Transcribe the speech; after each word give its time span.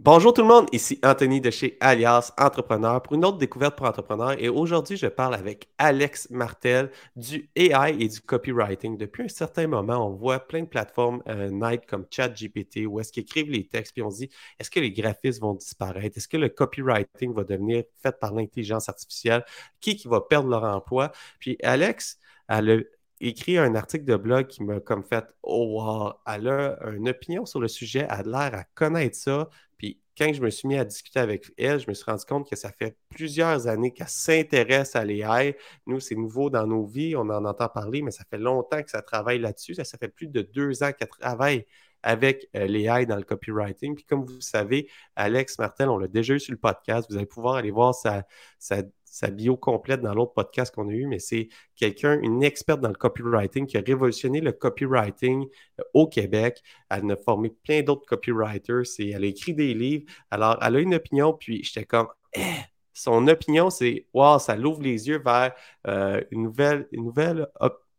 Bonjour 0.00 0.34
tout 0.34 0.42
le 0.42 0.48
monde, 0.48 0.66
ici 0.72 0.98
Anthony 1.04 1.40
de 1.40 1.52
chez 1.52 1.76
Alias 1.80 2.32
Entrepreneur 2.36 3.00
pour 3.00 3.14
une 3.14 3.24
autre 3.24 3.38
découverte 3.38 3.76
pour 3.76 3.86
entrepreneurs 3.86 4.34
et 4.42 4.48
aujourd'hui 4.48 4.96
je 4.96 5.06
parle 5.06 5.36
avec 5.36 5.68
Alex 5.78 6.28
Martel 6.30 6.90
du 7.14 7.48
AI 7.54 7.94
et 8.00 8.08
du 8.08 8.20
copywriting. 8.20 8.98
Depuis 8.98 9.22
un 9.22 9.28
certain 9.28 9.68
moment, 9.68 10.04
on 10.04 10.10
voit 10.10 10.40
plein 10.40 10.62
de 10.62 10.66
plateformes 10.66 11.22
euh, 11.28 11.76
comme 11.86 12.06
ChatGPT 12.10 12.86
où 12.88 12.98
est-ce 12.98 13.12
qu'ils 13.12 13.22
écrivent 13.22 13.50
les 13.52 13.68
textes 13.68 13.92
puis 13.92 14.02
on 14.02 14.10
se 14.10 14.16
dit 14.16 14.30
est-ce 14.58 14.68
que 14.68 14.80
les 14.80 14.90
graphismes 14.90 15.42
vont 15.42 15.54
disparaître? 15.54 16.18
Est-ce 16.18 16.28
que 16.28 16.38
le 16.38 16.48
copywriting 16.48 17.32
va 17.32 17.44
devenir 17.44 17.84
fait 18.02 18.18
par 18.18 18.34
l'intelligence 18.34 18.88
artificielle? 18.88 19.44
Qui 19.80 19.94
qui 19.94 20.08
va 20.08 20.20
perdre 20.20 20.48
leur 20.48 20.64
emploi? 20.64 21.12
Puis 21.38 21.56
Alex, 21.62 22.18
elle 22.48 22.70
a 22.70 22.78
écrit 23.20 23.58
un 23.58 23.74
article 23.74 24.04
de 24.04 24.16
blog 24.16 24.46
qui 24.46 24.62
m'a 24.62 24.80
comme 24.80 25.04
fait 25.04 25.24
Oh 25.42 25.80
wow, 25.80 26.14
elle 26.26 26.48
a 26.48 26.78
une 26.90 27.08
opinion 27.08 27.46
sur 27.46 27.60
le 27.60 27.68
sujet, 27.68 28.06
elle 28.10 28.34
a 28.34 28.50
l'air 28.50 28.58
à 28.58 28.64
connaître 28.74 29.16
ça. 29.16 29.48
Puis 29.78 30.00
quand 30.16 30.32
je 30.32 30.40
me 30.40 30.50
suis 30.50 30.68
mis 30.68 30.76
à 30.76 30.84
discuter 30.84 31.20
avec 31.20 31.52
elle, 31.56 31.80
je 31.80 31.88
me 31.88 31.94
suis 31.94 32.04
rendu 32.04 32.24
compte 32.24 32.48
que 32.48 32.56
ça 32.56 32.70
fait 32.72 32.96
plusieurs 33.10 33.66
années 33.66 33.92
qu'elle 33.92 34.08
s'intéresse 34.08 34.96
à 34.96 35.04
l'AI. 35.04 35.56
Nous, 35.86 36.00
c'est 36.00 36.14
nouveau 36.14 36.50
dans 36.50 36.66
nos 36.66 36.84
vies, 36.84 37.16
on 37.16 37.28
en 37.30 37.44
entend 37.44 37.68
parler, 37.68 38.02
mais 38.02 38.10
ça 38.10 38.24
fait 38.28 38.38
longtemps 38.38 38.82
que 38.82 38.90
ça 38.90 39.02
travaille 39.02 39.38
là-dessus. 39.38 39.74
Ça, 39.74 39.84
fait 39.98 40.08
plus 40.08 40.28
de 40.28 40.42
deux 40.42 40.82
ans 40.82 40.92
qu'elle 40.92 41.08
travaille 41.08 41.66
avec 42.02 42.48
euh, 42.54 42.66
l'AI 42.66 43.06
dans 43.06 43.16
le 43.16 43.22
copywriting. 43.22 43.94
Puis 43.94 44.04
comme 44.04 44.24
vous 44.24 44.40
savez, 44.40 44.88
Alex 45.16 45.58
Martel, 45.58 45.88
on 45.88 45.98
l'a 45.98 46.08
déjà 46.08 46.34
eu 46.34 46.40
sur 46.40 46.52
le 46.52 46.58
podcast. 46.58 47.06
Vous 47.10 47.16
allez 47.16 47.26
pouvoir 47.26 47.56
aller 47.56 47.70
voir 47.70 47.94
sa, 47.94 48.24
sa 48.58 48.82
sa 49.14 49.30
bio 49.30 49.56
complète 49.56 50.00
dans 50.00 50.12
l'autre 50.12 50.32
podcast 50.32 50.74
qu'on 50.74 50.88
a 50.88 50.92
eu, 50.92 51.06
mais 51.06 51.20
c'est 51.20 51.48
quelqu'un, 51.76 52.18
une 52.20 52.42
experte 52.42 52.80
dans 52.80 52.88
le 52.88 52.96
copywriting 52.96 53.64
qui 53.64 53.76
a 53.76 53.80
révolutionné 53.80 54.40
le 54.40 54.50
copywriting 54.50 55.46
euh, 55.80 55.84
au 55.94 56.08
Québec. 56.08 56.60
Elle 56.90 57.08
a 57.12 57.16
formé 57.16 57.50
plein 57.50 57.82
d'autres 57.82 58.06
copywriters. 58.06 58.82
Et 58.98 59.10
elle 59.10 59.22
a 59.22 59.26
écrit 59.28 59.54
des 59.54 59.72
livres. 59.72 60.04
Alors, 60.32 60.58
elle 60.60 60.74
a 60.74 60.80
une 60.80 60.96
opinion, 60.96 61.32
puis 61.32 61.62
j'étais 61.62 61.84
comme, 61.84 62.08
eh! 62.34 62.40
son 62.92 63.28
opinion, 63.28 63.70
c'est, 63.70 64.08
wow, 64.14 64.40
ça 64.40 64.56
l'ouvre 64.56 64.82
les 64.82 65.06
yeux 65.06 65.22
vers 65.24 65.54
euh, 65.86 66.20
une 66.32 66.42
nouvelle, 66.42 66.88
une 66.90 67.04
nouvelle 67.04 67.46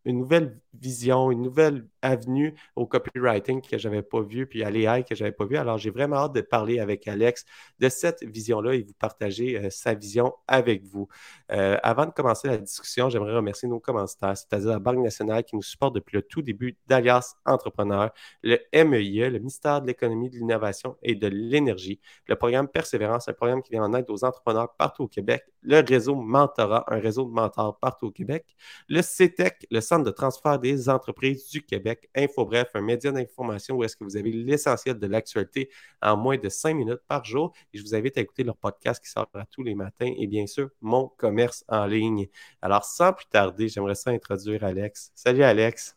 une 0.06 0.20
nouvelle 0.20 0.60
vision, 0.82 1.32
une 1.32 1.42
nouvelle 1.42 1.88
avenue 2.02 2.54
au 2.76 2.86
copywriting 2.86 3.62
que 3.62 3.78
je 3.78 3.90
n'avais 3.90 4.02
pas 4.02 4.22
vu, 4.22 4.46
puis 4.46 4.64
à 4.64 4.70
l'AI 4.70 5.04
que 5.04 5.16
je 5.16 5.24
n'avais 5.24 5.36
pas 5.36 5.46
vu. 5.46 5.58
Alors, 5.58 5.78
j'ai 5.78 5.90
vraiment 5.90 6.18
hâte 6.18 6.34
de 6.34 6.42
parler 6.42 6.80
avec 6.80 7.08
Alex 7.08 7.46
de 7.80 7.90
cette 7.90 8.24
vision-là 8.24 8.76
et 8.76 8.84
vous 8.84 8.94
partager 8.94 9.58
euh, 9.58 9.70
sa 9.70 9.94
vision 9.94 10.34
avec 10.48 10.84
vous. 10.84 11.08
Euh, 11.52 11.78
avant 11.84 12.06
de 12.06 12.12
commencer 12.12 12.48
la 12.48 12.58
discussion, 12.58 13.10
j'aimerais 13.10 13.36
remercier 13.36 13.68
nos 13.68 13.80
commentaires, 13.80 14.38
c'est-à-dire 14.38 14.70
la 14.70 14.80
Banque 14.80 15.04
nationale 15.04 15.44
qui 15.44 15.56
nous 15.56 15.64
supporte 15.64 15.96
depuis 15.96 16.16
le 16.16 16.22
tout 16.22 16.42
début 16.42 16.78
d'Alias 16.88 17.36
Entrepreneur, 17.46 18.12
le 18.44 18.60
MEIE, 18.74 19.30
le 19.30 19.40
ministère 19.40 19.82
de 19.82 19.88
l'Économie, 19.88 20.30
de 20.30 20.38
l'Innovation 20.38 20.98
et 21.02 21.16
de 21.16 21.28
l'Énergie, 21.28 22.00
le 22.28 22.36
programme 22.36 22.68
Persévérance, 22.68 23.28
un 23.28 23.34
programme 23.34 23.62
qui 23.62 23.72
vient 23.72 23.84
en 23.84 23.94
aide 23.94 24.06
aux 24.10 24.24
entrepreneurs 24.24 24.74
partout 24.76 25.04
au 25.04 25.08
Québec, 25.08 25.44
le 25.62 25.82
réseau 25.82 26.16
Mentorat, 26.16 26.86
un 26.88 27.00
réseau 27.00 27.26
de 27.26 27.32
mentors 27.32 27.80
partout 27.80 28.08
au 28.08 28.12
Québec, 28.12 28.56
le 28.88 29.02
CETEC, 29.02 29.66
le 29.72 29.82
Centre 29.82 30.04
de 30.04 30.12
transfert 30.12 30.60
des 30.60 30.65
entreprises 30.90 31.50
du 31.50 31.62
Québec, 31.64 32.10
InfoBref, 32.16 32.70
un 32.74 32.82
média 32.82 33.12
d'information 33.12 33.76
où 33.76 33.84
est-ce 33.84 33.96
que 33.96 34.04
vous 34.04 34.18
avez 34.18 34.32
l'essentiel 34.32 34.98
de 34.98 35.08
l'actualité 35.08 35.70
en 36.02 36.18
moins 36.18 36.38
de 36.38 36.50
cinq 36.50 36.74
minutes 36.76 37.02
par 37.08 37.24
jour. 37.24 37.54
Et 37.74 37.78
je 37.78 37.84
vous 37.84 37.96
invite 37.96 38.18
à 38.18 38.22
écouter 38.22 38.44
leur 38.44 38.58
podcast 38.58 39.04
qui 39.04 39.10
sort 39.10 39.30
tous 39.52 39.64
les 39.64 39.76
matins 39.76 40.12
et 40.18 40.28
bien 40.28 40.48
sûr, 40.48 40.70
mon 40.82 41.08
commerce 41.18 41.64
en 41.68 41.86
ligne. 41.86 42.28
Alors, 42.62 42.84
sans 42.84 43.14
plus 43.14 43.28
tarder, 43.28 43.68
j'aimerais 43.68 43.96
ça 43.96 44.12
introduire 44.12 44.64
Alex. 44.64 45.12
Salut 45.16 45.44
Alex. 45.44 45.96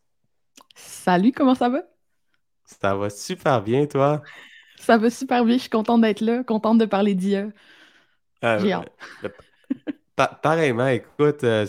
Salut, 0.74 1.32
comment 1.32 1.54
ça 1.54 1.68
va? 1.68 1.82
Ça 2.64 2.94
va 2.94 3.10
super 3.10 3.62
bien, 3.62 3.86
toi? 3.86 4.22
Ça 4.76 4.98
va 4.98 5.10
super 5.10 5.44
bien, 5.44 5.56
je 5.56 5.62
suis 5.62 5.70
contente 5.70 6.02
d'être 6.02 6.20
là, 6.20 6.44
contente 6.44 6.78
de 6.78 6.84
parler 6.84 7.14
d'IA. 7.14 7.48
Euh, 8.44 8.82
hâte. 10.18 10.40
pareillement, 10.42 10.88
écoute, 10.88 11.44
euh, 11.44 11.66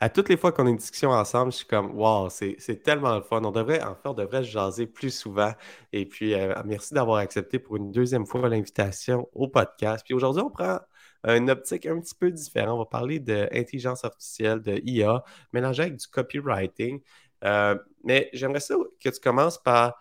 à 0.00 0.08
toutes 0.08 0.28
les 0.28 0.36
fois 0.36 0.52
qu'on 0.52 0.66
a 0.66 0.70
une 0.70 0.76
discussion 0.76 1.10
ensemble, 1.10 1.52
je 1.52 1.58
suis 1.58 1.66
comme, 1.66 1.96
wow, 1.98 2.28
c'est 2.30 2.82
tellement 2.82 3.14
le 3.14 3.22
fun. 3.22 3.42
On 3.44 3.50
devrait, 3.50 3.82
en 3.82 3.96
on 4.04 4.14
devrait 4.14 4.44
se 4.44 4.50
jaser 4.50 4.86
plus 4.86 5.10
souvent. 5.10 5.52
Et 5.92 6.06
puis, 6.06 6.34
euh, 6.34 6.54
merci 6.64 6.94
d'avoir 6.94 7.18
accepté 7.18 7.58
pour 7.58 7.76
une 7.76 7.90
deuxième 7.92 8.26
fois 8.26 8.48
l'invitation 8.48 9.28
au 9.34 9.48
podcast. 9.48 10.04
Puis 10.04 10.14
aujourd'hui, 10.14 10.42
on 10.42 10.50
prend 10.50 10.78
une 11.24 11.50
optique 11.50 11.86
un 11.86 12.00
petit 12.00 12.14
peu 12.14 12.30
différente. 12.30 12.74
On 12.76 12.78
va 12.78 12.86
parler 12.86 13.18
d'intelligence 13.18 14.04
artificielle, 14.04 14.60
de 14.60 14.80
IA, 14.84 15.22
mélangée 15.52 15.82
avec 15.82 15.96
du 15.96 16.06
copywriting. 16.06 17.00
Euh, 17.44 17.76
mais 18.04 18.30
j'aimerais 18.32 18.60
ça 18.60 18.74
que 19.02 19.08
tu 19.08 19.20
commences 19.20 19.58
par 19.58 19.98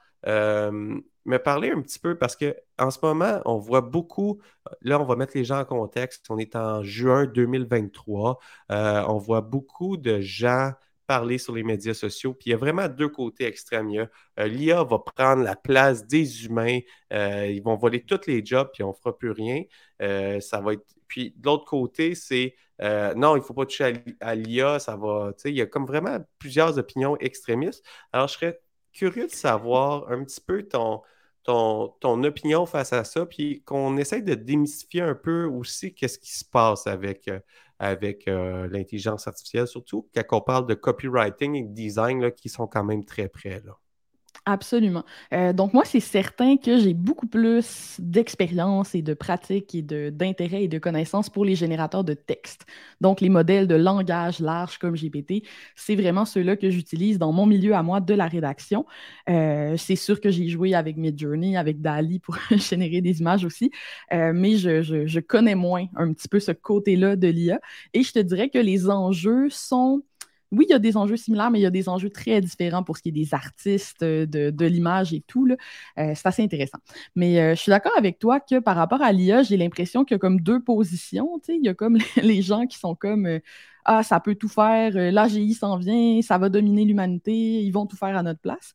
me 1.27 1.37
parler 1.39 1.71
un 1.71 1.81
petit 1.81 1.99
peu 1.99 2.17
parce 2.17 2.35
que 2.35 2.55
en 2.79 2.89
ce 2.89 2.99
moment, 3.03 3.41
on 3.45 3.57
voit 3.57 3.81
beaucoup, 3.81 4.41
là, 4.81 4.99
on 4.99 5.03
va 5.05 5.15
mettre 5.15 5.33
les 5.35 5.43
gens 5.43 5.59
en 5.59 5.65
contexte. 5.65 6.25
On 6.29 6.37
est 6.37 6.55
en 6.55 6.83
juin 6.83 7.25
2023. 7.25 8.39
Euh, 8.71 9.03
on 9.07 9.17
voit 9.17 9.41
beaucoup 9.41 9.97
de 9.97 10.21
gens 10.21 10.71
parler 11.05 11.37
sur 11.37 11.53
les 11.55 11.63
médias 11.63 11.93
sociaux. 11.93 12.33
Puis 12.33 12.49
il 12.49 12.51
y 12.51 12.53
a 12.53 12.57
vraiment 12.57 12.87
deux 12.87 13.09
côtés 13.09 13.45
extrêmes. 13.45 13.89
Euh, 14.39 14.47
L'IA 14.47 14.83
va 14.83 14.99
prendre 14.99 15.43
la 15.43 15.55
place 15.55 16.05
des 16.07 16.45
humains. 16.45 16.79
Euh, 17.13 17.47
ils 17.47 17.61
vont 17.61 17.75
voler 17.75 18.03
tous 18.03 18.27
les 18.27 18.45
jobs, 18.45 18.69
puis 18.73 18.83
on 18.83 18.89
ne 18.89 18.93
fera 18.93 19.17
plus 19.17 19.31
rien. 19.31 19.63
ça 20.39 20.61
va 20.61 20.73
être. 20.73 20.85
Puis 21.07 21.33
de 21.37 21.45
l'autre 21.45 21.65
côté, 21.65 22.15
c'est 22.15 22.55
non, 22.81 23.35
il 23.35 23.39
ne 23.39 23.43
faut 23.43 23.53
pas 23.53 23.65
toucher 23.65 23.95
à 24.21 24.35
l'IA. 24.35 24.79
Ça 24.79 24.95
va. 24.95 25.33
Il 25.45 25.55
y 25.55 25.61
a 25.61 25.65
comme 25.65 25.85
vraiment 25.85 26.19
plusieurs 26.39 26.77
opinions 26.77 27.17
extrémistes. 27.17 27.83
Alors, 28.13 28.27
je 28.27 28.33
serais 28.33 28.61
curieux 28.93 29.27
de 29.27 29.31
savoir 29.31 30.09
un 30.11 30.23
petit 30.23 30.41
peu 30.41 30.63
ton, 30.63 31.01
ton, 31.47 32.23
opinion 32.23 32.65
face 32.65 32.91
à 32.93 33.03
ça, 33.05 33.25
puis 33.25 33.61
qu'on 33.63 33.97
essaye 33.97 34.21
de 34.21 34.35
démystifier 34.35 35.01
un 35.01 35.15
peu 35.15 35.45
aussi 35.45 35.93
qu'est-ce 35.93 36.19
qui 36.19 36.35
se 36.35 36.43
passe 36.43 36.87
avec, 36.87 37.29
euh, 37.29 37.39
euh, 37.81 38.67
l'intelligence 38.67 39.27
artificielle, 39.27 39.67
surtout 39.67 40.09
quand 40.13 40.37
on 40.37 40.41
parle 40.41 40.67
de 40.67 40.73
copywriting 40.73 41.55
et 41.55 41.63
de 41.63 41.73
design 41.73 42.31
qui 42.31 42.49
sont 42.49 42.67
quand 42.67 42.83
même 42.83 43.05
très 43.05 43.29
près. 43.29 43.61
Absolument. 44.49 45.03
Euh, 45.33 45.51
donc, 45.51 45.73
moi, 45.73 45.83
c'est 45.83 45.99
certain 45.99 46.55
que 46.55 46.77
j'ai 46.79 46.93
beaucoup 46.93 47.27
plus 47.27 47.97
d'expérience 47.99 48.95
et 48.95 49.01
de 49.01 49.13
pratique 49.13 49.75
et 49.75 49.81
d'intérêt 49.81 50.63
et 50.63 50.67
de 50.69 50.79
connaissances 50.79 51.29
pour 51.29 51.43
les 51.43 51.53
générateurs 51.55 52.05
de 52.05 52.13
texte. 52.13 52.65
Donc, 53.01 53.19
les 53.19 53.27
modèles 53.27 53.67
de 53.67 53.75
langage 53.75 54.39
large 54.39 54.77
comme 54.77 54.95
GPT, 54.95 55.43
c'est 55.75 55.97
vraiment 55.97 56.23
ceux-là 56.23 56.55
que 56.55 56.69
j'utilise 56.69 57.19
dans 57.19 57.33
mon 57.33 57.45
milieu 57.45 57.73
à 57.75 57.83
moi 57.83 57.99
de 57.99 58.13
la 58.13 58.27
rédaction. 58.27 58.85
Euh, 59.29 59.75
c'est 59.75 59.97
sûr 59.97 60.21
que 60.21 60.29
j'ai 60.31 60.47
joué 60.47 60.73
avec 60.73 60.95
Midjourney, 60.95 61.57
avec 61.57 61.81
Dali 61.81 62.19
pour 62.19 62.37
générer 62.51 63.01
des 63.01 63.19
images 63.19 63.43
aussi, 63.43 63.69
euh, 64.13 64.31
mais 64.33 64.55
je, 64.55 64.81
je 64.81 65.19
connais 65.19 65.55
moins 65.55 65.87
un 65.97 66.13
petit 66.13 66.29
peu 66.29 66.39
ce 66.39 66.53
côté-là 66.53 67.17
de 67.17 67.27
l'IA. 67.27 67.59
Et 67.93 68.01
je 68.01 68.13
te 68.13 68.19
dirais 68.19 68.47
que 68.49 68.59
les 68.59 68.89
enjeux 68.89 69.49
sont 69.49 70.03
oui, 70.51 70.65
il 70.69 70.71
y 70.71 70.73
a 70.73 70.79
des 70.79 70.95
enjeux 70.97 71.17
similaires, 71.17 71.51
mais 71.51 71.59
il 71.59 71.63
y 71.63 71.65
a 71.65 71.71
des 71.71 71.89
enjeux 71.89 72.09
très 72.09 72.39
différents 72.41 72.83
pour 72.83 72.97
ce 72.97 73.01
qui 73.03 73.09
est 73.09 73.11
des 73.11 73.33
artistes, 73.33 74.03
euh, 74.03 74.25
de, 74.25 74.65
l'image 74.65 75.13
et 75.13 75.21
tout. 75.21 75.47
Euh, 75.49 75.55
c'est 76.15 76.25
assez 76.25 76.43
intéressant. 76.43 76.79
Mais 77.15 77.39
euh, 77.39 77.55
je 77.55 77.61
suis 77.61 77.69
d'accord 77.69 77.91
avec 77.97 78.19
toi 78.19 78.39
que 78.39 78.59
par 78.59 78.75
rapport 78.75 79.01
à 79.01 79.11
l'IA, 79.11 79.43
j'ai 79.43 79.57
l'impression 79.57 80.05
qu'il 80.05 80.15
y 80.15 80.17
a 80.17 80.19
comme 80.19 80.39
deux 80.41 80.61
positions. 80.61 81.41
Il 81.49 81.65
y 81.65 81.69
a 81.69 81.73
comme 81.73 81.97
les 82.21 82.41
gens 82.41 82.65
qui 82.65 82.77
sont 82.77 82.95
comme 82.95 83.39
Ah, 83.85 84.03
ça 84.03 84.19
peut 84.19 84.35
tout 84.35 84.49
faire, 84.49 84.91
l'AGI 84.93 85.53
s'en 85.53 85.77
vient, 85.77 86.21
ça 86.21 86.37
va 86.37 86.49
dominer 86.49 86.85
l'humanité, 86.85 87.33
ils 87.33 87.71
vont 87.71 87.85
tout 87.85 87.97
faire 87.97 88.15
à 88.17 88.23
notre 88.23 88.41
place. 88.41 88.73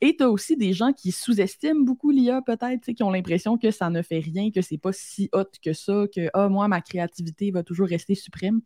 Et 0.00 0.16
tu 0.16 0.24
as 0.24 0.30
aussi 0.30 0.56
des 0.56 0.72
gens 0.72 0.92
qui 0.92 1.12
sous-estiment 1.12 1.80
beaucoup 1.82 2.10
l'IA, 2.10 2.42
peut-être, 2.42 2.92
qui 2.92 3.02
ont 3.02 3.10
l'impression 3.10 3.56
que 3.56 3.70
ça 3.70 3.90
ne 3.90 4.02
fait 4.02 4.18
rien, 4.18 4.50
que 4.50 4.60
c'est 4.60 4.78
pas 4.78 4.92
si 4.92 5.30
hot 5.32 5.44
que 5.62 5.72
ça, 5.72 6.04
que 6.14 6.28
ah, 6.34 6.48
moi, 6.48 6.68
ma 6.68 6.80
créativité 6.82 7.50
va 7.50 7.62
toujours 7.62 7.88
rester 7.88 8.14
suprême. 8.14 8.60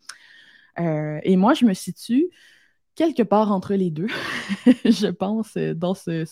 Euh, 0.81 1.21
et 1.23 1.37
moi, 1.37 1.55
je 1.55 1.65
me 1.65 1.75
situe 1.75 2.29
quelque 2.95 3.23
part 3.23 3.53
entre 3.53 3.75
les 3.75 3.91
deux, 3.91 4.09
je 4.85 5.09
pense, 5.09 5.57
euh, 5.57 5.75
dans 5.75 5.95
ce, 5.95 6.25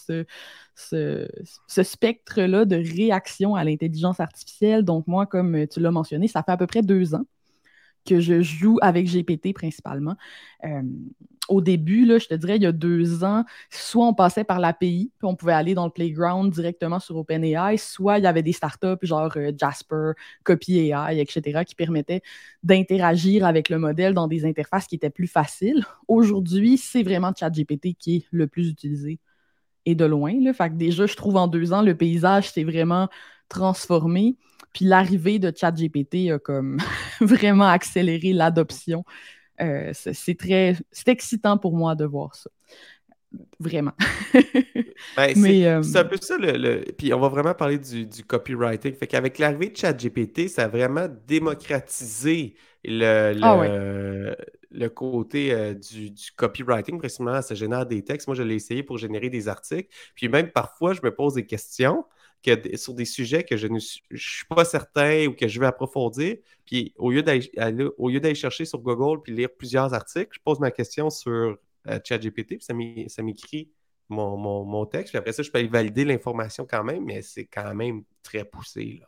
ce, 0.74 1.82
spectre-là 1.82 2.64
de 2.64 2.76
réaction 2.76 3.54
à 3.54 3.64
l'intelligence 3.64 4.20
artificielle. 4.20 4.84
Donc, 4.84 5.06
moi, 5.06 5.26
comme 5.26 5.66
tu 5.69 5.81
l'as 5.81 5.90
mentionné, 5.90 6.28
ça 6.28 6.43
fait 6.43 6.52
à 6.52 6.56
peu 6.56 6.66
près 6.66 6.82
deux 6.82 7.14
ans 7.14 7.25
que 8.06 8.20
je 8.20 8.43
joue 8.43 8.79
avec 8.81 9.06
GPT 9.06 9.53
principalement. 9.53 10.17
Euh, 10.64 10.82
au 11.49 11.61
début, 11.61 12.05
là, 12.05 12.19
je 12.19 12.26
te 12.26 12.35
dirais, 12.35 12.56
il 12.56 12.62
y 12.62 12.67
a 12.67 12.73
deux 12.73 13.25
ans, 13.25 13.44
soit 13.70 14.06
on 14.06 14.14
passait 14.14 14.44
par 14.44 14.58
l'API, 14.58 15.12
puis 15.19 15.29
on 15.29 15.37
pouvait 15.37 15.53
aller 15.53 15.75
dans 15.75 15.85
le 15.85 15.93
playground 15.93 16.53
directement 16.53 16.99
sur 16.99 17.17
OpenAI, 17.17 17.76
soit 17.79 18.19
il 18.19 18.25
y 18.25 18.26
avait 18.26 18.43
des 18.43 18.53
startups 18.53 18.99
genre 19.03 19.31
euh, 19.37 19.53
Jasper, 19.56 20.12
CopyAI, 20.44 21.20
etc., 21.20 21.64
qui 21.64 21.75
permettaient 21.75 22.23
d'interagir 22.62 23.44
avec 23.44 23.69
le 23.69 23.79
modèle 23.79 24.14
dans 24.14 24.29
des 24.29 24.44
interfaces 24.44 24.87
qui 24.87 24.97
étaient 24.97 25.11
plus 25.11 25.29
faciles. 25.29 25.85
Aujourd'hui, 26.09 26.79
c'est 26.79 27.02
vraiment 27.02 27.32
ChatGPT 27.38 27.94
qui 27.99 28.17
est 28.17 28.26
le 28.31 28.47
plus 28.47 28.69
utilisé 28.69 29.20
et 29.85 29.94
de 29.94 30.05
loin. 30.05 30.32
Fait 30.52 30.69
que 30.69 30.75
déjà, 30.75 31.06
je 31.06 31.14
trouve 31.14 31.37
en 31.37 31.47
deux 31.47 31.73
ans, 31.73 31.82
le 31.82 31.97
paysage 31.97 32.50
s'est 32.50 32.64
vraiment 32.64 33.09
transformé. 33.49 34.37
Puis 34.76 34.84
l'arrivée 34.84 35.38
de 35.38 35.50
ChatGPT 35.56 36.31
a 36.31 36.38
comme 36.38 36.76
vraiment 37.23 37.67
accéléré 37.67 38.34
l'adoption. 38.34 39.06
Euh, 39.62 39.90
c'est 39.94 40.37
très, 40.37 40.76
c'est 40.93 41.08
excitant 41.08 41.56
pour 41.56 41.75
moi 41.75 41.94
de 41.94 42.05
voir 42.05 42.34
ça. 42.34 42.50
Vraiment. 43.58 43.93
Ben, 45.17 45.34
euh, 45.37 45.82
c'est 45.82 45.99
un 45.99 46.05
peu 46.05 46.17
ça, 46.19 46.38
le, 46.38 46.82
puis 46.96 47.12
on 47.12 47.20
va 47.20 47.28
vraiment 47.28 47.52
parler 47.52 47.78
du, 47.78 48.25
copywriting. 48.26 48.94
Fait 48.94 49.06
qu'avec 49.06 49.38
l'arrivée 49.38 49.69
de 49.69 49.76
ChatGPT, 49.76 50.49
ça 50.49 50.64
a 50.64 50.69
vraiment 50.69 51.06
démocratisé 51.26 52.55
le, 52.82 53.34
ah 53.43 54.34
le, 54.70 54.88
côté 54.88 55.52
euh, 55.52 55.75
du, 55.75 56.12
copywriting. 56.34 56.99
Précisément, 56.99 57.43
ça 57.43 57.55
génère 57.55 57.84
des 57.84 58.02
textes. 58.02 58.26
Moi, 58.26 58.37
je 58.37 58.43
l'ai 58.43 58.55
essayé 58.55 58.82
pour 58.82 58.96
générer 58.96 59.28
des 59.28 59.49
articles. 59.49 59.88
Puis 60.14 60.28
même 60.28 60.50
parfois, 60.50 60.94
je 60.94 61.00
me 61.02 61.14
pose 61.14 61.34
des 61.34 61.44
questions 61.44 62.05
que, 62.43 62.77
sur 62.77 62.94
des 62.94 63.05
sujets 63.05 63.44
que 63.44 63.56
je 63.56 63.67
ne 63.67 63.79
suis 63.79 64.47
pas 64.49 64.65
certain 64.65 65.27
ou 65.27 65.33
que 65.33 65.49
je 65.49 65.61
veux 65.61 65.67
approfondir. 65.67 66.37
Puis 66.65 66.94
au 66.97 67.11
lieu 67.11 67.23
d'aller 67.23 68.35
chercher 68.35 68.65
sur 68.65 68.79
Google 68.81 69.23
puis 69.23 69.35
lire 69.35 69.49
plusieurs 69.56 69.94
articles, 69.94 70.31
je 70.33 70.41
pose 70.44 70.61
ma 70.61 70.71
question 70.71 71.11
sur 71.11 71.59
euh, 71.88 72.00
ChatGPT, 72.05 72.59
puis 72.59 73.09
ça 73.09 73.23
m'écrit 73.23 73.71
mon, 74.09 74.87
texte. 74.87 75.12
Puis 75.12 75.19
après 75.19 75.33
ça, 75.33 75.43
je 75.43 75.50
peux 75.50 75.59
aller 75.59 75.69
valider 75.69 76.05
l'information 76.05 76.67
quand 76.69 76.85
même, 76.85 77.05
mais 77.05 77.23
c'est 77.23 77.47
quand 77.47 77.75
même 77.75 78.03
très 78.23 78.44
poussé. 78.44 78.99
Là. 79.00 79.06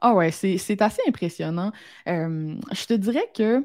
Ah 0.00 0.14
ouais, 0.14 0.30
c'est 0.30 0.82
assez 0.82 1.02
impressionnant. 1.08 1.72
Euh, 2.08 2.56
je 2.72 2.86
te 2.86 2.94
dirais 2.94 3.30
que, 3.34 3.64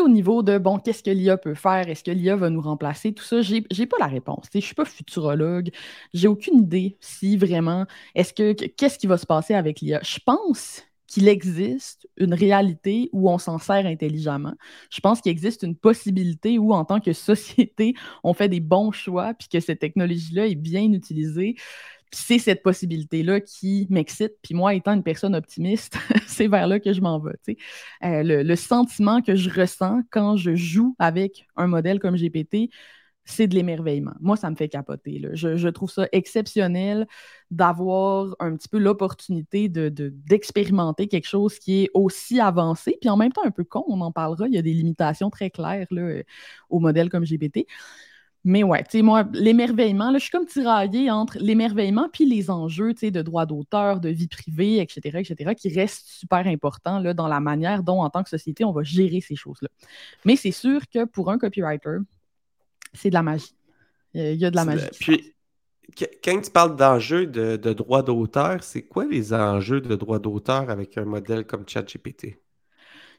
au 0.00 0.08
niveau 0.08 0.42
de, 0.42 0.58
bon, 0.58 0.78
qu'est-ce 0.78 1.02
que 1.02 1.10
l'IA 1.10 1.36
peut 1.36 1.54
faire? 1.54 1.88
Est-ce 1.88 2.04
que 2.04 2.10
l'IA 2.10 2.36
va 2.36 2.50
nous 2.50 2.60
remplacer? 2.60 3.12
Tout 3.12 3.24
ça, 3.24 3.42
j'ai 3.42 3.62
pas 3.86 3.96
la 3.98 4.06
réponse. 4.06 4.46
Je 4.54 4.60
suis 4.60 4.74
pas 4.74 4.84
futurologue. 4.84 5.70
J'ai 6.12 6.28
aucune 6.28 6.58
idée 6.58 6.96
si 7.00 7.36
vraiment, 7.36 7.86
est-ce 8.14 8.32
que, 8.32 8.52
qu'est-ce 8.52 8.98
qui 8.98 9.06
va 9.06 9.18
se 9.18 9.26
passer 9.26 9.54
avec 9.54 9.80
l'IA? 9.80 10.00
Je 10.02 10.18
pense 10.24 10.82
qu'il 11.06 11.28
existe 11.28 12.08
une 12.16 12.34
réalité 12.34 13.08
où 13.12 13.30
on 13.30 13.38
s'en 13.38 13.58
sert 13.58 13.86
intelligemment. 13.86 14.54
Je 14.90 15.00
pense 15.00 15.20
qu'il 15.20 15.30
existe 15.30 15.62
une 15.62 15.76
possibilité 15.76 16.58
où, 16.58 16.72
en 16.72 16.84
tant 16.84 16.98
que 16.98 17.12
société, 17.12 17.94
on 18.24 18.34
fait 18.34 18.48
des 18.48 18.60
bons 18.60 18.90
choix, 18.90 19.34
puis 19.34 19.48
que 19.48 19.60
cette 19.60 19.78
technologie-là 19.78 20.46
est 20.46 20.56
bien 20.56 20.90
utilisée. 20.92 21.54
C'est 22.14 22.38
cette 22.38 22.62
possibilité-là 22.62 23.40
qui 23.40 23.86
m'excite. 23.90 24.34
Puis 24.42 24.54
moi, 24.54 24.74
étant 24.74 24.92
une 24.94 25.02
personne 25.02 25.34
optimiste, 25.34 25.96
c'est 26.26 26.48
vers 26.48 26.66
là 26.66 26.80
que 26.80 26.92
je 26.92 27.00
m'en 27.00 27.18
vais. 27.18 27.34
Euh, 28.04 28.22
le, 28.24 28.56
sentiment 28.56 29.20
que 29.20 29.34
je 29.34 29.50
ressens 29.50 30.02
quand 30.10 30.36
je 30.36 30.54
joue 30.54 30.94
avec 30.98 31.46
un 31.56 31.66
modèle 31.66 31.98
comme 31.98 32.16
GPT, 32.16 32.70
c'est 33.24 33.46
de 33.46 33.54
l'émerveillement. 33.54 34.12
Moi, 34.20 34.36
ça 34.36 34.50
me 34.50 34.56
fait 34.56 34.68
capoter. 34.68 35.22
Je, 35.32 35.68
trouve 35.68 35.90
ça 35.90 36.06
exceptionnel 36.12 37.06
d'avoir 37.50 38.36
un 38.38 38.54
petit 38.54 38.68
peu 38.68 38.78
l'opportunité 38.78 39.68
d'expérimenter 39.68 41.06
de, 41.06 41.10
quelque 41.10 41.28
chose 41.28 41.58
qui 41.58 41.84
est 41.84 41.90
aussi 41.94 42.38
avancé, 42.38 42.98
puis 43.00 43.08
en 43.08 43.16
même 43.16 43.32
temps 43.32 43.44
un 43.44 43.50
peu 43.50 43.64
con, 43.64 43.84
on 43.88 44.00
en 44.02 44.12
parlera, 44.12 44.46
il 44.46 44.54
y 44.54 44.58
a 44.58 44.62
des 44.62 44.74
limitations 44.74 45.30
très 45.30 45.50
claires 45.50 45.86
là, 45.90 46.22
au 46.68 46.80
modèle 46.80 47.08
comme 47.08 47.24
GPT. 47.24 47.66
Mais 48.46 48.62
ouais, 48.62 48.82
tu 48.84 48.98
sais, 48.98 49.02
moi, 49.02 49.26
l'émerveillement, 49.32 50.12
je 50.12 50.18
suis 50.18 50.30
comme 50.30 50.44
tiraillée 50.44 51.10
entre 51.10 51.38
l'émerveillement 51.40 52.10
puis 52.12 52.26
les 52.26 52.50
enjeux, 52.50 52.92
tu 52.92 53.00
sais, 53.00 53.10
de 53.10 53.22
droit 53.22 53.46
d'auteur, 53.46 54.00
de 54.00 54.10
vie 54.10 54.28
privée, 54.28 54.80
etc., 54.80 55.18
etc., 55.18 55.54
qui 55.54 55.74
restent 55.74 56.06
super 56.06 56.46
importants, 56.46 56.98
là, 56.98 57.14
dans 57.14 57.26
la 57.26 57.40
manière 57.40 57.82
dont, 57.82 58.02
en 58.02 58.10
tant 58.10 58.22
que 58.22 58.28
société, 58.28 58.62
on 58.64 58.72
va 58.72 58.82
gérer 58.82 59.22
ces 59.22 59.34
choses-là. 59.34 59.70
Mais 60.26 60.36
c'est 60.36 60.50
sûr 60.52 60.82
que 60.92 61.06
pour 61.06 61.30
un 61.30 61.38
copywriter, 61.38 61.98
c'est 62.92 63.08
de 63.08 63.14
la 63.14 63.22
magie. 63.22 63.54
Il 64.12 64.34
y 64.34 64.44
a 64.44 64.50
de 64.50 64.56
la 64.56 64.66
magie. 64.66 64.86
Puis, 65.00 65.32
quand 66.22 66.40
tu 66.40 66.50
parles 66.50 66.76
d'enjeux 66.76 67.26
de, 67.26 67.56
de 67.56 67.72
droit 67.72 68.02
d'auteur, 68.02 68.62
c'est 68.62 68.82
quoi 68.82 69.06
les 69.06 69.32
enjeux 69.32 69.80
de 69.80 69.96
droit 69.96 70.18
d'auteur 70.18 70.68
avec 70.68 70.98
un 70.98 71.04
modèle 71.06 71.46
comme 71.46 71.66
ChatGPT? 71.66 72.38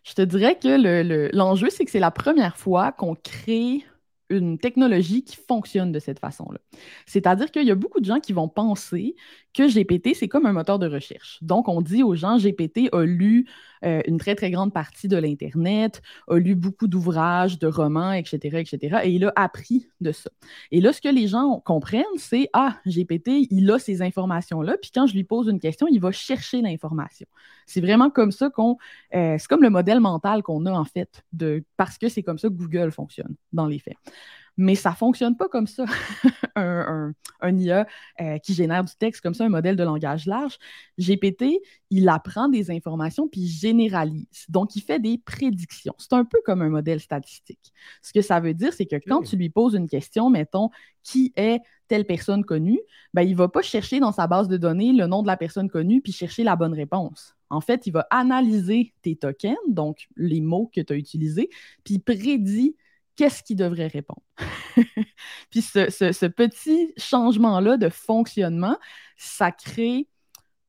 Je 0.04 0.14
te 0.14 0.22
dirais 0.22 0.60
que 0.60 1.36
l'enjeu, 1.36 1.72
c'est 1.72 1.84
que 1.84 1.90
c'est 1.90 2.00
la 2.00 2.12
première 2.12 2.58
fois 2.58 2.92
qu'on 2.92 3.16
crée 3.16 3.84
une 4.30 4.58
technologie 4.58 5.24
qui 5.24 5.36
fonctionne 5.36 5.92
de 5.92 6.00
cette 6.00 6.20
façon-là. 6.20 6.60
C'est-à-dire 7.06 7.52
qu'il 7.52 7.66
y 7.66 7.72
a 7.72 7.76
beaucoup 7.76 8.00
de 8.00 8.06
gens 8.06 8.20
qui 8.20 8.34
vont 8.34 8.48
penser 8.48 9.16
que 9.54 9.68
GPT, 9.68 10.16
c'est 10.16 10.28
comme 10.28 10.46
un 10.46 10.54
moteur 10.54 10.80
de 10.80 10.88
recherche. 10.88 11.40
Donc, 11.42 11.68
on 11.68 11.82
dit 11.82 12.04
aux 12.04 12.16
gens, 12.16 12.38
GPT 12.38 12.90
a 12.92 13.04
lu 13.04 13.48
euh, 13.86 14.02
une 14.08 14.18
très, 14.18 14.36
très 14.36 14.52
grande 14.52 14.74
partie 14.74 15.08
de 15.08 15.18
l'Internet, 15.18 16.02
a 16.28 16.38
lu 16.38 16.56
beaucoup 16.56 16.88
d'ouvrages, 16.88 17.60
de 17.60 17.68
romans, 17.68 18.12
etc., 18.12 18.60
etc., 18.60 19.02
et 19.04 19.12
il 19.12 19.26
a 19.26 19.34
appris 19.36 19.88
de 20.02 20.12
ça. 20.12 20.30
Et 20.72 20.82
là, 20.82 20.94
ce 20.94 21.02
que 21.02 21.10
les 21.10 21.28
gens 21.28 21.60
comprennent, 21.60 22.04
c'est, 22.18 22.50
ah, 22.54 22.78
GPT, 22.86 23.48
il 23.50 23.70
a 23.72 23.80
ces 23.80 24.02
informations-là, 24.02 24.78
puis 24.82 24.92
quand 24.94 25.08
je 25.08 25.14
lui 25.14 25.24
pose 25.24 25.48
une 25.48 25.60
question, 25.60 25.88
il 25.88 26.00
va 26.00 26.12
chercher 26.12 26.62
l'information. 26.62 27.28
C'est 27.66 27.82
vraiment 27.82 28.10
comme 28.10 28.32
ça 28.32 28.50
qu'on... 28.50 28.78
Euh, 29.16 29.36
c'est 29.40 29.48
comme 29.48 29.64
le 29.64 29.70
modèle 29.70 30.00
mental 30.00 30.44
qu'on 30.44 30.66
a, 30.66 30.72
en 30.72 30.86
fait, 30.86 31.24
de, 31.34 31.64
parce 31.78 31.98
que 31.98 32.10
c'est 32.10 32.24
comme 32.24 32.38
ça 32.38 32.50
que 32.50 32.54
Google 32.54 32.92
fonctionne, 32.92 33.36
dans 33.54 33.68
les 33.68 33.80
faits. 33.80 33.98
Mais 34.58 34.76
ça 34.76 34.92
ne 34.92 34.96
fonctionne 34.96 35.36
pas 35.36 35.50
comme 35.50 35.68
ça, 35.68 35.86
un, 36.56 37.14
IA 37.42 37.88
euh, 38.22 38.38
qui 38.40 38.54
génère 38.54 38.84
du 38.84 38.94
texte 38.96 39.22
comme 39.22 39.34
ça, 39.34 39.46
un 39.46 39.50
modèle 39.50 39.76
de 39.76 39.84
langage 39.84 40.26
large. 40.26 40.58
GPT, 40.98 41.62
il 41.90 42.08
apprend 42.08 42.48
des 42.48 42.72
informations 42.72 43.28
puis 43.28 43.48
généralise. 43.48 44.46
Donc, 44.50 44.76
il 44.76 44.82
fait 44.82 45.00
des 45.00 45.18
prédictions. 45.18 45.94
C'est 45.98 46.14
un 46.14 46.24
peu 46.24 46.40
comme 46.46 46.62
un 46.62 46.70
modèle 46.70 47.00
statistique. 47.00 47.74
Ce 48.02 48.14
que 48.14 48.22
ça 48.22 48.40
veut 48.40 48.54
dire, 48.54 48.74
c'est 48.74 48.86
que 48.86 48.96
quand 48.96 49.24
tu 49.24 49.36
lui 49.36 49.50
poses 49.50 49.76
une 49.76 49.90
question, 49.90 50.30
mettons, 50.30 50.70
qui 51.04 51.34
est 51.36 51.60
telle 51.88 52.06
personne 52.06 52.44
connue, 52.44 52.80
ben, 53.14 53.22
il 53.22 53.32
ne 53.32 53.38
va 53.38 53.48
pas 53.48 53.62
chercher 53.62 54.00
dans 54.00 54.12
sa 54.12 54.28
base 54.28 54.48
de 54.48 54.58
données 54.58 54.94
le 54.94 55.06
nom 55.06 55.22
de 55.22 55.28
la 55.28 55.38
personne 55.38 55.70
connue 55.70 56.02
puis 56.02 56.12
chercher 56.12 56.44
la 56.44 56.56
bonne 56.56 56.74
réponse. 56.74 57.36
En 57.50 57.62
fait, 57.62 57.86
il 57.86 57.92
va 57.92 58.08
analyser 58.10 58.94
tes 59.02 59.16
tokens, 59.16 59.58
donc 59.68 60.08
les 60.16 60.42
mots 60.42 60.70
que 60.74 60.82
tu 60.82 60.94
as 60.94 60.96
utilisés, 60.96 61.50
puis 61.84 62.00
prédit 62.00 62.76
qu'est-ce 63.16 63.44
qu'il 63.44 63.58
devrait 63.58 63.88
répondre? 63.88 64.24
Puis 65.50 65.62
ce, 65.62 66.26
petit 66.28 66.94
changement-là 66.98 67.78
de 67.78 67.90
fonctionnement, 67.90 68.78
ça 69.18 69.52
crée 69.52 70.08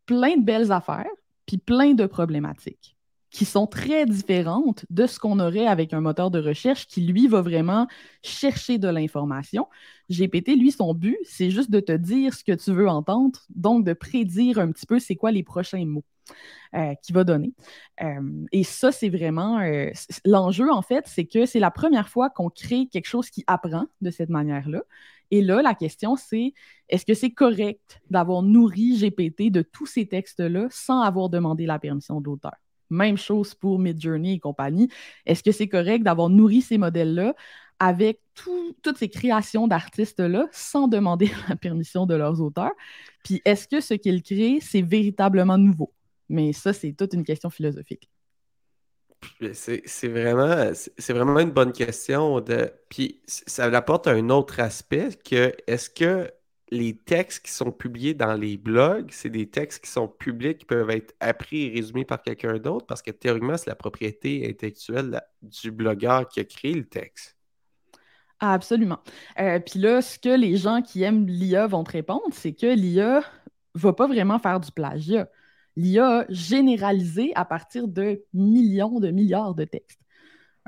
plein 0.07 0.37
de 0.37 0.45
belles 0.45 0.71
affaires, 0.71 1.11
puis 1.47 1.59
plein 1.59 1.95
de 1.95 2.07
problématiques 2.07 2.97
qui 3.31 3.45
sont 3.45 3.67
très 3.67 4.07
différentes 4.07 4.87
de 4.89 5.07
ce 5.07 5.19
qu'on 5.19 5.41
aurait 5.41 5.67
avec 5.67 5.93
un 5.93 6.01
moteur 6.01 6.31
de 6.31 6.41
recherche 6.41 6.87
qui, 6.87 7.03
lui, 7.03 7.29
va 7.29 7.43
vraiment 7.43 7.87
chercher 8.23 8.79
de 8.79 8.89
l'information. 8.89 9.69
GPT, 10.11 10.57
lui, 10.57 10.73
son 10.73 10.95
but, 10.95 11.19
c'est 11.25 11.51
juste 11.51 11.71
de 11.71 11.81
te 11.81 11.93
dire 11.93 12.33
ce 12.33 12.43
que 12.43 12.53
tu 12.53 12.73
veux 12.73 12.89
entendre, 12.89 13.41
donc 13.55 13.85
de 13.85 13.93
prédire 13.93 14.59
un 14.59 14.73
petit 14.73 14.87
peu 14.87 14.99
c'est 14.99 15.17
quoi 15.17 15.33
les 15.33 15.43
prochains 15.43 15.85
mots. 15.85 16.05
Euh, 16.75 16.95
qui 16.97 17.13
va 17.13 17.25
donner. 17.25 17.55
Euh, 18.03 18.45
et 18.53 18.65
ça, 18.65 18.93
c'est 18.93 19.09
vraiment 19.09 19.61
euh, 19.61 19.91
l'enjeu, 20.27 20.71
en 20.71 20.83
fait, 20.83 21.07
c'est 21.07 21.25
que 21.25 21.47
c'est 21.47 21.61
la 21.61 21.71
première 21.71 22.09
fois 22.09 22.29
qu'on 22.29 22.51
crée 22.51 22.87
quelque 22.93 23.07
chose 23.07 23.31
qui 23.31 23.45
apprend 23.47 23.87
de 24.03 24.11
cette 24.11 24.29
manière-là. 24.29 24.83
Et 25.31 25.41
là, 25.43 25.63
la 25.63 25.75
question, 25.75 26.17
c'est 26.17 26.53
est-ce 26.89 27.07
que 27.07 27.15
c'est 27.15 27.31
correct 27.31 28.03
d'avoir 28.11 28.43
nourri 28.43 28.99
GPT 28.99 29.51
de 29.51 29.63
tous 29.63 29.87
ces 29.87 30.07
textes-là 30.07 30.67
sans 30.71 31.01
avoir 31.01 31.31
demandé 31.31 31.67
la 31.67 31.79
permission 31.79 32.21
de 32.21 32.27
l'auteur? 32.27 32.57
Même 32.91 33.17
chose 33.17 33.55
pour 33.55 33.79
Midjourney 33.79 34.35
et 34.35 34.39
compagnie. 34.39 34.89
Est-ce 35.25 35.43
que 35.43 35.53
c'est 35.53 35.69
correct 35.69 36.03
d'avoir 36.03 36.29
nourri 36.29 36.61
ces 36.61 36.79
modèles-là 36.79 37.35
avec 37.79 38.21
toutes 38.35 38.99
ces 38.99 39.09
créations 39.09 39.67
d'artistes-là 39.67 40.47
sans 40.53 40.89
demander 40.89 41.31
la 41.49 41.57
permission 41.57 42.07
de 42.07 42.17
leurs 42.17 42.41
auteurs? 42.43 42.73
Puis 43.25 43.41
est-ce 43.45 43.67
que 43.67 43.81
ce 43.81 43.95
qu'ils 43.95 44.23
créent, 44.23 44.59
c'est 44.61 44.83
véritablement 44.83 45.57
nouveau? 45.57 45.93
Mais 46.29 46.53
ça, 46.53 46.73
c'est 46.73 46.93
toute 46.93 47.13
une 47.13 47.25
question 47.25 47.51
philosophique. 47.51 48.11
C'est 49.53 50.09
vraiment, 50.09 50.73
vraiment 51.09 51.41
une 51.41 51.51
bonne 51.51 51.73
question. 51.73 52.41
De... 52.41 52.73
Puis 52.89 53.21
ça 53.27 53.65
apporte 53.65 54.07
un 54.07 54.29
autre 54.31 54.61
aspect 54.61 55.11
que 55.25 55.55
est-ce 55.67 55.91
que 55.91 56.31
les 56.71 56.97
textes 56.97 57.47
qui 57.47 57.53
sont 57.53 57.71
publiés 57.71 58.15
dans 58.15 58.35
les 58.35 58.57
blogs, 58.57 59.11
c'est 59.11 59.31
des 59.31 59.49
textes 59.49 59.85
qui 59.85 59.91
sont 59.91 60.09
publics, 60.09 60.59
qui 60.59 60.65
peuvent 60.65 60.91
être 60.91 61.15
appris 61.21 61.67
et 61.67 61.71
résumés 61.75 62.05
par 62.05 62.21
quelqu'un 62.21 62.59
d'autre, 62.59 62.87
parce 62.87 63.03
que 63.03 63.13
théoriquement, 63.13 63.57
c'est 63.57 63.71
la 63.71 63.77
propriété 63.77 64.49
intellectuelle 64.49 65.21
du 65.43 65.71
blogueur 65.71 66.29
qui 66.29 66.41
a 66.41 66.45
créé 66.45 66.75
le 66.75 66.85
texte. 66.85 67.37
absolument. 68.41 68.99
Euh, 69.39 69.61
puis 69.61 69.79
là, 69.79 70.03
ce 70.03 70.19
que 70.19 70.37
les 70.37 70.57
gens 70.57 70.83
qui 70.83 71.03
aiment 71.03 71.27
l'IA 71.27 71.67
vont 71.69 71.85
te 71.85 71.93
répondre, 71.93 72.27
c'est 72.33 72.53
que 72.53 72.67
l'IA 72.67 73.23
va 73.75 73.93
pas 73.93 74.09
vraiment 74.09 74.39
faire 74.39 74.59
du 74.59 74.73
plagiat 74.73 75.29
l'IA 75.77 76.25
généralisé 76.29 77.33
à 77.35 77.45
partir 77.45 77.89
de 77.89 78.25
millions 78.33 79.01
de 79.01 79.11
milliards 79.11 79.55
de 79.55 79.65
textes. 79.65 80.01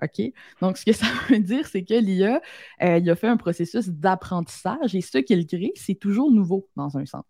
OK? 0.03 0.33
Donc, 0.61 0.77
ce 0.77 0.85
que 0.85 0.93
ça 0.95 1.07
veut 1.29 1.41
dire, 1.41 1.67
c'est 1.67 1.85
que 1.85 1.95
l'IA, 1.95 2.41
euh, 2.83 2.99
il 2.99 3.11
a 3.11 3.17
fait 3.17 3.29
un 3.29 3.37
processus 3.37 3.88
d'apprentissage 3.88 4.95
et 4.95 5.00
ce 5.00 5.19
qu'il 5.19 5.47
crée, 5.47 5.73
c'est 5.75 5.95
toujours 5.95 6.31
nouveau 6.31 6.69
dans 6.77 6.97
un 6.97 7.07
sens. 7.07 7.25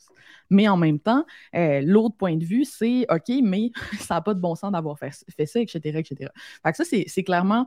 Mais 0.51 0.69
en 0.69 0.77
même 0.77 0.99
temps, 0.99 1.25
euh, 1.55 1.81
l'autre 1.83 2.17
point 2.17 2.37
de 2.37 2.45
vue, 2.45 2.65
c'est 2.65 3.07
OK, 3.11 3.33
mais 3.43 3.71
ça 4.01 4.15
n'a 4.15 4.21
pas 4.21 4.35
de 4.35 4.41
bon 4.41 4.55
sens 4.55 4.73
d'avoir 4.73 4.99
fait, 4.99 5.13
ça, 5.13 5.61
etc., 5.61 5.99
etc. 5.99 6.31
Fait 6.63 6.75
ça, 6.75 6.85
c'est 6.85 7.25
clairement, 7.25 7.67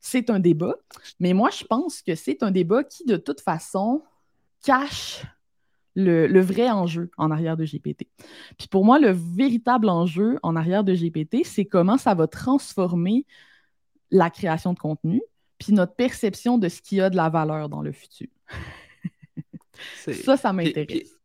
c'est 0.00 0.30
un 0.30 0.40
débat. 0.40 0.76
Mais 1.18 1.32
moi, 1.32 1.50
je 1.50 1.64
pense 1.64 2.02
que 2.02 2.14
c'est 2.14 2.42
un 2.42 2.50
débat 2.50 2.84
qui, 2.84 3.04
de 3.04 3.16
toute 3.16 3.40
façon, 3.40 4.02
cache 4.64 5.24
le, 5.96 6.40
vrai 6.40 6.70
enjeu 6.70 7.10
en 7.16 7.30
arrière 7.30 7.56
de 7.56 7.64
GPT. 7.64 8.08
Puis 8.58 8.68
pour 8.68 8.84
moi, 8.84 8.98
le 8.98 9.10
véritable 9.10 9.88
enjeu 9.88 10.38
en 10.42 10.56
arrière 10.56 10.84
de 10.84 10.94
GPT, 10.94 11.44
c'est 11.44 11.64
comment 11.64 11.98
ça 11.98 12.14
va 12.14 12.26
transformer 12.26 13.26
la 14.10 14.30
création 14.30 14.72
de 14.72 14.78
contenu, 14.78 15.22
puis 15.58 15.72
notre 15.72 15.94
perception 15.94 16.58
de 16.58 16.68
ce 16.68 16.80
qui 16.80 17.00
a 17.00 17.10
de 17.10 17.16
la 17.16 17.28
valeur 17.28 17.68
dans 17.68 17.82
le 17.82 17.92
futur. 17.92 18.28
ça, 20.24 20.36
ça 20.36 20.52
m'intéresse. 20.52 21.16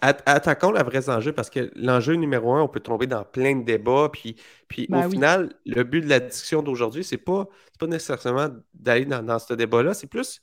Attaquons 0.00 0.72
le 0.72 0.82
vrai 0.82 1.08
enjeu 1.08 1.32
parce 1.32 1.48
que 1.48 1.70
l'enjeu 1.76 2.14
numéro 2.14 2.52
un, 2.54 2.62
on 2.62 2.66
peut 2.66 2.80
tomber 2.80 3.06
dans 3.06 3.24
plein 3.24 3.54
de 3.54 3.62
débats. 3.62 4.08
Puis, 4.12 4.34
puis 4.66 4.86
au 4.88 4.92
ben 4.92 5.08
final, 5.08 5.54
le 5.64 5.84
but 5.84 6.00
de 6.00 6.08
la 6.08 6.18
discussion 6.18 6.60
d'aujourd'hui, 6.60 7.04
c'est 7.04 7.18
pas, 7.18 7.46
pas 7.78 7.86
nécessairement 7.86 8.48
d'aller 8.74 9.04
dans, 9.04 9.38
ce 9.38 9.54
débat-là, 9.54 9.94
c'est 9.94 10.08
plus 10.08 10.42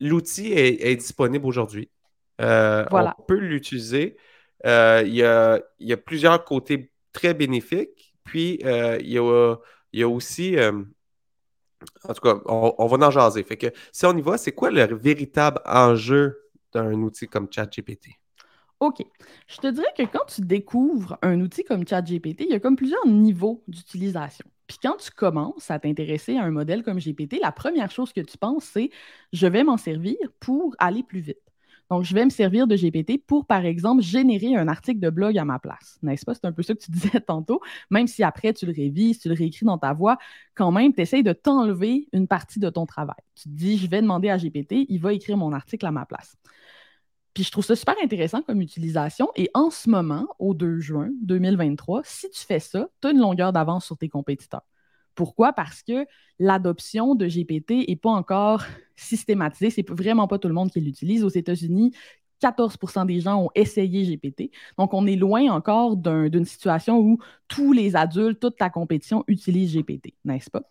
l'outil 0.00 0.52
est, 0.52 0.96
disponible 0.96 1.46
aujourd'hui. 1.46 1.88
Euh, 2.42 2.84
on 2.90 3.22
peut 3.22 3.38
l'utiliser. 3.38 4.16
Euh, 4.66 5.02
il, 5.06 5.14
y 5.14 5.22
a, 5.22 5.96
plusieurs 5.96 6.44
côtés 6.44 6.92
très 7.12 7.34
bénéfiques. 7.34 8.14
Puis 8.24 8.60
euh, 8.64 8.98
il, 9.00 9.10
y 9.10 10.02
a, 10.02 10.08
aussi. 10.08 10.56
en 10.58 12.14
tout 12.14 12.20
cas, 12.20 12.40
on, 12.46 12.74
on, 12.78 12.86
va 12.86 13.06
en 13.06 13.10
jaser. 13.10 13.42
Fait 13.42 13.56
que 13.56 13.68
si 13.92 14.06
on 14.06 14.16
y 14.16 14.22
va, 14.22 14.38
c'est 14.38 14.52
quoi 14.52 14.70
le 14.70 14.94
véritable 14.94 15.60
enjeu 15.64 16.38
d'un 16.72 16.94
outil 16.94 17.26
comme 17.26 17.48
ChatGPT? 17.50 18.10
OK. 18.80 19.04
Je 19.46 19.56
te 19.58 19.68
dirais 19.68 19.92
que 19.96 20.02
quand 20.02 20.24
tu 20.26 20.40
découvres 20.40 21.16
un 21.22 21.40
outil 21.40 21.62
comme 21.62 21.86
ChatGPT, 21.86 22.40
il 22.40 22.50
y 22.50 22.54
a 22.54 22.60
comme 22.60 22.74
plusieurs 22.74 23.06
niveaux 23.06 23.62
d'utilisation. 23.68 24.44
Puis 24.66 24.78
quand 24.82 24.96
tu 24.96 25.10
commences 25.10 25.70
à 25.70 25.78
t'intéresser 25.78 26.36
à 26.36 26.42
un 26.42 26.50
modèle 26.50 26.82
comme 26.82 26.98
GPT, 26.98 27.38
la 27.40 27.52
première 27.52 27.90
chose 27.90 28.12
que 28.12 28.20
tu 28.20 28.38
penses, 28.38 28.64
c'est 28.64 28.90
je 29.32 29.46
vais 29.46 29.62
m'en 29.62 29.76
servir 29.76 30.16
pour 30.40 30.74
aller 30.78 31.02
plus 31.02 31.20
vite. 31.20 31.51
Donc, 31.92 32.04
je 32.04 32.14
vais 32.14 32.24
me 32.24 32.30
servir 32.30 32.66
de 32.66 32.74
GPT 32.74 33.22
pour, 33.22 33.44
par 33.44 33.66
exemple, 33.66 34.02
générer 34.02 34.56
un 34.56 34.66
article 34.66 34.98
de 34.98 35.10
blog 35.10 35.36
à 35.36 35.44
ma 35.44 35.58
place. 35.58 35.98
N'est-ce 36.02 36.24
pas? 36.24 36.32
C'est 36.32 36.46
un 36.46 36.52
peu 36.52 36.62
ça 36.62 36.72
que 36.72 36.78
tu 36.80 36.90
disais 36.90 37.20
tantôt. 37.20 37.60
Même 37.90 38.06
si 38.06 38.22
après, 38.22 38.54
tu 38.54 38.64
le 38.64 38.72
révises, 38.72 39.18
tu 39.18 39.28
le 39.28 39.34
réécris 39.34 39.66
dans 39.66 39.76
ta 39.76 39.92
voix, 39.92 40.16
quand 40.54 40.72
même, 40.72 40.94
tu 40.94 41.02
essayes 41.02 41.22
de 41.22 41.34
t'enlever 41.34 42.08
une 42.14 42.26
partie 42.26 42.58
de 42.58 42.70
ton 42.70 42.86
travail. 42.86 43.20
Tu 43.34 43.42
te 43.42 43.48
dis, 43.50 43.76
je 43.76 43.90
vais 43.90 44.00
demander 44.00 44.30
à 44.30 44.38
GPT, 44.38 44.86
il 44.88 45.00
va 45.00 45.12
écrire 45.12 45.36
mon 45.36 45.52
article 45.52 45.84
à 45.84 45.90
ma 45.90 46.06
place. 46.06 46.34
Puis 47.34 47.44
je 47.44 47.50
trouve 47.50 47.64
ça 47.66 47.76
super 47.76 47.96
intéressant 48.02 48.40
comme 48.40 48.62
utilisation. 48.62 49.28
Et 49.36 49.50
en 49.52 49.68
ce 49.68 49.90
moment, 49.90 50.26
au 50.38 50.54
2 50.54 50.80
juin 50.80 51.10
2023, 51.20 52.00
si 52.04 52.30
tu 52.30 52.40
fais 52.40 52.58
ça, 52.58 52.88
tu 53.02 53.08
as 53.08 53.10
une 53.10 53.20
longueur 53.20 53.52
d'avance 53.52 53.84
sur 53.84 53.98
tes 53.98 54.08
compétiteurs. 54.08 54.64
Pourquoi? 55.14 55.52
Parce 55.52 55.82
que 55.82 56.06
l'adoption 56.38 57.14
de 57.14 57.26
GPT 57.26 57.88
n'est 57.88 57.96
pas 57.96 58.10
encore 58.10 58.64
systématisée. 58.96 59.70
C'est 59.70 59.88
vraiment 59.88 60.28
pas 60.28 60.38
tout 60.38 60.48
le 60.48 60.54
monde 60.54 60.70
qui 60.70 60.80
l'utilise. 60.80 61.24
Aux 61.24 61.28
États-Unis, 61.28 61.92
14% 62.42 63.04
des 63.06 63.20
gens 63.20 63.44
ont 63.44 63.50
essayé 63.54 64.04
GPT. 64.04 64.50
Donc, 64.76 64.94
on 64.94 65.06
est 65.06 65.16
loin 65.16 65.50
encore 65.52 65.96
d'une 65.96 66.44
situation 66.44 66.98
où 66.98 67.18
tous 67.48 67.72
les 67.72 67.94
adultes, 67.94 68.40
toute 68.40 68.60
la 68.60 68.68
compétition 68.68 69.22
utilisent 69.28 69.74
GPT, 69.74 70.14
n'est-ce 70.24 70.50
pas? 70.50 70.62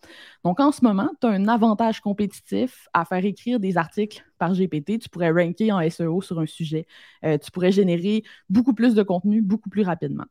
Donc, 0.44 0.60
en 0.60 0.70
ce 0.70 0.84
moment, 0.84 1.08
tu 1.20 1.26
as 1.26 1.30
un 1.30 1.48
avantage 1.48 2.00
compétitif 2.00 2.88
à 2.92 3.04
faire 3.04 3.24
écrire 3.24 3.58
des 3.58 3.76
articles 3.78 4.22
par 4.38 4.52
GPT. 4.52 4.98
Tu 4.98 5.08
pourrais 5.08 5.30
ranker 5.30 5.72
en 5.72 5.80
SEO 5.80 6.20
sur 6.20 6.38
un 6.38 6.46
sujet. 6.46 6.86
Euh, 7.24 7.38
tu 7.38 7.50
pourrais 7.50 7.72
générer 7.72 8.22
beaucoup 8.50 8.74
plus 8.74 8.94
de 8.94 9.02
contenu 9.02 9.40
beaucoup 9.40 9.70
plus 9.70 9.82
rapidement. 9.82 10.26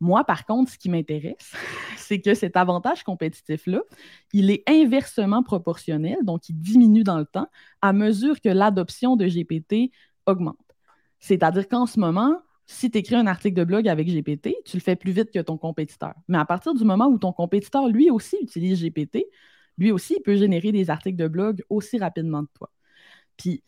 Moi, 0.00 0.24
par 0.24 0.46
contre, 0.46 0.72
ce 0.72 0.78
qui 0.78 0.88
m'intéresse, 0.88 1.52
c'est 1.96 2.20
que 2.20 2.34
cet 2.34 2.56
avantage 2.56 3.04
compétitif-là, 3.04 3.82
il 4.32 4.50
est 4.50 4.62
inversement 4.68 5.42
proportionnel, 5.42 6.18
donc 6.22 6.48
il 6.48 6.58
diminue 6.58 7.04
dans 7.04 7.18
le 7.18 7.26
temps 7.26 7.48
à 7.82 7.92
mesure 7.92 8.40
que 8.40 8.48
l'adoption 8.48 9.16
de 9.16 9.26
GPT 9.26 9.92
augmente. 10.26 10.56
C'est-à-dire 11.18 11.68
qu'en 11.68 11.86
ce 11.86 12.00
moment, 12.00 12.40
si 12.66 12.90
tu 12.90 12.98
écris 12.98 13.16
un 13.16 13.26
article 13.26 13.56
de 13.56 13.64
blog 13.64 13.88
avec 13.88 14.08
GPT, 14.08 14.54
tu 14.64 14.76
le 14.76 14.80
fais 14.80 14.96
plus 14.96 15.12
vite 15.12 15.30
que 15.32 15.40
ton 15.40 15.58
compétiteur. 15.58 16.14
Mais 16.28 16.38
à 16.38 16.44
partir 16.44 16.72
du 16.72 16.84
moment 16.84 17.06
où 17.06 17.18
ton 17.18 17.32
compétiteur, 17.32 17.88
lui 17.88 18.10
aussi, 18.10 18.36
utilise 18.40 18.82
GPT, 18.82 19.26
lui 19.76 19.90
aussi, 19.90 20.14
il 20.18 20.22
peut 20.22 20.36
générer 20.36 20.72
des 20.72 20.88
articles 20.88 21.16
de 21.16 21.28
blog 21.28 21.62
aussi 21.68 21.98
rapidement 21.98 22.44
que 22.44 22.50
toi. 22.54 22.70
Puis, 23.36 23.62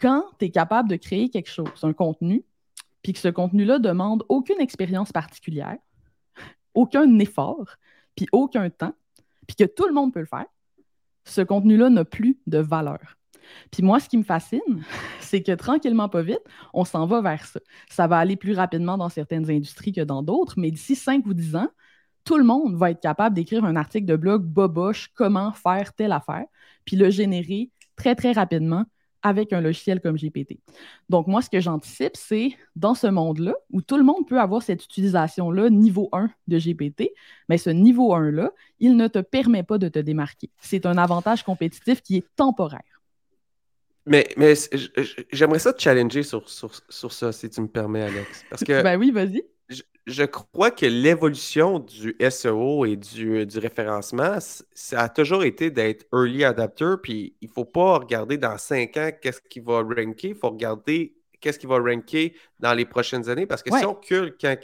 quand 0.00 0.24
tu 0.38 0.46
es 0.46 0.50
capable 0.50 0.88
de 0.88 0.96
créer 0.96 1.30
quelque 1.30 1.50
chose, 1.50 1.68
un 1.82 1.92
contenu, 1.92 2.44
puis 3.08 3.14
que 3.14 3.20
ce 3.20 3.28
contenu-là 3.28 3.78
demande 3.78 4.22
aucune 4.28 4.60
expérience 4.60 5.12
particulière, 5.12 5.78
aucun 6.74 7.18
effort, 7.20 7.78
puis 8.14 8.26
aucun 8.32 8.68
temps, 8.68 8.92
puis 9.46 9.56
que 9.56 9.64
tout 9.64 9.86
le 9.86 9.94
monde 9.94 10.12
peut 10.12 10.20
le 10.20 10.26
faire, 10.26 10.44
ce 11.24 11.40
contenu-là 11.40 11.88
n'a 11.88 12.04
plus 12.04 12.38
de 12.46 12.58
valeur. 12.58 13.16
Puis 13.70 13.82
moi, 13.82 13.98
ce 13.98 14.10
qui 14.10 14.18
me 14.18 14.24
fascine, 14.24 14.60
c'est 15.20 15.42
que 15.42 15.52
tranquillement, 15.52 16.10
pas 16.10 16.20
vite, 16.20 16.42
on 16.74 16.84
s'en 16.84 17.06
va 17.06 17.22
vers 17.22 17.46
ça. 17.46 17.60
Ça 17.88 18.06
va 18.06 18.18
aller 18.18 18.36
plus 18.36 18.52
rapidement 18.52 18.98
dans 18.98 19.08
certaines 19.08 19.50
industries 19.50 19.92
que 19.92 20.02
dans 20.02 20.22
d'autres, 20.22 20.56
mais 20.58 20.70
d'ici 20.70 20.94
5 20.94 21.24
ou 21.24 21.32
10 21.32 21.56
ans, 21.56 21.70
tout 22.24 22.36
le 22.36 22.44
monde 22.44 22.76
va 22.76 22.90
être 22.90 23.00
capable 23.00 23.34
d'écrire 23.34 23.64
un 23.64 23.76
article 23.76 24.04
de 24.04 24.16
blog 24.16 24.44
boboche, 24.44 25.08
comment 25.14 25.52
faire 25.52 25.94
telle 25.94 26.12
affaire, 26.12 26.44
puis 26.84 26.96
le 26.96 27.08
générer 27.08 27.70
très, 27.96 28.14
très 28.14 28.32
rapidement 28.32 28.84
avec 29.22 29.52
un 29.52 29.60
logiciel 29.60 30.00
comme 30.00 30.16
GPT. 30.16 30.58
Donc, 31.08 31.26
moi, 31.26 31.42
ce 31.42 31.50
que 31.50 31.60
j'anticipe, 31.60 32.16
c'est 32.16 32.50
dans 32.76 32.94
ce 32.94 33.06
monde-là, 33.06 33.54
où 33.70 33.82
tout 33.82 33.96
le 33.96 34.04
monde 34.04 34.26
peut 34.28 34.40
avoir 34.40 34.62
cette 34.62 34.84
utilisation-là, 34.84 35.70
niveau 35.70 36.08
1 36.12 36.30
de 36.46 36.58
GPT, 36.58 37.10
mais 37.48 37.58
ce 37.58 37.70
niveau 37.70 38.14
1-là, 38.14 38.52
il 38.80 38.96
ne 38.96 39.08
te 39.08 39.18
permet 39.18 39.62
pas 39.62 39.78
de 39.78 39.88
te 39.88 39.98
démarquer. 39.98 40.50
C'est 40.60 40.86
un 40.86 40.98
avantage 40.98 41.42
compétitif 41.42 42.02
qui 42.02 42.16
est 42.16 42.26
temporaire. 42.36 43.02
Mais, 44.06 44.26
mais 44.36 44.54
j'aimerais 45.32 45.58
ça 45.58 45.72
te 45.72 45.82
challenger 45.82 46.22
sur, 46.22 46.48
sur, 46.48 46.70
sur, 46.88 47.12
ça, 47.12 47.30
si 47.30 47.50
tu 47.50 47.60
me 47.60 47.68
permets, 47.68 48.02
Alex. 48.02 48.44
Parce 48.48 48.64
que. 48.64 48.82
ben 48.82 48.98
oui, 48.98 49.10
vas-y. 49.10 49.42
Je, 50.08 50.24
crois 50.24 50.70
que 50.70 50.86
l'évolution 50.86 51.78
du 51.78 52.16
SEO 52.30 52.84
et 52.86 52.96
du, 52.96 53.46
du, 53.46 53.58
référencement, 53.58 54.38
ça 54.72 55.02
a 55.02 55.08
toujours 55.08 55.44
été 55.44 55.70
d'être 55.70 56.06
early 56.12 56.44
adapter. 56.44 56.94
Puis 57.02 57.36
il 57.40 57.48
ne 57.48 57.52
faut 57.52 57.64
pas 57.64 57.98
regarder 57.98 58.38
dans 58.38 58.58
cinq 58.58 58.96
ans 58.96 59.10
qu'est-ce 59.20 59.40
qui 59.48 59.60
va 59.60 59.82
ranker. 59.82 60.28
Il 60.28 60.34
faut 60.34 60.50
regarder 60.50 61.14
qu'est-ce 61.40 61.58
qui 61.58 61.66
va 61.66 61.78
ranker 61.78 62.34
dans 62.58 62.74
les 62.74 62.84
prochaines 62.84 63.28
années. 63.28 63.46
Parce 63.46 63.62
que 63.62 63.76
si 63.76 63.84
on 63.84 63.94
cule, 63.94 64.36
quand 64.40 64.56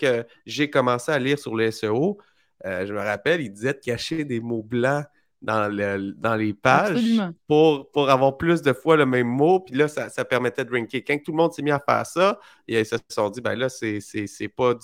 j'ai 0.47 0.71
commencé 0.71 1.13
à 1.13 1.19
lire 1.19 1.39
sur 1.39 1.55
le 1.55 1.71
SEO, 1.71 2.19
euh, 2.65 2.87
je 2.87 2.93
me 2.93 3.01
rappelle, 3.01 3.41
il 3.41 3.51
disait 3.51 3.75
de 3.75 3.81
cacher 3.81 4.25
des 4.25 4.41
mots 4.41 4.63
blancs 4.63 5.05
dans, 5.45 5.71
dans 6.17 6.37
les 6.37 6.55
pages 6.55 7.21
pour, 7.47 7.91
pour 7.91 8.09
avoir 8.09 8.37
plus 8.39 8.63
de 8.63 8.73
fois 8.73 8.97
le 8.97 9.07
même 9.07 9.29
mot. 9.29 9.61
Puis 9.61 9.75
là, 9.75 9.89
ça, 9.89 10.25
permettait 10.25 10.65
de 10.65 10.73
ranker. 10.73 11.05
Quand 11.05 11.19
tout 11.23 11.33
le 11.33 11.37
monde 11.37 11.53
s'est 11.53 11.63
mis 11.63 11.71
à 11.71 11.79
faire 11.79 12.07
ça, 12.07 12.41
ils 12.67 12.85
se 12.85 12.97
sont 13.09 13.29
dit, 13.31 13.41
ben 13.41 13.55
là, 13.55 13.69
c'est 13.69 14.49
pas, 14.57 14.75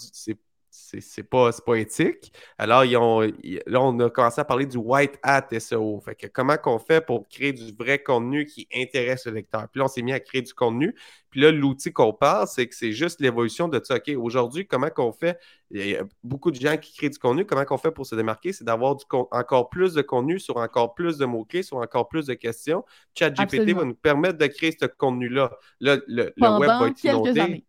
c'est 0.70 1.28
pas, 1.28 1.50
pas 1.66 1.74
éthique. 1.76 2.32
Alors, 2.56 2.84
ils 2.84 2.96
ont, 2.96 3.20
là, 3.20 3.82
on 3.82 3.98
a 3.98 4.08
commencé 4.08 4.40
à 4.40 4.44
parler 4.44 4.66
du 4.66 4.76
white 4.76 5.18
hat 5.22 5.48
SEO. 5.58 6.00
Fait 6.00 6.14
que 6.14 6.26
comment 6.28 6.56
qu'on 6.56 6.78
fait 6.78 7.04
pour 7.04 7.28
créer 7.28 7.52
du 7.52 7.72
vrai 7.72 8.00
contenu 8.02 8.46
qui 8.46 8.68
intéresse 8.74 9.26
le 9.26 9.32
lecteur? 9.32 9.68
Puis 9.68 9.80
là, 9.80 9.86
on 9.86 9.88
s'est 9.88 10.02
mis 10.02 10.12
à 10.12 10.20
créer 10.20 10.42
du 10.42 10.54
contenu. 10.54 10.94
Puis 11.30 11.40
là, 11.40 11.50
l'outil 11.50 11.92
qu'on 11.92 12.12
parle, 12.12 12.46
c'est 12.46 12.68
que 12.68 12.74
c'est 12.74 12.92
juste 12.92 13.20
l'évolution 13.20 13.68
de 13.68 13.80
ça. 13.82 13.96
OK, 13.96 14.10
aujourd'hui, 14.16 14.66
comment 14.66 14.90
qu'on 14.90 15.12
fait? 15.12 15.38
Il 15.70 15.86
y 15.86 15.96
a 15.96 16.04
beaucoup 16.22 16.50
de 16.50 16.60
gens 16.60 16.76
qui 16.76 16.96
créent 16.96 17.10
du 17.10 17.18
contenu. 17.18 17.44
Comment 17.44 17.64
qu'on 17.64 17.78
fait 17.78 17.92
pour 17.92 18.06
se 18.06 18.14
démarquer? 18.14 18.52
C'est 18.52 18.64
d'avoir 18.64 18.96
encore 19.30 19.70
plus 19.70 19.94
de 19.94 20.02
contenu 20.02 20.38
sur 20.38 20.56
encore 20.56 20.94
plus 20.94 21.18
de 21.18 21.26
mots-clés, 21.26 21.62
sur 21.62 21.78
encore 21.78 22.08
plus 22.08 22.26
de 22.26 22.34
questions. 22.34 22.84
ChatGPT 23.16 23.74
va 23.74 23.84
nous 23.84 23.94
permettre 23.94 24.38
de 24.38 24.46
créer 24.46 24.76
ce 24.78 24.86
contenu-là. 24.86 25.50
le, 25.80 26.02
le 26.06 26.32
web 26.38 26.68
va 26.68 26.88
être 26.88 27.04
inondé. 27.04 27.64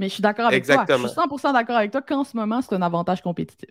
Mais 0.00 0.08
je 0.08 0.14
suis 0.14 0.22
d'accord 0.22 0.46
avec 0.46 0.64
toi. 0.64 0.86
Je 0.88 0.96
suis 0.96 1.08
100% 1.08 1.52
d'accord 1.52 1.76
avec 1.76 1.90
toi 1.90 2.00
qu'en 2.00 2.24
ce 2.24 2.34
moment, 2.34 2.62
c'est 2.62 2.74
un 2.74 2.80
avantage 2.80 3.20
compétitif. 3.20 3.68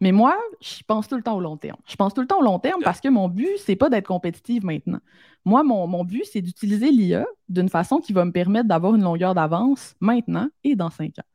Mais 0.00 0.12
moi, 0.12 0.38
je 0.60 0.84
pense 0.86 1.08
tout 1.08 1.16
le 1.16 1.22
temps 1.22 1.36
au 1.36 1.40
long 1.40 1.56
terme. 1.56 1.78
Je 1.88 1.96
pense 1.96 2.14
tout 2.14 2.20
le 2.20 2.28
temps 2.28 2.38
au 2.38 2.44
long 2.44 2.60
terme 2.60 2.80
parce 2.84 3.00
que 3.00 3.08
mon 3.08 3.28
but, 3.28 3.50
c'est 3.58 3.74
pas 3.74 3.90
d'être 3.90 4.06
compétitive 4.06 4.64
maintenant. 4.64 5.00
Moi, 5.44 5.64
mon, 5.64 5.88
mon 5.88 6.04
but, 6.04 6.24
c'est 6.32 6.42
d'utiliser 6.42 6.92
l'IA 6.92 7.26
d'une 7.48 7.68
façon 7.68 7.98
qui 7.98 8.12
va 8.12 8.24
me 8.24 8.30
permettre 8.30 8.68
d'avoir 8.68 8.94
une 8.94 9.02
longueur 9.02 9.34
d'avance 9.34 9.96
maintenant 9.98 10.48
et 10.62 10.76
dans 10.76 10.90
cinq 10.90 11.18
ans. 11.18 11.26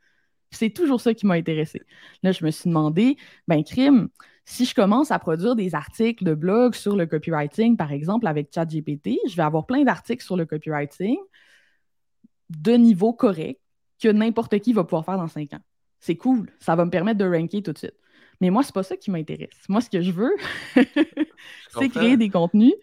C'est 0.52 0.70
toujours 0.70 1.02
ça 1.02 1.14
qui 1.14 1.26
m'a 1.28 1.34
intéressé. 1.34 1.82
Là, 2.24 2.32
je 2.32 2.46
me 2.46 2.50
suis 2.50 2.70
demandé, 2.70 3.18
ben, 3.50 3.62
crime, 3.62 4.08
si 4.46 4.64
je 4.64 4.74
commence 4.74 5.12
à 5.12 5.20
produire 5.20 5.58
des 5.58 5.76
articles 5.76 6.24
de 6.24 6.34
blog 6.34 6.76
sur 6.76 6.96
le 6.96 7.06
copywriting, 7.08 7.76
par 7.76 7.92
exemple, 7.92 8.26
avec 8.26 8.54
ChatGPT, 8.56 9.20
je 9.28 9.36
vais 9.36 9.44
avoir 9.44 9.66
plein 9.66 9.84
d'articles 9.84 10.24
sur 10.24 10.38
le 10.38 10.46
copywriting 10.46 11.18
de 12.50 12.72
niveau 12.72 13.12
correct 13.12 13.60
que 14.00 14.08
n'importe 14.10 14.60
qui 14.60 14.74
va 14.74 14.84
pouvoir 14.84 15.06
faire 15.06 15.18
dans 15.18 15.28
cinq 15.28 15.54
ans. 15.54 15.62
C'est 16.00 16.16
cool, 16.16 16.50
ça 16.60 16.76
va 16.76 16.86
me 16.86 16.92
permettre 16.92 17.20
de 17.20 17.26
ranker 17.26 17.62
tout 17.62 17.74
de 17.74 17.78
suite. 17.78 17.96
Mais 18.42 18.50
moi, 18.50 18.64
c'est 18.64 18.74
pas 18.74 18.84
ça 18.84 18.96
qui 18.96 19.12
m'intéresse. 19.12 19.66
Moi, 19.68 19.82
ce 19.82 19.90
que 19.90 20.02
je 20.02 20.12
veux, 20.12 20.34
c'est 21.78 21.90
créer 21.90 22.16
des 22.16 22.30
contenus 22.30 22.74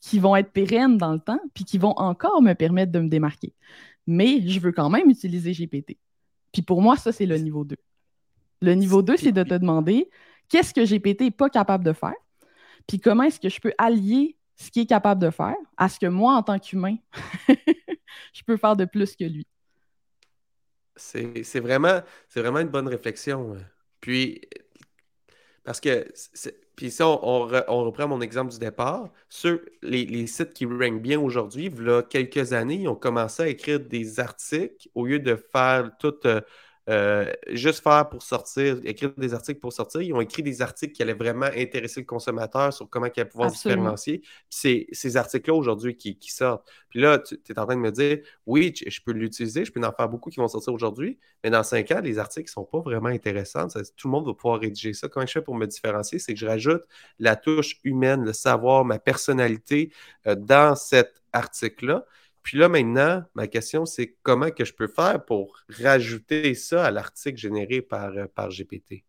qui 0.00 0.18
vont 0.18 0.34
être 0.34 0.50
pérennes 0.50 0.96
dans 0.96 1.12
le 1.12 1.20
temps, 1.20 1.40
puis 1.54 1.64
qui 1.64 1.78
vont 1.78 1.92
encore 1.96 2.42
me 2.42 2.54
permettre 2.54 2.90
de 2.90 2.98
me 2.98 3.08
démarquer. 3.08 3.54
Mais 4.06 4.46
je 4.48 4.58
veux 4.58 4.72
quand 4.72 4.90
même 4.90 5.08
utiliser 5.10 5.52
GPT. 5.52 5.98
Puis 6.50 6.62
pour 6.62 6.82
moi, 6.82 6.96
ça, 6.96 7.12
c'est 7.12 7.26
le 7.26 7.36
niveau 7.36 7.64
2. 7.64 7.76
Le 8.62 8.74
niveau 8.74 9.02
2, 9.02 9.16
c'est 9.16 9.32
de 9.32 9.42
te 9.42 9.54
demander 9.54 10.08
qu'est-ce 10.48 10.74
que 10.74 10.84
GPT 10.84 11.20
n'est 11.22 11.30
pas 11.30 11.50
capable 11.50 11.84
de 11.84 11.92
faire, 11.92 12.14
puis 12.86 12.98
comment 12.98 13.24
est-ce 13.24 13.40
que 13.40 13.48
je 13.48 13.60
peux 13.60 13.72
allier 13.78 14.36
ce 14.56 14.70
qu'il 14.70 14.82
est 14.82 14.86
capable 14.86 15.20
de 15.20 15.30
faire 15.30 15.56
à 15.76 15.88
ce 15.88 15.98
que 15.98 16.06
moi, 16.06 16.34
en 16.34 16.42
tant 16.42 16.58
qu'humain, 16.58 16.96
je 17.48 18.42
peux 18.44 18.56
faire 18.56 18.76
de 18.76 18.84
plus 18.84 19.14
que 19.14 19.24
lui? 19.24 19.46
C'est 20.96 21.60
vraiment, 21.60 22.02
une 22.36 22.68
bonne 22.68 22.88
réflexion. 22.88 23.56
Puis, 24.00 24.42
parce 25.64 25.80
que 25.80 26.06
puis 26.76 26.90
si 26.90 27.02
on, 27.02 27.46
reprend 27.46 28.08
mon 28.08 28.20
exemple 28.20 28.52
du 28.52 28.58
départ, 28.58 29.10
sur 29.28 29.60
les, 29.82 30.26
sites 30.26 30.54
qui 30.54 30.64
rankent 30.66 31.02
bien 31.02 31.20
aujourd'hui, 31.20 31.66
il 31.66 31.86
y 31.86 31.90
a 31.90 32.02
quelques 32.02 32.52
années, 32.52 32.76
ils 32.76 32.88
ont 32.88 32.96
commencé 32.96 33.42
à 33.42 33.48
écrire 33.48 33.78
des 33.80 34.20
articles 34.20 34.88
au 34.94 35.06
lieu 35.06 35.18
de 35.18 35.36
faire 35.36 35.90
tout. 35.98 36.14
Euh, 36.24 36.40
euh, 36.88 37.32
juste 37.48 37.82
faire 37.82 38.08
pour 38.08 38.22
sortir, 38.22 38.80
écrire 38.84 39.12
des 39.16 39.34
articles 39.34 39.60
pour 39.60 39.72
sortir. 39.72 40.02
Ils 40.02 40.12
ont 40.12 40.20
écrit 40.20 40.42
des 40.42 40.62
articles 40.62 40.92
qui 40.92 41.02
allaient 41.02 41.12
vraiment 41.12 41.46
intéresser 41.46 42.00
le 42.00 42.06
consommateur 42.06 42.72
sur 42.72 42.88
comment 42.90 43.06
il 43.06 43.20
allait 43.20 43.28
pouvoir 43.28 43.50
se 43.50 43.68
différencier. 43.68 44.22
C'est 44.50 44.86
ces 44.90 45.16
articles-là 45.16 45.54
aujourd'hui 45.54 45.96
qui, 45.96 46.18
sortent. 46.28 46.68
Puis 46.88 47.00
là, 47.00 47.18
tu 47.18 47.38
es 47.48 47.58
en 47.58 47.66
train 47.66 47.76
de 47.76 47.80
me 47.80 47.92
dire, 47.92 48.18
oui, 48.46 48.74
je 48.74 49.00
peux 49.00 49.12
l'utiliser, 49.12 49.64
je 49.64 49.72
peux 49.72 49.80
en 49.84 49.92
faire 49.92 50.08
beaucoup 50.08 50.30
qui 50.30 50.40
vont 50.40 50.48
sortir 50.48 50.72
aujourd'hui, 50.72 51.18
mais 51.44 51.50
dans 51.50 51.62
cinq 51.62 51.90
ans, 51.92 52.00
les 52.02 52.18
articles 52.18 52.48
ne 52.48 52.52
sont 52.52 52.64
pas 52.64 52.80
vraiment 52.80 53.08
intéressants. 53.08 53.68
tout 53.68 54.08
le 54.08 54.10
monde 54.10 54.26
va 54.26 54.34
pouvoir 54.34 54.60
rédiger 54.60 54.92
ça. 54.92 55.08
Comment 55.08 55.26
je 55.26 55.32
fais 55.32 55.42
pour 55.42 55.54
me 55.54 55.66
différencier? 55.66 56.18
C'est 56.18 56.34
que 56.34 56.40
je 56.40 56.46
rajoute 56.46 56.82
la 57.18 57.36
touche 57.36 57.78
humaine, 57.84 58.24
le 58.24 58.32
savoir, 58.32 58.84
ma 58.84 58.98
personnalité 58.98 59.92
euh, 60.26 60.34
dans 60.34 60.74
cet 60.74 61.22
article-là. 61.32 62.04
Puis 62.42 62.58
là, 62.58 62.68
maintenant, 62.68 63.22
ma 63.34 63.46
question, 63.46 63.86
c'est 63.86 64.16
comment 64.22 64.50
que 64.50 64.64
je 64.64 64.74
peux 64.74 64.88
faire 64.88 65.24
pour 65.24 65.54
rajouter 65.68 66.54
ça 66.54 66.84
à 66.84 66.90
l'article 66.90 67.38
généré 67.38 67.82
par, 67.82 68.10
euh, 68.16 68.26
par 68.34 68.48
GPT? 68.48 69.04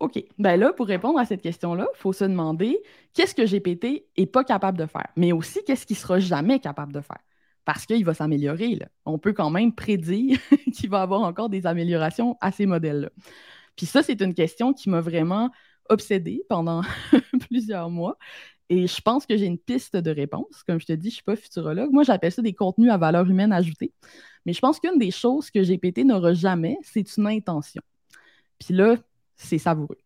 OK. 0.00 0.22
Ben 0.38 0.56
là, 0.58 0.72
pour 0.72 0.86
répondre 0.86 1.18
à 1.18 1.24
cette 1.24 1.40
question-là, 1.40 1.86
il 1.94 1.98
faut 1.98 2.12
se 2.12 2.24
demander 2.24 2.78
qu'est-ce 3.14 3.34
que 3.34 3.46
GPT 3.46 4.06
n'est 4.18 4.26
pas 4.26 4.44
capable 4.44 4.76
de 4.76 4.86
faire, 4.86 5.08
mais 5.16 5.32
aussi 5.32 5.64
qu'est-ce 5.64 5.86
qu'il 5.86 5.96
ne 5.96 6.00
sera 6.00 6.18
jamais 6.18 6.60
capable 6.60 6.92
de 6.92 7.00
faire. 7.00 7.20
Parce 7.64 7.86
qu'il 7.86 8.04
va 8.04 8.14
s'améliorer. 8.14 8.78
On 9.06 9.18
peut 9.18 9.32
quand 9.32 9.50
même 9.50 9.74
prédire 9.74 10.38
qu'il 10.74 10.90
va 10.90 11.02
avoir 11.02 11.22
encore 11.22 11.48
des 11.48 11.66
améliorations 11.66 12.36
à 12.40 12.52
ces 12.52 12.66
modèles-là. 12.66 13.10
Puis 13.74 13.86
ça, 13.86 14.02
c'est 14.02 14.20
une 14.20 14.34
question 14.34 14.72
qui 14.72 14.90
m'a 14.90 15.00
vraiment 15.00 15.50
obsédée 15.88 16.42
pendant 16.48 16.82
plusieurs 17.48 17.90
mois. 17.90 18.18
Et 18.68 18.86
je 18.86 19.00
pense 19.00 19.26
que 19.26 19.36
j'ai 19.36 19.46
une 19.46 19.58
piste 19.58 19.96
de 19.96 20.10
réponse. 20.10 20.62
Comme 20.66 20.80
je 20.80 20.86
te 20.86 20.92
dis, 20.92 21.08
je 21.08 21.14
ne 21.14 21.16
suis 21.16 21.22
pas 21.22 21.36
futurologue. 21.36 21.92
Moi, 21.92 22.02
j'appelle 22.02 22.32
ça 22.32 22.42
des 22.42 22.52
contenus 22.52 22.90
à 22.90 22.98
valeur 22.98 23.28
humaine 23.28 23.52
ajoutée. 23.52 23.92
Mais 24.44 24.52
je 24.52 24.60
pense 24.60 24.80
qu'une 24.80 24.98
des 24.98 25.10
choses 25.10 25.50
que 25.50 25.62
GPT 25.62 26.04
n'aura 26.04 26.32
jamais, 26.32 26.76
c'est 26.82 27.16
une 27.16 27.26
intention. 27.26 27.82
Puis 28.58 28.74
là, 28.74 28.96
c'est 29.36 29.58
savoureux. 29.58 29.98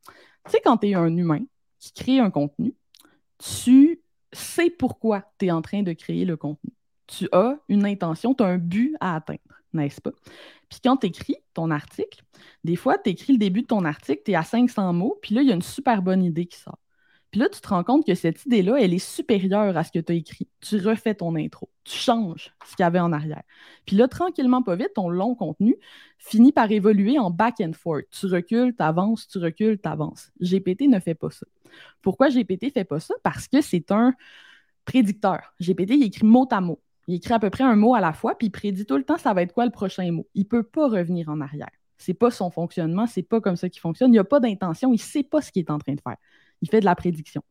Tu 0.45 0.53
sais, 0.53 0.61
quand 0.63 0.79
tu 0.79 0.89
es 0.89 0.95
un 0.95 1.15
humain 1.17 1.41
qui 1.79 1.93
crée 1.93 2.19
un 2.19 2.31
contenu, 2.31 2.75
tu 3.39 4.03
sais 4.33 4.71
pourquoi 4.71 5.25
tu 5.39 5.47
es 5.47 5.51
en 5.51 5.63
train 5.63 5.83
de 5.83 5.93
créer 5.93 6.25
le 6.25 6.37
contenu. 6.37 6.71
Tu 7.07 7.29
as 7.33 7.59
une 7.69 7.85
intention, 7.87 8.35
tu 8.35 8.45
as 8.45 8.47
un 8.47 8.59
but 8.59 8.97
à 9.01 9.17
atteindre, 9.17 9.41
n'est-ce 9.73 10.01
pas? 10.01 10.13
Puis 10.69 10.81
quand 10.83 10.99
tu 10.99 11.09
écris 11.09 11.37
ton 11.55 11.71
article, 11.71 12.23
des 12.63 12.77
fois, 12.77 12.99
tu 12.99 13.11
écris 13.11 13.33
le 13.33 13.39
début 13.39 13.63
de 13.63 13.67
ton 13.67 13.85
article, 13.85 14.23
tu 14.25 14.31
es 14.31 14.35
à 14.35 14.45
500 14.45 14.93
mots, 14.93 15.19
puis 15.21 15.35
là, 15.35 15.43
il 15.43 15.49
y 15.49 15.53
a 15.53 15.55
une 15.55 15.63
super 15.63 16.03
bonne 16.03 16.23
idée 16.23 16.47
qui 16.47 16.59
sort. 16.59 16.79
Puis 17.31 17.39
là, 17.39 17.49
tu 17.49 17.61
te 17.61 17.69
rends 17.69 17.85
compte 17.85 18.05
que 18.05 18.15
cette 18.15 18.45
idée-là, 18.47 18.77
elle 18.81 18.93
est 18.93 18.99
supérieure 18.99 19.77
à 19.77 19.85
ce 19.85 19.93
que 19.93 20.01
tu 20.01 20.13
as 20.13 20.17
écrit. 20.17 20.49
Tu 20.61 20.79
refais 20.79 21.15
ton 21.15 21.37
intro, 21.37 21.69
tu 21.85 21.97
changes 21.97 22.53
ce 22.67 22.75
qu'il 22.75 22.83
y 22.83 22.87
avait 22.87 22.99
en 22.99 23.13
arrière. 23.13 23.43
Puis 23.87 23.97
là, 23.97 24.09
tranquillement, 24.09 24.63
pas 24.63 24.75
vite, 24.75 24.95
ton 24.95 25.09
long 25.09 25.37
contenu 25.37 25.77
finit 26.19 26.53
par 26.53 26.71
évoluer 26.73 27.19
en 27.19 27.31
back 27.31 27.61
and 27.61 27.73
forth. 27.75 28.05
Tu 28.11 28.27
recules, 28.27 28.75
tu 28.77 28.83
avances, 28.83 29.29
tu 29.29 29.39
recules, 29.39 29.81
tu 29.81 29.89
avances. 29.89 30.33
GPT 30.41 30.83
ne 30.89 30.99
fait 30.99 31.15
pas 31.15 31.31
ça. 31.31 31.47
Pourquoi 32.03 32.31
GPT 32.31 32.65
ne 32.65 32.71
fait 32.71 32.85
pas 32.85 32.99
ça? 32.99 33.15
Parce 33.23 33.47
que 33.47 33.61
c'est 33.61 33.93
un 33.93 34.15
prédicteur. 34.85 35.55
GPT, 35.61 35.91
il 35.91 36.03
écrit 36.05 36.27
mot 36.27 36.49
à 36.51 36.61
mot. 36.61 36.81
Il 37.07 37.15
écrit 37.15 37.33
à 37.33 37.39
peu 37.39 37.51
près 37.51 37.65
un 37.65 37.77
mot 37.77 37.95
à 37.95 38.01
la 38.01 38.13
fois, 38.13 38.37
puis 38.37 38.49
il 38.49 38.51
prédit 38.51 38.87
tout 38.87 38.97
le 38.97 39.05
temps 39.05 39.19
ça 39.19 39.35
va 39.35 39.43
être 39.43 39.53
quoi 39.53 39.65
le 39.65 39.71
prochain 39.71 40.11
mot? 40.11 40.27
Il 40.35 40.43
ne 40.43 40.49
peut 40.49 40.63
pas 40.63 40.89
revenir 40.89 41.29
en 41.29 41.41
arrière. 41.41 41.71
C'est 41.97 42.15
pas 42.15 42.31
son 42.31 42.51
fonctionnement, 42.51 43.07
c'est 43.07 43.23
pas 43.23 43.41
comme 43.41 43.57
ça 43.57 43.69
qu'il 43.69 43.81
fonctionne. 43.81 44.11
Il 44.11 44.13
n'y 44.13 44.19
a 44.19 44.25
pas 44.25 44.41
d'intention, 44.41 44.91
il 44.91 44.97
ne 44.97 45.01
sait 45.01 45.23
pas 45.23 45.41
ce 45.41 45.53
qu'il 45.53 45.61
est 45.61 45.71
en 45.71 45.79
train 45.79 45.95
de 45.95 46.01
faire 46.01 46.17
il 46.63 46.71
fait 46.71 46.81
de 46.81 46.85
la 46.85 46.95
prédiction. 46.95 47.43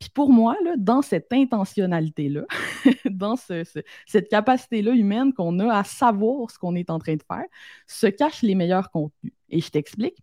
Puis 0.00 0.08
pour 0.08 0.32
moi, 0.32 0.56
là, 0.64 0.74
dans 0.78 1.02
cette 1.02 1.30
intentionnalité-là, 1.30 2.46
dans 3.10 3.36
cette 3.36 4.28
capacité-là 4.30 4.92
humaine 4.92 5.34
qu'on 5.34 5.58
a 5.58 5.76
à 5.76 5.84
savoir 5.84 6.50
ce 6.50 6.58
qu'on 6.58 6.74
est 6.74 6.88
en 6.88 6.98
train 6.98 7.16
de 7.16 7.22
faire, 7.22 7.44
se 7.86 8.06
cachent 8.06 8.42
les 8.42 8.54
meilleurs 8.54 8.90
contenus. 8.90 9.34
Et 9.50 9.60
je 9.60 9.68
t'explique. 9.68 10.16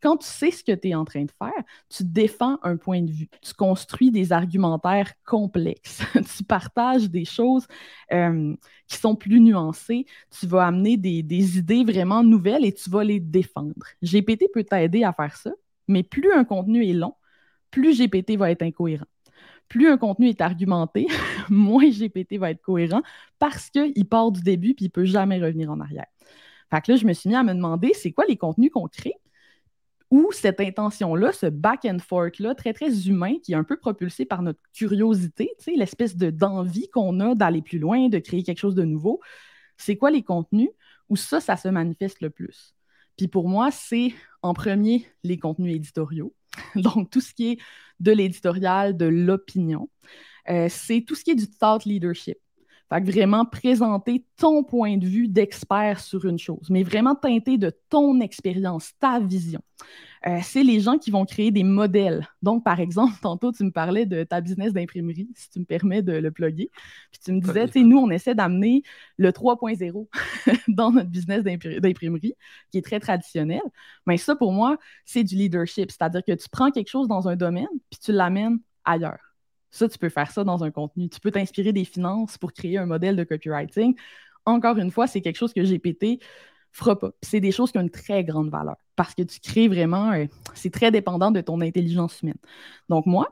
Quand 0.00 0.16
tu 0.16 0.26
sais 0.26 0.50
ce 0.50 0.64
que 0.64 0.72
tu 0.72 0.88
es 0.88 0.94
en 0.94 1.04
train 1.04 1.24
de 1.24 1.30
faire, 1.38 1.62
tu 1.90 2.04
défends 2.04 2.58
un 2.62 2.76
point 2.76 3.02
de 3.02 3.10
vue, 3.10 3.28
tu 3.42 3.52
construis 3.52 4.10
des 4.10 4.32
argumentaires 4.32 5.12
complexes, 5.26 6.00
tu 6.36 6.44
partages 6.44 7.10
des 7.10 7.24
choses 7.24 7.66
euh, 8.12 8.54
qui 8.86 8.96
sont 8.96 9.16
plus 9.16 9.40
nuancées, 9.40 10.06
tu 10.38 10.46
vas 10.46 10.66
amener 10.66 10.96
des, 10.96 11.22
des 11.22 11.58
idées 11.58 11.84
vraiment 11.84 12.22
nouvelles 12.22 12.64
et 12.64 12.72
tu 12.72 12.88
vas 12.88 13.02
les 13.02 13.20
défendre. 13.20 13.74
GPT 14.02 14.44
peut 14.54 14.64
t'aider 14.64 15.02
à 15.02 15.12
faire 15.12 15.36
ça, 15.36 15.50
mais 15.88 16.04
plus 16.04 16.32
un 16.32 16.44
contenu 16.44 16.88
est 16.88 16.92
long, 16.92 17.14
plus 17.70 17.98
GPT 17.98 18.36
va 18.36 18.50
être 18.50 18.62
incohérent. 18.62 19.06
Plus 19.68 19.88
un 19.88 19.98
contenu 19.98 20.28
est 20.28 20.40
argumenté, 20.40 21.06
moins 21.50 21.88
GPT 21.88 22.38
va 22.38 22.50
être 22.50 22.62
cohérent 22.62 23.02
parce 23.38 23.70
qu'il 23.70 24.08
part 24.08 24.32
du 24.32 24.42
début 24.42 24.74
puis 24.74 24.86
il 24.86 24.88
ne 24.88 24.92
peut 24.92 25.04
jamais 25.04 25.38
revenir 25.38 25.70
en 25.70 25.80
arrière. 25.80 26.06
Fait 26.70 26.80
que 26.80 26.92
là, 26.92 26.96
je 26.98 27.06
me 27.06 27.12
suis 27.12 27.28
mis 27.28 27.36
à 27.36 27.42
me 27.42 27.54
demander, 27.54 27.92
c'est 27.94 28.12
quoi 28.12 28.24
les 28.26 28.36
contenus 28.36 28.70
qu'on 28.72 28.88
crée 28.88 29.14
où 30.10 30.30
cette 30.32 30.60
intention-là, 30.60 31.32
ce 31.32 31.46
back 31.46 31.84
and 31.84 31.98
forth-là, 31.98 32.54
très, 32.54 32.72
très 32.72 33.08
humain, 33.08 33.34
qui 33.42 33.52
est 33.52 33.56
un 33.56 33.64
peu 33.64 33.76
propulsé 33.76 34.24
par 34.24 34.42
notre 34.42 34.60
curiosité, 34.72 35.50
l'espèce 35.66 36.16
d'envie 36.16 36.88
qu'on 36.88 37.20
a 37.20 37.34
d'aller 37.34 37.62
plus 37.62 37.78
loin, 37.78 38.08
de 38.08 38.18
créer 38.18 38.42
quelque 38.42 38.58
chose 38.58 38.74
de 38.74 38.84
nouveau, 38.84 39.20
c'est 39.76 39.96
quoi 39.96 40.10
les 40.10 40.22
contenus 40.22 40.70
où 41.08 41.16
ça, 41.16 41.40
ça 41.40 41.56
se 41.56 41.68
manifeste 41.68 42.20
le 42.20 42.30
plus? 42.30 42.74
Puis 43.16 43.28
pour 43.28 43.48
moi, 43.48 43.70
c'est 43.70 44.14
en 44.42 44.54
premier 44.54 45.06
les 45.24 45.38
contenus 45.38 45.74
éditoriaux. 45.74 46.34
Donc, 46.74 47.10
tout 47.10 47.20
ce 47.20 47.34
qui 47.34 47.52
est 47.52 47.58
de 48.00 48.12
l'éditorial, 48.12 48.96
de 48.96 49.06
l'opinion. 49.06 49.90
Euh, 50.48 50.68
c'est 50.70 51.02
tout 51.02 51.14
ce 51.14 51.24
qui 51.24 51.32
est 51.32 51.34
du 51.34 51.48
thought 51.48 51.84
leadership. 51.84 52.38
Fait 52.88 53.02
que 53.02 53.10
vraiment 53.10 53.44
présenter 53.44 54.24
ton 54.36 54.64
point 54.64 54.96
de 54.96 55.06
vue 55.06 55.28
d'expert 55.28 56.00
sur 56.00 56.24
une 56.24 56.38
chose, 56.38 56.68
mais 56.70 56.82
vraiment 56.82 57.14
teinté 57.14 57.58
de 57.58 57.70
ton 57.90 58.20
expérience, 58.20 58.92
ta 58.98 59.20
vision. 59.20 59.60
Euh, 60.26 60.38
c'est 60.42 60.64
les 60.64 60.80
gens 60.80 60.98
qui 60.98 61.10
vont 61.10 61.24
créer 61.24 61.50
des 61.50 61.62
modèles. 61.62 62.26
Donc, 62.42 62.64
par 62.64 62.80
exemple, 62.80 63.12
tantôt, 63.22 63.52
tu 63.52 63.62
me 63.64 63.70
parlais 63.70 64.06
de 64.06 64.24
ta 64.24 64.40
business 64.40 64.72
d'imprimerie, 64.72 65.28
si 65.34 65.50
tu 65.50 65.60
me 65.60 65.64
permets 65.64 66.02
de 66.02 66.12
le 66.12 66.30
plugger. 66.30 66.70
Puis 67.12 67.20
tu 67.24 67.32
me 67.32 67.40
disais, 67.40 67.66
tu 67.66 67.72
sais, 67.74 67.82
nous, 67.82 67.98
on 67.98 68.10
essaie 68.10 68.34
d'amener 68.34 68.82
le 69.16 69.30
3.0 69.30 70.08
dans 70.68 70.90
notre 70.90 71.10
business 71.10 71.44
d'imprimerie, 71.44 72.34
qui 72.70 72.78
est 72.78 72.82
très 72.84 73.00
traditionnel. 73.00 73.62
Mais 74.06 74.16
ça, 74.16 74.34
pour 74.34 74.52
moi, 74.52 74.78
c'est 75.04 75.24
du 75.24 75.36
leadership. 75.36 75.90
C'est-à-dire 75.90 76.24
que 76.24 76.32
tu 76.32 76.48
prends 76.48 76.70
quelque 76.70 76.88
chose 76.88 77.06
dans 77.06 77.28
un 77.28 77.36
domaine, 77.36 77.68
puis 77.90 78.00
tu 78.00 78.12
l'amènes 78.12 78.58
ailleurs. 78.84 79.27
Ça, 79.70 79.88
tu 79.88 79.98
peux 79.98 80.08
faire 80.08 80.30
ça 80.30 80.44
dans 80.44 80.64
un 80.64 80.70
contenu. 80.70 81.08
Tu 81.08 81.20
peux 81.20 81.30
t'inspirer 81.30 81.72
des 81.72 81.84
finances 81.84 82.38
pour 82.38 82.52
créer 82.52 82.78
un 82.78 82.86
modèle 82.86 83.16
de 83.16 83.24
copywriting. 83.24 83.94
Encore 84.44 84.78
une 84.78 84.90
fois, 84.90 85.06
c'est 85.06 85.20
quelque 85.20 85.36
chose 85.36 85.52
que 85.52 85.60
GPT 85.60 86.22
fera 86.72 86.98
pas. 86.98 87.10
C'est 87.22 87.40
des 87.40 87.52
choses 87.52 87.72
qui 87.72 87.78
ont 87.78 87.82
une 87.82 87.90
très 87.90 88.24
grande 88.24 88.50
valeur 88.50 88.76
parce 88.96 89.14
que 89.14 89.22
tu 89.22 89.40
crées 89.40 89.68
vraiment, 89.68 90.12
c'est 90.54 90.72
très 90.72 90.90
dépendant 90.90 91.30
de 91.30 91.40
ton 91.40 91.60
intelligence 91.60 92.22
humaine. 92.22 92.38
Donc 92.88 93.06
moi, 93.06 93.28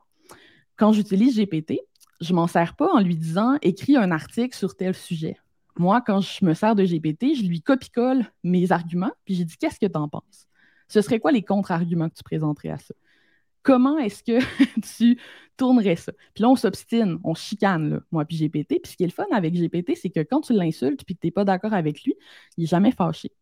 quand 0.77 0.93
j'utilise 0.93 1.39
GPT, 1.39 1.81
je 2.21 2.33
m'en 2.35 2.47
sers 2.47 2.77
pas 2.77 2.93
en 2.93 3.01
lui 3.01 3.17
disant 3.17 3.57
écris 3.63 3.97
un 3.97 4.11
article 4.11 4.57
sur 4.57 4.77
tel 4.77 4.95
sujet. 4.95 5.37
Moi, 5.79 6.01
quand 6.01 6.21
je 6.21 6.45
me 6.45 6.55
sers 6.55 6.75
de 6.75 6.85
GPT, 6.85 7.35
je 7.35 7.47
lui 7.47 7.61
copie-colle 7.61 8.25
mes 8.43 8.73
arguments, 8.73 9.13
puis 9.25 9.35
j'ai 9.35 9.45
dit 9.45 9.57
qu'est-ce 9.59 9.79
que 9.79 9.87
tu 9.87 9.99
en 9.99 10.09
penses? 10.09 10.47
Ce 10.89 11.03
serait 11.03 11.19
quoi 11.19 11.33
les 11.33 11.43
contre-arguments 11.43 12.09
que 12.09 12.15
tu 12.15 12.23
présenterais 12.23 12.71
à 12.71 12.79
ça? 12.79 12.95
comment 13.67 13.99
est-ce 13.99 14.23
que 14.23 14.39
tu 14.97 15.19
tournerais 15.57 15.97
ça? 15.97 16.13
Puis 16.35 16.43
là, 16.43 16.51
on 16.51 16.57
s'obstine, 16.57 17.19
on 17.25 17.35
chicane, 17.35 17.91
là, 17.91 18.01
moi 18.11 18.25
puis 18.25 18.37
GPT. 18.39 18.81
Puis 18.83 18.93
ce 18.93 18.97
qui 18.97 19.05
est 19.05 19.07
le 19.07 19.13
fun 19.13 19.27
avec 19.33 19.55
GPT, 19.55 19.95
c'est 19.97 20.11
que 20.11 20.21
quand 20.21 20.41
tu 20.43 20.53
l'insultes 20.53 21.05
puis 21.05 21.15
que 21.15 21.21
tu 21.21 21.27
n'es 21.29 21.31
pas 21.33 21.45
d'accord 21.45 21.73
avec 21.75 22.03
lui, 22.05 22.15
il 22.57 22.63
n'est 22.63 22.67
jamais 22.67 22.93
fâché 22.93 23.33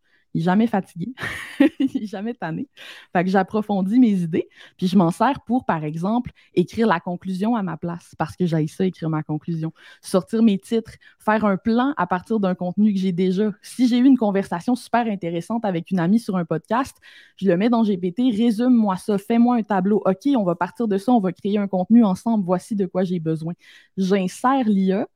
jamais 0.40 0.66
fatigué, 0.66 1.12
jamais 2.02 2.34
tanné. 2.34 2.68
Fait 3.12 3.24
que 3.24 3.30
j'approfondis 3.30 3.98
mes 3.98 4.22
idées, 4.22 4.48
puis 4.76 4.88
je 4.88 4.96
m'en 4.96 5.10
sers 5.10 5.40
pour, 5.46 5.64
par 5.64 5.84
exemple, 5.84 6.32
écrire 6.54 6.86
la 6.86 7.00
conclusion 7.00 7.56
à 7.56 7.62
ma 7.62 7.76
place, 7.76 8.14
parce 8.18 8.36
que 8.36 8.46
j'ai 8.46 8.66
ça, 8.66 8.84
écrire 8.84 9.10
ma 9.10 9.22
conclusion. 9.22 9.72
Sortir 10.00 10.42
mes 10.42 10.58
titres, 10.58 10.92
faire 11.18 11.44
un 11.44 11.56
plan 11.56 11.94
à 11.96 12.06
partir 12.06 12.40
d'un 12.40 12.54
contenu 12.54 12.92
que 12.92 12.98
j'ai 12.98 13.12
déjà. 13.12 13.52
Si 13.62 13.88
j'ai 13.88 13.98
eu 13.98 14.04
une 14.04 14.18
conversation 14.18 14.74
super 14.74 15.06
intéressante 15.06 15.64
avec 15.64 15.90
une 15.90 15.98
amie 15.98 16.18
sur 16.18 16.36
un 16.36 16.44
podcast, 16.44 16.96
je 17.36 17.48
le 17.48 17.56
mets 17.56 17.68
dans 17.68 17.84
GPT, 17.84 18.34
résume-moi 18.36 18.96
ça, 18.96 19.18
fais-moi 19.18 19.56
un 19.56 19.62
tableau. 19.62 20.02
OK, 20.04 20.28
on 20.36 20.44
va 20.44 20.54
partir 20.54 20.88
de 20.88 20.98
ça, 20.98 21.12
on 21.12 21.20
va 21.20 21.32
créer 21.32 21.58
un 21.58 21.68
contenu 21.68 22.04
ensemble, 22.04 22.44
voici 22.44 22.74
de 22.74 22.86
quoi 22.86 23.04
j'ai 23.04 23.20
besoin. 23.20 23.54
J'insère 23.96 24.68
l'IA 24.68 25.06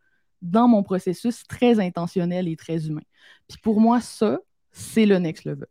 dans 0.42 0.68
mon 0.68 0.82
processus 0.82 1.44
très 1.46 1.80
intentionnel 1.80 2.48
et 2.48 2.56
très 2.56 2.86
humain. 2.86 3.02
Puis 3.48 3.58
pour 3.62 3.80
moi, 3.80 4.00
ça, 4.00 4.38
c'est 4.78 5.06
le 5.06 5.18
next 5.18 5.44
level. 5.44 5.66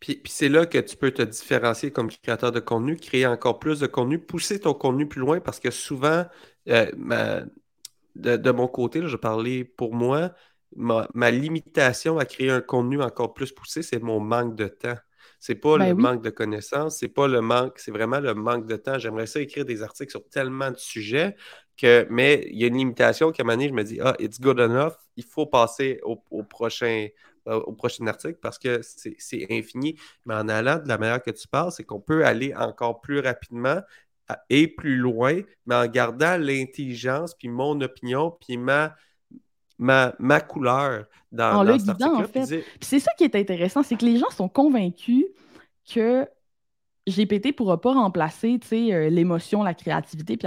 Puis, 0.00 0.20
c'est 0.26 0.48
là 0.48 0.66
que 0.66 0.78
tu 0.78 0.96
peux 0.96 1.10
te 1.10 1.22
différencier 1.22 1.90
comme 1.90 2.10
créateur 2.10 2.52
de 2.52 2.60
contenu, 2.60 2.96
créer 2.96 3.26
encore 3.26 3.58
plus 3.58 3.80
de 3.80 3.86
contenu, 3.86 4.18
pousser 4.18 4.60
ton 4.60 4.74
contenu 4.74 5.06
plus 5.06 5.20
loin 5.20 5.40
parce 5.40 5.60
que 5.60 5.70
souvent, 5.70 6.24
euh, 6.68 7.44
de, 8.14 8.50
mon 8.50 8.68
côté, 8.68 9.02
je 9.06 9.16
parlais 9.16 9.64
pour 9.64 9.94
moi, 9.94 10.32
ma, 10.76 11.30
limitation 11.30 12.18
à 12.18 12.24
créer 12.24 12.50
un 12.50 12.60
contenu 12.60 13.02
encore 13.02 13.34
plus 13.34 13.52
poussé, 13.52 13.82
c'est 13.82 14.00
mon 14.00 14.20
manque 14.20 14.56
de 14.56 14.68
temps. 14.68 14.96
C'est 15.40 15.54
pas 15.54 15.76
ben 15.76 15.88
le 15.88 15.94
manque 15.94 16.22
de 16.22 16.30
connaissances, 16.30 16.98
c'est 16.98 17.08
pas 17.08 17.28
le 17.28 17.42
manque, 17.42 17.78
c'est 17.78 17.90
vraiment 17.90 18.20
le 18.20 18.34
manque 18.34 18.66
de 18.66 18.76
temps. 18.76 18.98
J'aimerais 18.98 19.26
ça 19.26 19.40
écrire 19.40 19.66
des 19.66 19.82
articles 19.82 20.10
sur 20.10 20.26
tellement 20.28 20.70
de 20.70 20.78
sujets 20.78 21.36
que, 21.76 22.06
mais 22.10 22.46
il 22.50 22.58
y 22.58 22.64
a 22.64 22.68
une 22.68 22.76
limitation 22.76 23.32
qu'à 23.32 23.42
un 23.42 23.46
moment 23.46 23.56
donné, 23.56 23.68
je 23.68 23.74
me 23.74 23.84
dis, 23.84 24.00
ah, 24.00 24.14
it's 24.18 24.40
good 24.40 24.60
enough, 24.60 24.94
il 25.16 25.24
faut 25.24 25.46
passer 25.46 26.00
au, 26.02 26.16
prochain, 26.42 27.08
euh, 27.48 27.60
au 27.60 27.72
prochain 27.72 28.06
article 28.06 28.38
parce 28.40 28.58
que 28.58 28.80
c'est 28.82 29.46
infini. 29.50 29.96
Mais 30.26 30.34
en 30.34 30.48
allant 30.48 30.78
de 30.78 30.88
la 30.88 30.98
manière 30.98 31.22
que 31.22 31.30
tu 31.30 31.48
parles, 31.48 31.72
c'est 31.72 31.84
qu'on 31.84 32.00
peut 32.00 32.24
aller 32.24 32.54
encore 32.54 33.00
plus 33.00 33.20
rapidement 33.20 33.80
et 34.48 34.68
plus 34.68 34.96
loin, 34.96 35.40
mais 35.66 35.74
en 35.74 35.86
gardant 35.86 36.36
l'intelligence, 36.38 37.34
puis 37.34 37.48
mon 37.48 37.80
opinion, 37.80 38.36
puis 38.40 38.56
ma, 38.56 38.94
ma, 39.78 40.14
ma 40.18 40.40
couleur 40.40 41.06
dans, 41.30 41.58
en 41.58 41.62
le 41.62 41.76
guidant, 41.76 42.20
en 42.20 42.26
fait. 42.26 42.64
C'est 42.80 43.00
ça 43.00 43.12
qui 43.18 43.24
est 43.24 43.34
intéressant, 43.34 43.82
c'est 43.82 43.96
que 43.96 44.04
les 44.04 44.16
gens 44.16 44.30
sont 44.30 44.48
convaincus 44.48 45.26
que 45.92 46.26
GPT 47.06 47.52
pourra 47.54 47.80
pas 47.80 47.92
remplacer 47.92 48.58
euh, 48.74 49.10
l'émotion, 49.10 49.62
la 49.62 49.74
créativité, 49.74 50.38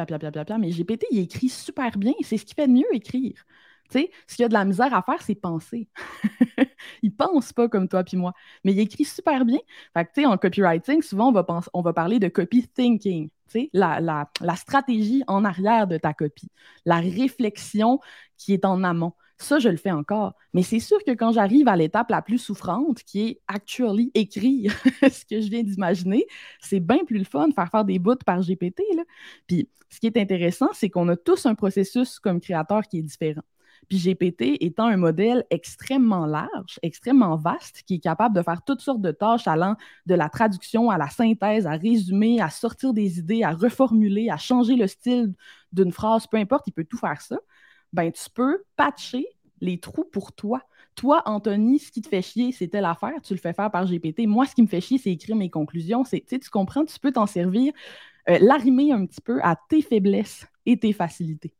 mais 0.60 0.72
GPT, 0.72 1.06
il 1.12 1.20
écrit 1.20 1.50
super 1.50 1.98
bien. 1.98 2.14
C'est 2.22 2.38
ce 2.38 2.46
qui 2.46 2.56
fait 2.56 2.68
de 2.68 2.74
mieux 2.74 2.86
écrire. 2.94 3.46
ce 3.92 4.00
qu'il 4.00 4.10
y 4.40 4.44
a 4.44 4.48
de 4.50 4.54
la 4.54 4.66
misère 4.66 4.94
à 4.94 5.02
faire, 5.04 5.22
c'est 5.22 5.36
penser. 5.36 5.88
il 7.04 7.16
pense 7.16 7.54
pas 7.54 7.70
comme 7.70 7.88
toi 7.88 8.04
puis 8.04 8.18
moi, 8.18 8.34
mais 8.64 8.74
il 8.74 8.80
écrit 8.80 9.06
super 9.06 9.46
bien. 9.46 9.60
En 10.26 10.38
copywriting, 10.38 11.02
souvent, 11.02 11.30
on 11.30 11.32
va, 11.32 11.46
on 11.74 11.82
va 11.82 11.94
parler 11.94 12.20
de 12.20 12.28
copy 12.28 12.68
thinking, 12.68 13.30
la, 13.74 14.00
la 14.42 14.56
stratégie 14.56 15.24
en 15.28 15.46
arrière 15.46 15.88
de 15.88 15.98
ta 15.98 16.14
copie, 16.14 16.50
la 16.86 16.98
réflexion 16.98 18.00
qui 18.38 18.54
est 18.54 18.66
en 18.66 18.84
amont. 18.84 19.14
Ça, 19.40 19.60
je 19.60 19.70
le 19.70 19.78
fais 19.78 19.92
encore. 19.92 20.34
Mais 20.54 20.64
c'est 20.64 20.80
sûr 20.80 20.98
que 21.06 21.12
quand 21.12 21.32
j'arrive 21.32 21.68
à 21.68 21.76
l'étape 21.76 22.10
la 22.10 22.22
plus 22.24 22.40
souffrante, 22.40 23.04
qui 23.04 23.28
est 23.28 23.42
actually 23.48 24.12
écrire 24.16 24.74
ce 25.02 25.26
que 25.26 25.42
je 25.42 25.50
viens 25.50 25.64
d'imaginer, 25.64 26.26
c'est 26.60 26.80
bien 26.80 27.06
plus 27.06 27.20
le 27.20 27.24
fun 27.24 27.48
de 27.48 27.54
faire 27.54 27.70
faire 27.70 27.86
des 27.86 28.00
bouts 28.00 28.16
par 28.26 28.42
GPT. 28.42 28.82
Puis, 29.46 29.70
ce 29.90 30.00
qui 30.00 30.08
est 30.08 30.18
intéressant, 30.18 30.70
c'est 30.74 30.90
qu'on 30.90 31.08
a 31.10 31.16
tous 31.16 31.46
un 31.46 31.56
processus 31.56 32.20
comme 32.20 32.42
créateur 32.42 32.84
qui 32.88 33.00
est 33.00 33.04
différent. 33.04 33.44
Puis 33.90 34.00
GPT 34.00 34.58
étant 34.60 34.88
un 34.88 34.98
modèle 34.98 35.46
extrêmement 35.50 36.26
large, 36.26 36.80
extrêmement 36.82 37.38
vaste, 37.38 37.84
qui 37.86 37.96
est 37.96 38.00
capable 38.00 38.36
de 38.36 38.42
faire 38.42 38.62
toutes 38.64 38.82
sortes 38.82 39.02
de 39.02 39.12
tâches 39.12 39.48
allant 39.48 39.76
de 40.08 40.16
la 40.16 40.30
traduction 40.30 40.90
à 40.90 40.98
la 40.98 41.10
synthèse, 41.10 41.68
à 41.68 41.72
résumer, 41.72 42.42
à 42.42 42.50
sortir 42.50 42.94
des 42.94 43.20
idées, 43.20 43.44
à 43.44 43.52
reformuler, 43.52 44.30
à 44.30 44.38
changer 44.38 44.76
le 44.76 44.88
style 44.88 45.34
d'une 45.72 45.92
phrase, 45.92 46.28
peu 46.28 46.38
importe, 46.38 46.68
il 46.68 46.72
peut 46.72 46.86
tout 46.86 46.98
faire 46.98 47.22
ça 47.22 47.38
ben 47.94 48.12
tu 48.12 48.30
peux 48.34 48.64
patcher 48.76 49.28
les 49.62 49.80
trous 49.80 50.06
pour 50.06 50.34
toi. 50.34 50.62
Toi, 50.96 51.22
Anthony, 51.26 51.80
ce 51.80 51.92
qui 51.92 52.02
te 52.02 52.08
fait 52.08 52.22
chier, 52.22 52.52
c'est 52.52 52.68
telle 52.68 52.86
affaire, 52.86 53.22
tu 53.24 53.34
le 53.34 53.40
fais 53.40 53.54
faire 53.54 53.70
par 53.70 53.86
GPT. 53.86 54.22
Moi, 54.26 54.46
ce 54.46 54.56
qui 54.56 54.64
me 54.64 54.68
fait 54.68 54.82
chier, 54.82 54.98
c'est 54.98 55.12
écrire 55.12 55.36
mes 55.36 55.50
conclusions. 55.50 56.04
C'est, 56.04 56.24
tu 56.26 56.50
comprends, 56.50 56.86
tu 56.86 57.00
peux 57.00 57.12
t'en 57.12 57.28
servir, 57.28 57.74
euh, 58.30 58.38
l'arrimer 58.42 58.92
un 58.92 59.06
petit 59.06 59.22
peu 59.22 59.40
à 59.44 59.56
tes 59.70 59.82
faiblesses 59.82 60.46
et 60.66 60.78
tes 60.78 60.94
facilités. 60.94 61.54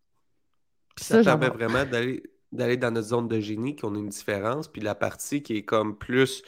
ça, 0.98 1.24
permet 1.24 1.50
vraiment 1.50 1.86
d'aller, 1.86 2.24
d'aller 2.52 2.78
dans 2.78 2.92
notre 2.92 3.10
zone 3.10 3.28
de 3.28 3.40
génie, 3.40 3.76
qu'on 3.76 3.96
a 3.96 4.00
une 4.00 4.10
différence, 4.10 4.68
puis 4.68 4.82
la 4.82 4.96
partie 4.96 5.44
qui 5.44 5.58
est 5.58 5.64
comme 5.64 5.98
plus 5.98 6.42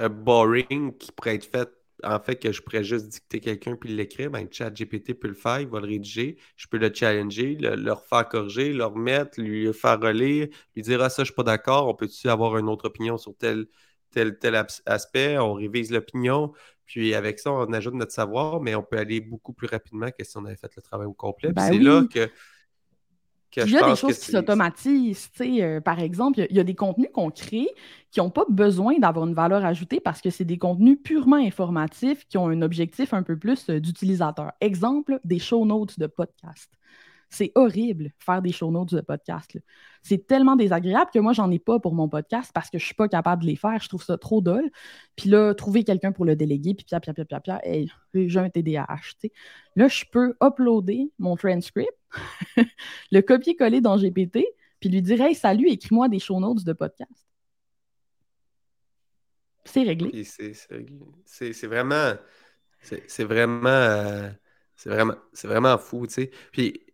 euh, 0.00 0.08
boring, 0.08 0.96
qui 0.96 1.10
pourrait 1.12 1.34
être 1.34 1.50
faite 1.50 1.75
en 2.04 2.20
fait, 2.20 2.36
que 2.36 2.52
je 2.52 2.62
pourrais 2.62 2.84
juste 2.84 3.08
dicter 3.08 3.40
quelqu'un 3.40 3.76
puis 3.76 3.90
l'écrire, 3.94 4.30
ben, 4.30 4.46
GPT 4.46 5.14
peut 5.14 5.28
le 5.28 5.34
faire, 5.34 5.60
il 5.60 5.68
va 5.68 5.80
le 5.80 5.86
rédiger, 5.86 6.36
je 6.56 6.66
peux 6.66 6.78
le 6.78 6.92
challenger, 6.92 7.54
le, 7.54 7.92
refaire 7.92 8.28
corriger, 8.28 8.72
le 8.72 8.84
remettre, 8.84 9.40
lui 9.40 9.72
faire 9.72 10.00
relire, 10.00 10.48
lui 10.74 10.82
dire 10.82 11.02
Ah, 11.02 11.08
ça, 11.08 11.22
je 11.22 11.26
suis 11.26 11.34
pas 11.34 11.42
d'accord, 11.42 11.88
on 11.88 11.94
peut-tu 11.94 12.28
avoir 12.28 12.58
une 12.58 12.68
autre 12.68 12.86
opinion 12.86 13.16
sur 13.16 13.36
tel, 13.36 13.66
tel, 14.10 14.38
tel 14.38 14.54
aspect, 14.86 15.38
on 15.38 15.54
révise 15.54 15.90
l'opinion, 15.90 16.52
puis 16.84 17.14
avec 17.14 17.38
ça, 17.38 17.52
on 17.52 17.72
ajoute 17.72 17.94
notre 17.94 18.12
savoir, 18.12 18.60
mais 18.60 18.74
on 18.74 18.82
peut 18.82 18.98
aller 18.98 19.20
beaucoup 19.20 19.52
plus 19.52 19.66
rapidement 19.66 20.10
que 20.10 20.24
si 20.24 20.36
on 20.36 20.44
avait 20.44 20.56
fait 20.56 20.74
le 20.76 20.82
travail 20.82 21.06
au 21.06 21.14
complet. 21.14 21.52
Ben 21.52 21.68
c'est 21.68 21.78
là 21.78 22.04
que 22.12 22.30
il 23.56 23.70
y 23.70 23.76
a 23.76 23.88
des 23.88 23.96
choses 23.96 24.18
qui 24.18 24.30
s'automatisent. 24.30 25.30
Euh, 25.40 25.80
par 25.80 26.00
exemple, 26.00 26.46
il 26.50 26.56
y, 26.56 26.60
a 26.60 26.64
des 26.64 26.74
contenus 26.74 27.08
qu'on 27.12 27.30
crée 27.30 27.68
qui 28.10 28.20
n'ont 28.20 28.30
pas 28.30 28.44
besoin 28.48 28.98
d'avoir 28.98 29.26
une 29.26 29.34
valeur 29.34 29.64
ajoutée 29.64 30.00
parce 30.00 30.20
que 30.20 30.30
c'est 30.30 30.44
des 30.44 30.58
contenus 30.58 30.98
purement 31.02 31.36
informatifs 31.36 32.26
qui 32.28 32.38
ont 32.38 32.48
un 32.48 32.62
objectif 32.62 33.14
un 33.14 33.22
peu 33.22 33.38
plus 33.38 33.68
euh, 33.70 33.80
d'utilisateur. 33.80 34.52
Exemple, 34.60 35.20
des 35.24 35.38
show 35.38 35.64
notes 35.64 35.98
de 35.98 36.06
podcast. 36.06 36.70
C'est 37.36 37.52
horrible 37.54 38.12
faire 38.18 38.40
des 38.40 38.50
show 38.50 38.70
notes 38.70 38.94
de 38.94 39.02
podcast. 39.02 39.58
C'est 40.02 40.26
tellement 40.26 40.56
désagréable 40.56 41.10
que 41.12 41.18
moi, 41.18 41.34
j'en 41.34 41.50
ai 41.50 41.58
pas 41.58 41.78
pour 41.78 41.94
mon 41.94 42.08
podcast 42.08 42.50
parce 42.54 42.70
que 42.70 42.78
je 42.78 42.86
suis 42.86 42.94
pas 42.94 43.08
capable 43.08 43.42
de 43.42 43.48
les 43.48 43.56
faire. 43.56 43.78
Je 43.78 43.90
trouve 43.90 44.02
ça 44.02 44.16
trop 44.16 44.40
dole. 44.40 44.70
Puis 45.16 45.28
là, 45.28 45.52
trouver 45.52 45.84
quelqu'un 45.84 46.12
pour 46.12 46.24
le 46.24 46.34
déléguer, 46.34 46.72
puis 46.72 46.86
pia, 46.86 46.98
pia, 46.98 47.12
pia, 47.12 47.26
pia, 47.26 47.40
pia, 47.40 47.60
hey, 47.62 47.90
j'ai 48.14 48.40
un 48.40 48.48
TDAH. 48.48 49.28
Là, 49.74 49.86
je 49.86 50.06
peux 50.10 50.34
uploader 50.42 51.12
mon 51.18 51.36
transcript, 51.36 51.92
le 53.12 53.20
copier-coller 53.20 53.82
dans 53.82 53.98
GPT, 53.98 54.38
puis 54.80 54.88
lui 54.88 55.02
dire 55.02 55.20
Hey, 55.20 55.34
salut, 55.34 55.68
écris-moi 55.68 56.08
des 56.08 56.18
show 56.18 56.40
notes 56.40 56.64
de 56.64 56.72
podcast. 56.72 57.26
C'est 59.66 59.82
réglé. 59.82 60.24
C'est 60.24 61.66
vraiment. 61.66 62.14
C'est 62.80 63.24
vraiment. 63.24 64.30
c'est 64.74 64.88
vraiment, 64.88 65.16
vraiment 65.44 65.76
fou, 65.76 66.06
tu 66.06 66.14
sais. 66.14 66.30
Puis 66.50 66.85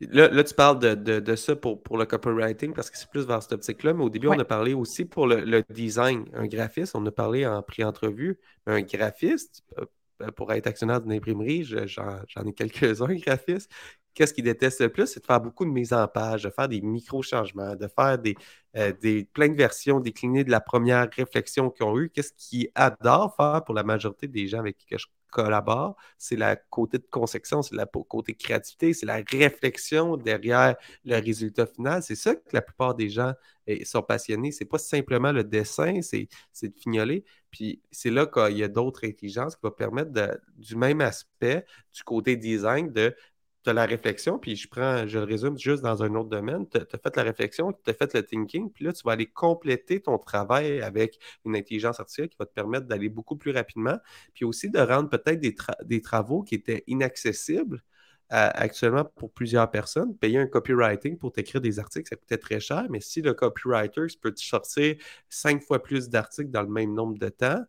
Là, 0.00 0.44
tu 0.44 0.54
parles 0.54 0.78
de, 0.78 1.36
ça 1.36 1.56
pour, 1.56 1.82
pour, 1.82 1.98
le 1.98 2.06
copywriting 2.06 2.72
parce 2.72 2.90
que 2.90 2.96
c'est 2.96 3.10
plus 3.10 3.26
vers 3.26 3.42
cette 3.42 3.52
optique-là, 3.52 3.92
mais 3.92 4.02
au 4.02 4.08
début, 4.08 4.28
on 4.28 4.38
a 4.38 4.44
parlé 4.44 4.72
aussi 4.72 5.04
pour 5.04 5.26
le, 5.26 5.62
design. 5.68 6.24
Un 6.32 6.46
graphiste, 6.46 6.94
on 6.96 7.04
a 7.04 7.10
parlé 7.10 7.46
en 7.46 7.62
pré-entrevue, 7.62 8.38
un 8.66 8.80
graphiste, 8.80 9.62
euh, 9.78 10.30
pour 10.36 10.52
être 10.52 10.66
actionnaire 10.66 11.00
d'une 11.00 11.12
imprimerie, 11.12 11.64
j'en 11.64 12.46
ai 12.46 12.52
quelques-uns 12.52 13.14
graphistes. 13.26 13.70
Qu'est-ce 14.14 14.34
qu'ils 14.34 14.44
détestent 14.44 14.80
le 14.80 14.88
plus? 14.90 15.06
C'est 15.06 15.20
de 15.20 15.26
faire 15.26 15.40
beaucoup 15.40 15.64
de 15.64 15.70
mise 15.70 15.92
en 15.92 16.06
page, 16.08 16.42
de 16.44 16.50
faire 16.50 16.68
des 16.68 16.80
micro-changements, 16.80 17.76
de 17.76 17.88
faire 17.88 18.18
des, 18.18 18.36
euh, 18.76 18.92
des 19.00 19.24
plein 19.24 19.48
de 19.48 19.56
versions 19.56 20.00
déclinées 20.00 20.44
de 20.44 20.50
la 20.50 20.60
première 20.60 21.08
réflexion 21.10 21.70
qu'ils 21.70 21.86
ont 21.86 21.98
eue. 21.98 22.10
Qu'est-ce 22.10 22.32
qu'ils 22.32 22.70
adorent 22.74 23.34
faire 23.36 23.62
pour 23.64 23.74
la 23.74 23.82
majorité 23.82 24.28
des 24.28 24.46
gens 24.48 24.58
avec 24.58 24.76
qui 24.78 24.86
je 24.96 25.06
collabore, 25.30 25.96
c'est 26.18 26.36
la 26.36 26.56
côté 26.56 26.98
de 26.98 27.06
conception, 27.10 27.62
c'est 27.62 27.74
la 27.74 27.86
côté 27.86 28.34
créativité, 28.34 28.92
c'est 28.92 29.06
la 29.06 29.22
réflexion 29.26 30.16
derrière 30.16 30.76
le 31.04 31.16
résultat 31.16 31.66
final. 31.66 32.02
C'est 32.02 32.16
ça 32.16 32.34
que 32.34 32.42
la 32.52 32.62
plupart 32.62 32.94
des 32.94 33.08
gens 33.08 33.32
eh, 33.66 33.84
sont 33.84 34.02
passionnés. 34.02 34.52
C'est 34.52 34.64
pas 34.64 34.78
simplement 34.78 35.32
le 35.32 35.44
dessin, 35.44 36.00
c'est 36.02 36.28
de 36.62 36.78
fignoler. 36.78 37.24
Puis 37.50 37.80
c'est 37.90 38.10
là 38.10 38.26
qu'il 38.26 38.58
y 38.58 38.62
a 38.62 38.68
d'autres 38.68 39.06
intelligences 39.06 39.56
qui 39.56 39.62
vont 39.62 39.70
permettre 39.70 40.12
du 40.56 40.76
même 40.76 41.00
aspect, 41.00 41.64
du 41.94 42.02
côté 42.02 42.36
design, 42.36 42.92
de 42.92 43.14
tu 43.62 43.70
as 43.70 43.72
la 43.72 43.86
réflexion, 43.86 44.38
puis 44.38 44.56
je 44.56 44.68
prends, 44.68 45.06
je 45.06 45.18
le 45.18 45.24
résume 45.24 45.58
juste 45.58 45.82
dans 45.82 46.02
un 46.02 46.14
autre 46.14 46.28
domaine, 46.30 46.66
tu 46.68 46.78
as, 46.78 46.98
fait 46.98 47.16
la 47.16 47.22
réflexion, 47.22 47.72
tu 47.72 47.90
as 47.90 47.94
fait 47.94 48.14
le 48.14 48.24
thinking, 48.24 48.70
puis 48.72 48.84
là, 48.84 48.92
tu 48.92 49.02
vas 49.04 49.12
aller 49.12 49.26
compléter 49.26 50.00
ton 50.00 50.18
travail 50.18 50.80
avec 50.80 51.18
une 51.44 51.56
intelligence 51.56 52.00
artificielle 52.00 52.28
qui 52.28 52.36
va 52.38 52.46
te 52.46 52.54
permettre 52.54 52.86
d'aller 52.86 53.08
beaucoup 53.08 53.36
plus 53.36 53.50
rapidement, 53.52 53.98
puis 54.34 54.44
aussi 54.44 54.70
de 54.70 54.78
rendre 54.78 55.10
peut-être 55.10 55.40
des, 55.40 56.02
travaux 56.02 56.42
qui 56.42 56.54
étaient 56.54 56.84
inaccessibles 56.86 57.82
actuellement 58.30 59.04
pour 59.04 59.32
plusieurs 59.32 59.70
personnes. 59.70 60.16
Payer 60.16 60.38
un 60.38 60.46
copywriting 60.46 61.18
pour 61.18 61.32
t'écrire 61.32 61.60
des 61.60 61.80
articles, 61.80 62.08
ça 62.08 62.16
coûtait 62.16 62.38
très 62.38 62.60
cher, 62.60 62.86
mais 62.88 63.00
si 63.00 63.22
le 63.22 63.34
copywriter 63.34 64.06
peut 64.20 64.32
te 64.32 64.40
sortir 64.40 64.96
cinq 65.28 65.62
fois 65.62 65.82
plus 65.82 66.08
d'articles 66.08 66.50
dans 66.50 66.62
le 66.62 66.68
même 66.68 66.94
nombre 66.94 67.18
de 67.18 67.28
temps, 67.28 67.60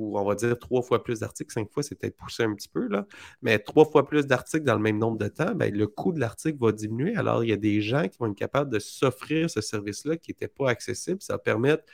ou 0.00 0.18
on 0.18 0.24
va 0.24 0.34
dire 0.34 0.58
trois 0.58 0.82
fois 0.82 1.02
plus 1.04 1.20
d'articles, 1.20 1.52
cinq 1.52 1.70
fois, 1.70 1.82
c'est 1.82 1.94
peut-être 1.94 2.16
poussé 2.16 2.42
un 2.42 2.54
petit 2.54 2.68
peu, 2.68 2.88
là, 2.88 3.06
mais 3.42 3.58
trois 3.58 3.84
fois 3.84 4.06
plus 4.06 4.26
d'articles 4.26 4.64
dans 4.64 4.74
le 4.74 4.80
même 4.80 4.98
nombre 4.98 5.18
de 5.18 5.28
temps, 5.28 5.54
bien, 5.54 5.70
le 5.70 5.86
coût 5.86 6.12
de 6.12 6.20
l'article 6.20 6.58
va 6.60 6.72
diminuer. 6.72 7.14
Alors, 7.16 7.44
il 7.44 7.50
y 7.50 7.52
a 7.52 7.56
des 7.56 7.80
gens 7.82 8.08
qui 8.08 8.18
vont 8.18 8.26
être 8.30 8.38
capables 8.38 8.70
de 8.70 8.78
s'offrir 8.78 9.50
ce 9.50 9.60
service-là 9.60 10.16
qui 10.16 10.30
n'était 10.30 10.48
pas 10.48 10.70
accessible. 10.70 11.20
Ça 11.20 11.34
va 11.34 11.38
permettre, 11.38 11.84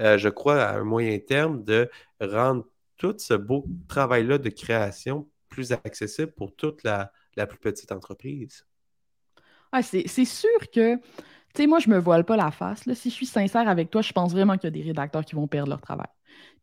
euh, 0.00 0.18
je 0.18 0.28
crois, 0.28 0.62
à 0.62 0.78
un 0.78 0.84
moyen 0.84 1.18
terme, 1.18 1.62
de 1.62 1.88
rendre 2.20 2.66
tout 2.96 3.14
ce 3.18 3.34
beau 3.34 3.66
travail-là 3.88 4.38
de 4.38 4.48
création 4.48 5.28
plus 5.48 5.72
accessible 5.72 6.32
pour 6.32 6.54
toute 6.56 6.82
la, 6.82 7.12
plus 7.46 7.58
petite 7.58 7.92
entreprise. 7.92 8.64
Ah, 9.70 9.82
c'est 9.82 10.24
sûr 10.24 10.70
que, 10.72 10.96
tu 11.54 11.62
sais, 11.62 11.66
moi, 11.66 11.78
je 11.78 11.90
me 11.90 11.98
voile 11.98 12.24
pas 12.24 12.36
la 12.36 12.50
face. 12.50 12.86
Là. 12.86 12.94
Si 12.94 13.10
je 13.10 13.14
suis 13.14 13.26
sincère 13.26 13.68
avec 13.68 13.90
toi, 13.90 14.02
je 14.02 14.12
pense 14.12 14.32
vraiment 14.32 14.56
qu'il 14.56 14.64
y 14.64 14.68
a 14.68 14.70
des 14.70 14.82
rédacteurs 14.82 15.24
qui 15.24 15.34
vont 15.34 15.46
perdre 15.46 15.70
leur 15.70 15.80
travail. 15.80 16.08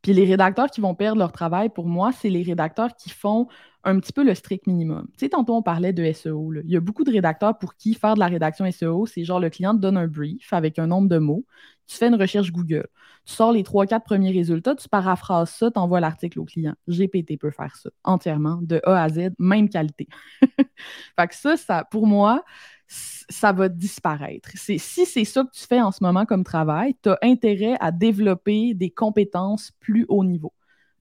Puis 0.01 0.13
les 0.13 0.25
rédacteurs 0.25 0.69
qui 0.69 0.81
vont 0.81 0.95
perdre 0.95 1.19
leur 1.19 1.31
travail, 1.31 1.69
pour 1.69 1.87
moi, 1.87 2.11
c'est 2.11 2.29
les 2.29 2.43
rédacteurs 2.43 2.95
qui 2.95 3.09
font 3.09 3.47
un 3.83 3.99
petit 3.99 4.13
peu 4.13 4.23
le 4.23 4.33
strict 4.33 4.67
minimum. 4.67 5.07
Tu 5.13 5.25
sais, 5.25 5.29
tantôt, 5.29 5.55
on 5.55 5.61
parlait 5.61 5.93
de 5.93 6.03
SEO. 6.03 6.53
Il 6.63 6.71
y 6.71 6.77
a 6.77 6.79
beaucoup 6.79 7.03
de 7.03 7.11
rédacteurs 7.11 7.57
pour 7.57 7.75
qui 7.75 7.93
faire 7.93 8.15
de 8.15 8.19
la 8.19 8.27
rédaction 8.27 8.65
SEO, 8.65 9.05
c'est 9.05 9.23
genre 9.23 9.39
le 9.39 9.49
client 9.49 9.73
te 9.73 9.79
donne 9.79 9.97
un 9.97 10.07
brief 10.07 10.51
avec 10.53 10.79
un 10.79 10.87
nombre 10.87 11.07
de 11.07 11.17
mots, 11.17 11.45
tu 11.87 11.97
fais 11.97 12.07
une 12.07 12.15
recherche 12.15 12.51
Google, 12.51 12.87
tu 13.25 13.33
sors 13.33 13.51
les 13.51 13.63
trois, 13.63 13.85
quatre 13.85 14.05
premiers 14.05 14.31
résultats, 14.31 14.75
tu 14.75 14.87
paraphrases 14.89 15.51
ça, 15.51 15.71
tu 15.71 15.79
envoies 15.79 15.99
l'article 15.99 16.39
au 16.39 16.45
client. 16.45 16.75
GPT 16.87 17.37
peut 17.39 17.51
faire 17.51 17.75
ça 17.75 17.89
entièrement, 18.03 18.59
de 18.61 18.81
A 18.83 19.03
à 19.03 19.09
Z, 19.09 19.31
même 19.39 19.69
qualité. 19.69 20.07
fait 20.41 21.27
que 21.27 21.35
ça, 21.35 21.57
ça, 21.57 21.85
pour 21.89 22.05
moi, 22.05 22.43
ça 22.89 23.51
va 23.51 23.69
disparaître. 23.69 24.49
Si 24.55 24.79
c'est 24.79 25.25
ça 25.25 25.43
que 25.43 25.51
tu 25.51 25.65
fais 25.65 25.79
en 25.79 25.91
ce 25.91 26.03
moment 26.03 26.25
comme 26.25 26.43
travail, 26.43 26.95
tu 27.03 27.09
as 27.09 27.19
intérêt 27.21 27.75
à 27.79 27.91
développer 27.91 28.73
des 28.73 28.89
compétences 28.89 29.71
plus 29.79 30.05
haut 30.09 30.23
niveau 30.23 30.53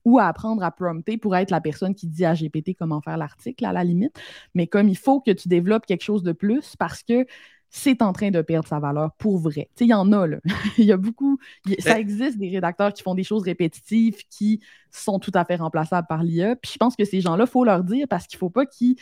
ou 0.05 0.19
à 0.19 0.25
apprendre 0.25 0.63
à 0.63 0.71
prompter 0.71 1.17
pour 1.17 1.35
être 1.35 1.51
la 1.51 1.61
personne 1.61 1.95
qui 1.95 2.07
dit 2.07 2.25
à 2.25 2.33
GPT 2.33 2.75
comment 2.77 3.01
faire 3.01 3.17
l'article, 3.17 3.65
à 3.65 3.73
la 3.73 3.83
limite. 3.83 4.17
Mais 4.53 4.67
comme 4.67 4.87
il 4.87 4.97
faut 4.97 5.19
que 5.19 5.31
tu 5.31 5.47
développes 5.47 5.85
quelque 5.85 6.03
chose 6.03 6.23
de 6.23 6.31
plus 6.31 6.75
parce 6.77 7.03
que 7.03 7.25
c'est 7.71 8.01
en 8.01 8.13
train 8.13 8.31
de 8.31 8.41
perdre 8.41 8.67
sa 8.67 8.79
valeur 8.79 9.11
pour 9.17 9.37
vrai. 9.37 9.69
Tu 9.75 9.79
sais, 9.79 9.85
il 9.85 9.89
y 9.89 9.93
en 9.93 10.11
a, 10.11 10.25
là. 10.25 10.37
il 10.77 10.85
y 10.85 10.91
a 10.91 10.97
beaucoup. 10.97 11.37
ça 11.79 11.99
existe 11.99 12.37
des 12.37 12.49
rédacteurs 12.49 12.93
qui 12.93 13.03
font 13.03 13.13
des 13.13 13.23
choses 13.23 13.43
répétitives 13.43 14.23
qui 14.29 14.59
sont 14.91 15.19
tout 15.19 15.31
à 15.35 15.45
fait 15.45 15.57
remplaçables 15.57 16.07
par 16.07 16.23
l'IA. 16.23 16.55
Puis 16.55 16.71
je 16.73 16.77
pense 16.77 16.95
que 16.95 17.05
ces 17.05 17.21
gens-là, 17.21 17.45
il 17.47 17.51
faut 17.51 17.63
leur 17.63 17.83
dire 17.83 18.07
parce 18.07 18.25
qu'il 18.25 18.37
ne 18.37 18.39
faut 18.39 18.49
pas 18.49 18.65
qu'ils 18.65 18.95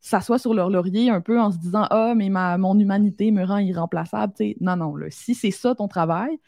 s'assoient 0.00 0.38
sur 0.38 0.54
leur 0.54 0.70
laurier 0.70 1.10
un 1.10 1.20
peu 1.20 1.40
en 1.40 1.50
se 1.50 1.58
disant 1.58 1.86
Ah, 1.90 2.14
mais 2.16 2.28
ma, 2.28 2.58
mon 2.58 2.78
humanité 2.78 3.30
me 3.30 3.44
rend 3.44 3.58
irremplaçable. 3.58 4.34
non, 4.60 4.76
non. 4.76 4.96
Là. 4.96 5.06
Si 5.10 5.34
c'est 5.34 5.50
ça 5.50 5.74
ton 5.74 5.88
travail, 5.88 6.38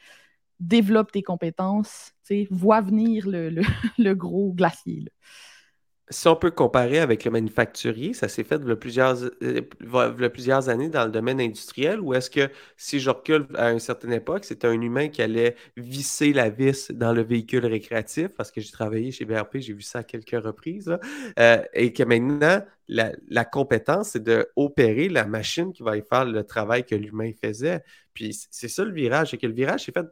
développe 0.61 1.13
tes 1.13 1.23
compétences, 1.23 2.13
vois 2.51 2.81
venir 2.81 3.27
le, 3.29 3.63
gros 4.15 4.53
glacier. 4.53 5.05
Si 6.11 6.29
on 6.29 6.37
peut 6.37 6.51
comparer 6.51 6.99
avec 6.99 7.25
le 7.25 7.31
manufacturier, 7.31 8.15
ça 8.15 8.29
s'est 8.29 8.43
fait 8.43 8.61
a 8.69 8.77
plusieurs, 8.77 9.17
euh, 9.43 10.29
plusieurs 10.29 10.69
années 10.69 10.89
dans 10.89 11.05
le 11.05 11.11
domaine 11.11 11.41
industriel, 11.41 12.01
ou 12.01 12.15
est-ce 12.15 12.31
que 12.31 12.51
si 12.77 12.99
je 12.99 13.11
recule 13.11 13.47
à 13.55 13.71
une 13.71 13.79
certaine 13.79 14.13
époque, 14.13 14.45
c'était 14.45 14.67
un 14.67 14.81
humain 14.81 15.09
qui 15.09 15.23
allait 15.23 15.55
visser 15.77 16.33
la 16.33 16.51
vis 16.51 16.91
dans 16.91 17.13
le 17.13 17.23
véhicule 17.23 17.65
récréatif, 17.65 18.29
parce 18.37 18.51
que 18.51 18.61
j'ai 18.61 18.73
travaillé 18.73 19.13
chez 19.13 19.25
BRP, 19.25 19.59
j'ai 19.59 19.73
vu 19.73 19.83
ça 19.83 20.01
à 20.01 20.03
quelques 20.03 20.43
reprises, 20.43 20.99
euh, 21.39 21.63
et 21.75 21.93
que 21.93 22.03
maintenant, 22.03 22.61
la, 22.89 23.45
compétence, 23.45 24.11
c'est 24.11 24.23
d'opérer 24.23 25.09
la 25.09 25.25
machine 25.25 25.73
qui 25.73 25.83
va 25.83 25.93
faire 26.03 26.25
le 26.25 26.43
travail 26.45 26.85
que 26.85 26.97
l'humain 26.97 27.31
faisait. 27.41 27.83
Puis 28.15 28.37
c'est 28.51 28.69
ça 28.69 28.85
le 28.85 28.93
virage, 28.93 29.31
c'est 29.31 29.39
que 29.39 29.47
le 29.47 29.55
virage 29.55 29.85
s'est 29.85 29.93
fait 29.93 30.07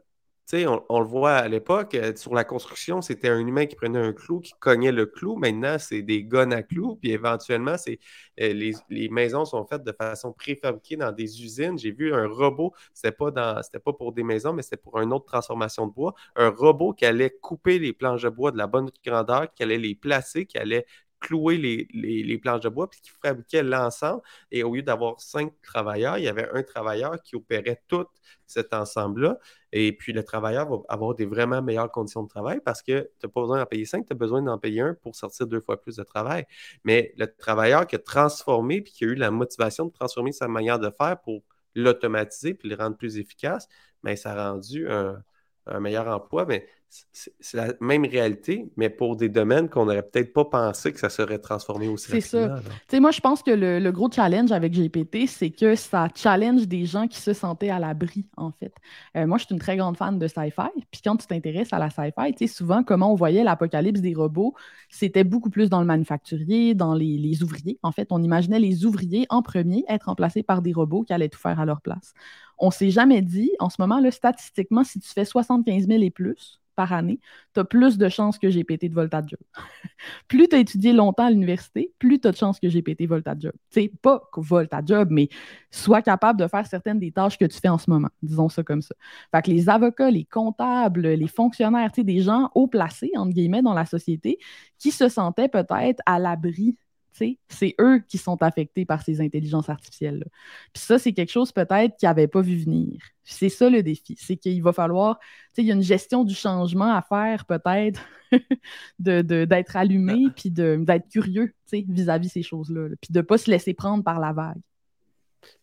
on, 0.53 0.99
le 0.99 1.05
voit 1.05 1.33
à 1.33 1.47
l'époque, 1.47 1.95
euh, 1.95 2.15
sur 2.15 2.33
la 2.33 2.43
construction, 2.43 3.01
c'était 3.01 3.29
un 3.29 3.39
humain 3.39 3.65
qui 3.65 3.75
prenait 3.75 3.99
un 3.99 4.13
clou, 4.13 4.39
qui 4.39 4.53
cognait 4.59 4.91
le 4.91 5.05
clou. 5.05 5.35
Maintenant, 5.35 5.77
c'est 5.79 6.01
des 6.01 6.23
guns 6.23 6.51
à 6.51 6.63
clous. 6.63 6.95
Puis 6.95 7.11
éventuellement, 7.11 7.77
c'est 7.77 7.99
euh, 8.41 8.53
les, 8.89 9.09
maisons 9.09 9.45
sont 9.45 9.65
faites 9.65 9.83
de 9.83 9.91
façon 9.91 10.33
préfabriquée 10.33 10.95
dans 10.97 11.11
des 11.11 11.43
usines. 11.43 11.77
J'ai 11.77 11.91
vu 11.91 12.13
un 12.13 12.27
robot, 12.27 12.73
c'était 12.93 13.11
pas 13.11 13.31
pas 13.31 13.93
pour 13.93 14.11
des 14.13 14.23
maisons, 14.23 14.53
mais 14.53 14.61
c'était 14.61 14.77
pour 14.77 14.99
une 14.99 15.13
autre 15.13 15.25
transformation 15.25 15.87
de 15.87 15.93
bois. 15.93 16.13
Un 16.35 16.49
robot 16.49 16.93
qui 16.93 17.05
allait 17.05 17.31
couper 17.41 17.79
les 17.79 17.93
planches 17.93 18.23
de 18.23 18.29
bois 18.29 18.51
de 18.51 18.57
la 18.57 18.67
bonne 18.67 18.89
grandeur, 19.05 19.53
qui 19.53 19.63
allait 19.63 19.77
les 19.77 19.95
placer, 19.95 20.45
qui 20.45 20.57
allait 20.57 20.85
clouer 21.19 21.57
les, 21.57 22.37
planches 22.37 22.61
de 22.61 22.69
bois, 22.69 22.89
puis 22.89 23.01
qui 23.01 23.11
fabriquait 23.21 23.63
l'ensemble. 23.63 24.21
Et 24.51 24.63
au 24.63 24.73
lieu 24.75 24.81
d'avoir 24.81 25.19
cinq 25.19 25.53
travailleurs, 25.61 26.17
il 26.17 26.23
y 26.23 26.27
avait 26.27 26.49
un 26.51 26.63
travailleur 26.63 27.21
qui 27.21 27.35
opérait 27.35 27.81
tout 27.87 28.05
cet 28.47 28.73
ensemble-là. 28.73 29.37
Et 29.71 29.93
puis, 29.93 30.13
le 30.13 30.23
travailleur 30.23 30.69
va 30.69 30.77
avoir 30.89 31.15
des 31.15 31.25
vraiment 31.25 31.61
meilleures 31.61 31.91
conditions 31.91 32.23
de 32.23 32.29
travail 32.29 32.59
parce 32.63 32.81
que 32.81 33.01
tu 33.19 33.25
n'as 33.25 33.29
pas 33.29 33.41
besoin 33.41 33.59
d'en 33.59 33.65
payer 33.65 33.85
cinq, 33.85 34.05
tu 34.07 34.13
as 34.13 34.15
besoin 34.15 34.41
d'en 34.41 34.57
payer 34.57 34.81
un 34.81 34.93
pour 34.95 35.15
sortir 35.15 35.47
deux 35.47 35.61
fois 35.61 35.79
plus 35.79 35.97
de 35.97 36.03
travail. 36.03 36.45
Mais 36.83 37.13
le 37.17 37.27
travailleur 37.27 37.85
qui 37.87 37.95
a 37.95 37.99
transformé 37.99 38.81
puis 38.81 38.93
qui 38.93 39.05
a 39.05 39.07
eu 39.07 39.15
la 39.15 39.31
motivation 39.31 39.85
de 39.85 39.91
transformer 39.91 40.31
sa 40.31 40.47
manière 40.47 40.79
de 40.79 40.89
faire 40.89 41.19
pour 41.21 41.43
l'automatiser 41.75 42.53
puis 42.53 42.69
le 42.69 42.75
rendre 42.75 42.97
plus 42.97 43.17
efficace, 43.17 43.67
bien, 44.03 44.15
ça 44.15 44.31
a 44.31 44.51
rendu 44.51 44.89
un, 44.89 45.23
un 45.67 45.79
meilleur 45.79 46.07
emploi. 46.07 46.45
Mais 46.45 46.67
c'est 47.11 47.57
la 47.57 47.73
même 47.81 48.05
réalité, 48.05 48.71
mais 48.75 48.89
pour 48.89 49.15
des 49.15 49.29
domaines 49.29 49.69
qu'on 49.69 49.85
n'aurait 49.85 50.01
peut-être 50.01 50.33
pas 50.33 50.45
pensé 50.45 50.91
que 50.91 50.99
ça 50.99 51.09
serait 51.09 51.37
transformé 51.37 51.87
aussi 51.87 52.09
C'est 52.09 52.21
ça. 52.21 52.59
moi, 52.93 53.11
je 53.11 53.19
pense 53.19 53.43
que 53.43 53.51
le, 53.51 53.91
gros 53.91 54.09
challenge 54.11 54.51
avec 54.51 54.73
GPT, 54.73 55.27
c'est 55.27 55.51
que 55.51 55.75
ça 55.75 56.07
challenge 56.15 56.67
des 56.67 56.85
gens 56.85 57.07
qui 57.07 57.19
se 57.19 57.33
sentaient 57.33 57.69
à 57.69 57.79
l'abri, 57.79 58.25
en 58.37 58.51
fait. 58.51 58.73
Euh, 59.15 59.27
moi, 59.27 59.37
je 59.37 59.45
suis 59.45 59.53
une 59.53 59.59
très 59.59 59.77
grande 59.77 59.97
fan 59.97 60.17
de 60.17 60.27
sci-fi. 60.27 60.69
Puis 60.91 61.01
quand 61.03 61.17
tu 61.17 61.27
t'intéresses 61.27 61.73
à 61.73 61.79
la 61.79 61.89
sci-fi, 61.89 62.33
tu 62.33 62.47
sais, 62.47 62.53
souvent, 62.53 62.83
comment 62.83 63.11
on 63.11 63.15
voyait 63.15 63.43
l'apocalypse 63.43 64.01
des 64.01 64.13
robots, 64.13 64.55
c'était 64.89 65.23
beaucoup 65.23 65.49
plus 65.49 65.69
dans 65.69 65.81
le 65.81 65.85
manufacturier, 65.87 66.73
dans 66.73 66.93
les, 66.93 67.17
les 67.17 67.43
ouvriers. 67.43 67.77
En 67.83 67.91
fait, 67.91 68.07
on 68.11 68.23
imaginait 68.23 68.59
les 68.59 68.85
ouvriers 68.85 69.25
en 69.29 69.41
premier 69.41 69.83
être 69.87 70.05
remplacés 70.05 70.43
par 70.43 70.61
des 70.61 70.73
robots 70.73 71.03
qui 71.03 71.13
allaient 71.13 71.29
tout 71.29 71.39
faire 71.39 71.59
à 71.59 71.65
leur 71.65 71.81
place. 71.81 72.13
On 72.57 72.67
ne 72.67 72.71
s'est 72.71 72.89
jamais 72.89 73.21
dit, 73.21 73.51
en 73.59 73.69
ce 73.69 73.77
moment, 73.79 73.99
là, 73.99 74.11
statistiquement, 74.11 74.83
si 74.83 74.99
tu 74.99 75.09
fais 75.09 75.25
75 75.25 75.87
000 75.87 76.01
et 76.01 76.09
plus, 76.09 76.59
par 76.79 76.93
année, 76.93 77.19
tu 77.53 77.59
as 77.59 77.65
plus 77.65 77.97
de 77.97 78.07
chances 78.07 78.39
que 78.39 78.49
j'ai 78.49 78.63
pété 78.63 78.87
de 78.87 78.93
volta 78.93 79.21
job. 79.21 79.39
plus 80.29 80.47
tu 80.47 80.55
as 80.55 80.59
étudié 80.59 80.93
longtemps 80.93 81.25
à 81.25 81.29
l'université, 81.29 81.91
plus 81.99 82.21
tu 82.21 82.27
as 82.29 82.31
de 82.31 82.37
chances 82.37 82.57
que 82.57 82.69
j'ai 82.69 82.81
pété 82.81 83.05
volta 83.05 83.35
job. 83.37 83.51
Tu 83.69 83.89
pas 83.89 84.21
volta 84.37 84.79
job, 84.85 85.09
mais 85.11 85.27
sois 85.71 86.01
capable 86.01 86.39
de 86.39 86.47
faire 86.47 86.65
certaines 86.65 86.97
des 86.97 87.11
tâches 87.11 87.37
que 87.37 87.43
tu 87.43 87.59
fais 87.59 87.67
en 87.67 87.77
ce 87.77 87.89
moment. 87.89 88.07
Disons 88.23 88.47
ça 88.47 88.63
comme 88.63 88.81
ça. 88.81 88.95
Fait 89.35 89.41
que 89.41 89.51
les 89.51 89.67
avocats, 89.67 90.09
les 90.09 90.23
comptables, 90.23 91.05
les 91.05 91.27
fonctionnaires, 91.27 91.91
des 91.97 92.21
gens 92.21 92.49
haut 92.55 92.67
placés, 92.67 93.11
entre 93.17 93.33
guillemets, 93.33 93.61
dans 93.61 93.73
la 93.73 93.85
société, 93.85 94.37
qui 94.77 94.91
se 94.91 95.09
sentaient 95.09 95.49
peut-être 95.49 96.01
à 96.05 96.17
l'abri 96.17 96.77
c'est 97.11 97.75
eux 97.79 97.99
qui 98.07 98.17
sont 98.17 98.41
affectés 98.41 98.85
par 98.85 99.03
ces 99.03 99.21
intelligences 99.21 99.69
artificielles-là. 99.69 100.25
Puis 100.73 100.83
ça, 100.83 100.99
c'est 100.99 101.13
quelque 101.13 101.31
chose 101.31 101.51
peut-être 101.51 101.97
qu'ils 101.97 102.07
n'avaient 102.07 102.27
pas 102.27 102.41
vu 102.41 102.57
venir. 102.57 103.01
C'est 103.23 103.49
ça 103.49 103.69
le 103.69 103.83
défi. 103.83 104.15
C'est 104.19 104.37
qu'il 104.37 104.61
va 104.63 104.73
falloir, 104.73 105.19
il 105.57 105.65
y 105.65 105.71
a 105.71 105.75
une 105.75 105.83
gestion 105.83 106.23
du 106.23 106.33
changement 106.33 106.95
à 106.95 107.01
faire 107.01 107.45
peut-être, 107.45 108.01
d'être 108.99 109.27
de, 109.27 109.77
allumé, 109.77 110.25
ah. 110.27 110.33
puis 110.35 110.51
d'être 110.51 111.07
curieux 111.09 111.53
vis-à-vis 111.71 112.29
ces 112.29 112.43
choses-là, 112.43 112.89
puis 113.01 113.11
de 113.11 113.19
ne 113.19 113.23
pas 113.23 113.37
se 113.37 113.51
laisser 113.51 113.73
prendre 113.73 114.03
par 114.03 114.19
la 114.19 114.33
vague. 114.33 114.61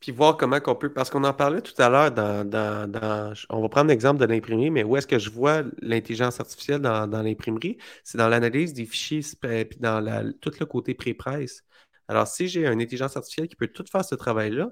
Puis 0.00 0.12
voir 0.12 0.36
comment 0.36 0.60
qu'on 0.60 0.74
peut. 0.74 0.92
Parce 0.92 1.10
qu'on 1.10 1.24
en 1.24 1.32
parlait 1.32 1.60
tout 1.60 1.80
à 1.80 1.88
l'heure 1.88 2.10
dans, 2.12 3.34
On 3.50 3.60
va 3.60 3.68
prendre 3.68 3.88
l'exemple 3.88 4.20
de 4.20 4.26
l'imprimerie, 4.26 4.70
mais 4.70 4.84
où 4.84 4.96
est-ce 4.96 5.06
que 5.06 5.18
je 5.18 5.30
vois 5.30 5.62
l'intelligence 5.80 6.40
artificielle 6.40 6.80
dans, 6.80 7.06
l'imprimerie? 7.22 7.78
C'est 8.04 8.18
dans 8.18 8.28
l'analyse 8.28 8.72
des 8.74 8.86
fichiers, 8.86 9.22
puis 9.40 9.78
dans 9.80 10.32
tout 10.40 10.52
le 10.58 10.66
côté 10.66 10.94
pré-presse. 10.94 11.64
Alors, 12.08 12.26
si 12.26 12.48
j'ai 12.48 12.66
une 12.66 12.80
intelligence 12.80 13.16
artificielle 13.16 13.48
qui 13.48 13.56
peut 13.56 13.68
tout 13.68 13.84
faire 13.90 14.04
ce 14.04 14.14
travail-là, 14.14 14.70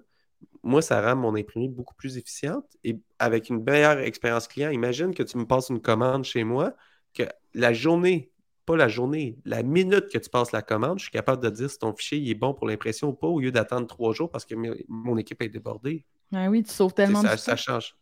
moi, 0.62 0.82
ça 0.82 1.00
rend 1.00 1.16
mon 1.16 1.34
imprimerie 1.36 1.68
beaucoup 1.68 1.94
plus 1.94 2.16
efficiente 2.18 2.66
et 2.84 3.00
avec 3.18 3.50
une 3.50 3.62
meilleure 3.62 3.98
expérience 3.98 4.48
client. 4.48 4.70
Imagine 4.70 5.14
que 5.14 5.22
tu 5.22 5.38
me 5.38 5.46
passes 5.46 5.68
une 5.70 5.80
commande 5.80 6.24
chez 6.24 6.44
moi, 6.44 6.74
que 7.12 7.24
la 7.54 7.72
journée 7.72 8.30
pas 8.64 8.76
la 8.76 8.88
journée, 8.88 9.38
la 9.44 9.62
minute 9.62 10.08
que 10.12 10.18
tu 10.18 10.30
passes 10.30 10.52
la 10.52 10.62
commande, 10.62 10.98
je 10.98 11.04
suis 11.04 11.12
capable 11.12 11.42
de 11.42 11.50
dire 11.50 11.70
si 11.70 11.78
ton 11.78 11.94
fichier 11.94 12.30
est 12.30 12.34
bon 12.34 12.54
pour 12.54 12.66
l'impression 12.66 13.08
ou 13.08 13.12
pas, 13.12 13.26
au 13.26 13.40
lieu 13.40 13.52
d'attendre 13.52 13.86
trois 13.86 14.12
jours 14.12 14.30
parce 14.30 14.44
que 14.44 14.54
mon 14.88 15.18
équipe 15.18 15.42
est 15.42 15.48
débordée. 15.48 16.04
Ah 16.32 16.48
oui, 16.48 16.62
tu 16.62 16.72
sauves 16.72 16.94
tellement 16.94 17.22
ça, 17.22 17.36
ça 17.36 17.56
change. 17.56 17.94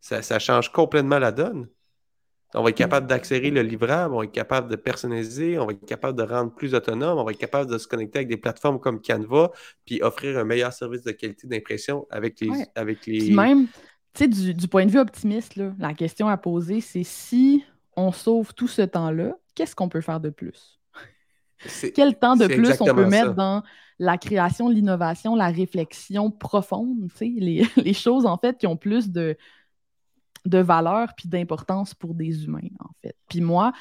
Ça, 0.00 0.38
change 0.38 0.70
complètement 0.70 1.18
la 1.18 1.32
donne. 1.32 1.68
On 2.54 2.62
va 2.62 2.70
être 2.70 2.76
capable 2.76 3.06
d'accélérer 3.06 3.50
le 3.50 3.60
livrable, 3.60 4.14
on 4.14 4.18
va 4.18 4.24
être 4.24 4.32
capable 4.32 4.70
de 4.70 4.76
personnaliser, 4.76 5.58
on 5.58 5.66
va 5.66 5.72
être 5.72 5.84
capable 5.84 6.16
de 6.16 6.22
rendre 6.22 6.54
plus 6.54 6.74
autonome, 6.74 7.18
on 7.18 7.24
va 7.24 7.32
être 7.32 7.38
capable 7.38 7.70
de 7.70 7.76
se 7.76 7.86
connecter 7.86 8.20
avec 8.20 8.28
des 8.28 8.38
plateformes 8.38 8.80
comme 8.80 9.02
Canva, 9.02 9.50
puis 9.84 10.00
offrir 10.00 10.38
un 10.38 10.44
meilleur 10.44 10.72
service 10.72 11.02
de 11.02 11.10
qualité 11.10 11.46
d'impression 11.46 12.06
avec 12.10 12.40
les, 12.40 12.48
avec 12.74 13.04
les. 13.04 13.34
même, 13.34 13.66
tu 14.14 14.24
sais, 14.24 14.28
du, 14.28 14.54
du, 14.54 14.66
point 14.66 14.86
de 14.86 14.90
vue 14.90 14.98
optimiste, 14.98 15.56
là, 15.56 15.74
la 15.78 15.92
question 15.92 16.26
à 16.28 16.38
poser, 16.38 16.80
c'est 16.80 17.04
si 17.04 17.64
on 17.98 18.12
sauve 18.12 18.54
tout 18.54 18.68
ce 18.68 18.82
temps-là, 18.82 19.36
qu'est-ce 19.58 19.74
qu'on 19.74 19.88
peut 19.88 20.00
faire 20.00 20.20
de 20.20 20.30
plus? 20.30 20.78
Quel 21.92 22.16
temps 22.16 22.36
de 22.36 22.46
plus 22.46 22.80
on 22.80 22.94
peut 22.94 23.06
mettre 23.06 23.34
dans 23.34 23.64
la 23.98 24.16
création, 24.16 24.68
l'innovation, 24.68 25.34
la 25.34 25.48
réflexion 25.48 26.30
profonde, 26.30 27.10
les, 27.20 27.66
les, 27.76 27.92
choses 27.92 28.24
en 28.24 28.38
fait 28.38 28.56
qui 28.56 28.68
ont 28.68 28.76
plus 28.76 29.10
de, 29.10 29.36
de 30.44 30.58
valeur 30.58 31.08
puis 31.16 31.28
d'importance 31.28 31.92
pour 31.92 32.14
des 32.14 32.44
humains, 32.44 32.68
en 32.78 32.90
fait. 33.02 33.16
Puis 33.28 33.40
moi, 33.40 33.72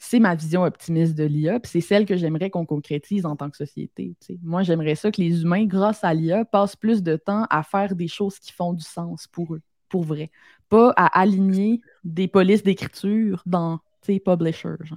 c'est 0.00 0.18
ma 0.18 0.34
vision 0.34 0.64
optimiste 0.64 1.14
de 1.14 1.22
l'IA, 1.22 1.60
puis 1.60 1.70
c'est 1.70 1.80
celle 1.80 2.04
que 2.04 2.16
j'aimerais 2.16 2.50
qu'on 2.50 2.66
concrétise 2.66 3.24
en 3.24 3.36
tant 3.36 3.48
que 3.48 3.56
société. 3.56 4.16
Moi, 4.42 4.64
j'aimerais 4.64 4.96
ça 4.96 5.12
que 5.12 5.20
les 5.20 5.42
humains, 5.42 5.66
grâce 5.66 6.02
à 6.02 6.12
l'IA, 6.12 6.44
passent 6.44 6.74
plus 6.74 7.04
de 7.04 7.14
temps 7.14 7.46
à 7.48 7.62
faire 7.62 7.94
des 7.94 8.08
choses 8.08 8.40
qui 8.40 8.50
font 8.50 8.72
du 8.72 8.82
sens 8.82 9.28
pour 9.28 9.54
eux, 9.54 9.62
pour 9.88 10.02
vrai. 10.02 10.32
Pas 10.68 10.92
à 10.96 11.20
aligner 11.20 11.80
des 12.02 12.26
polices 12.26 12.64
d'écriture 12.64 13.44
dans 13.46 13.78
publishers. 14.02 14.90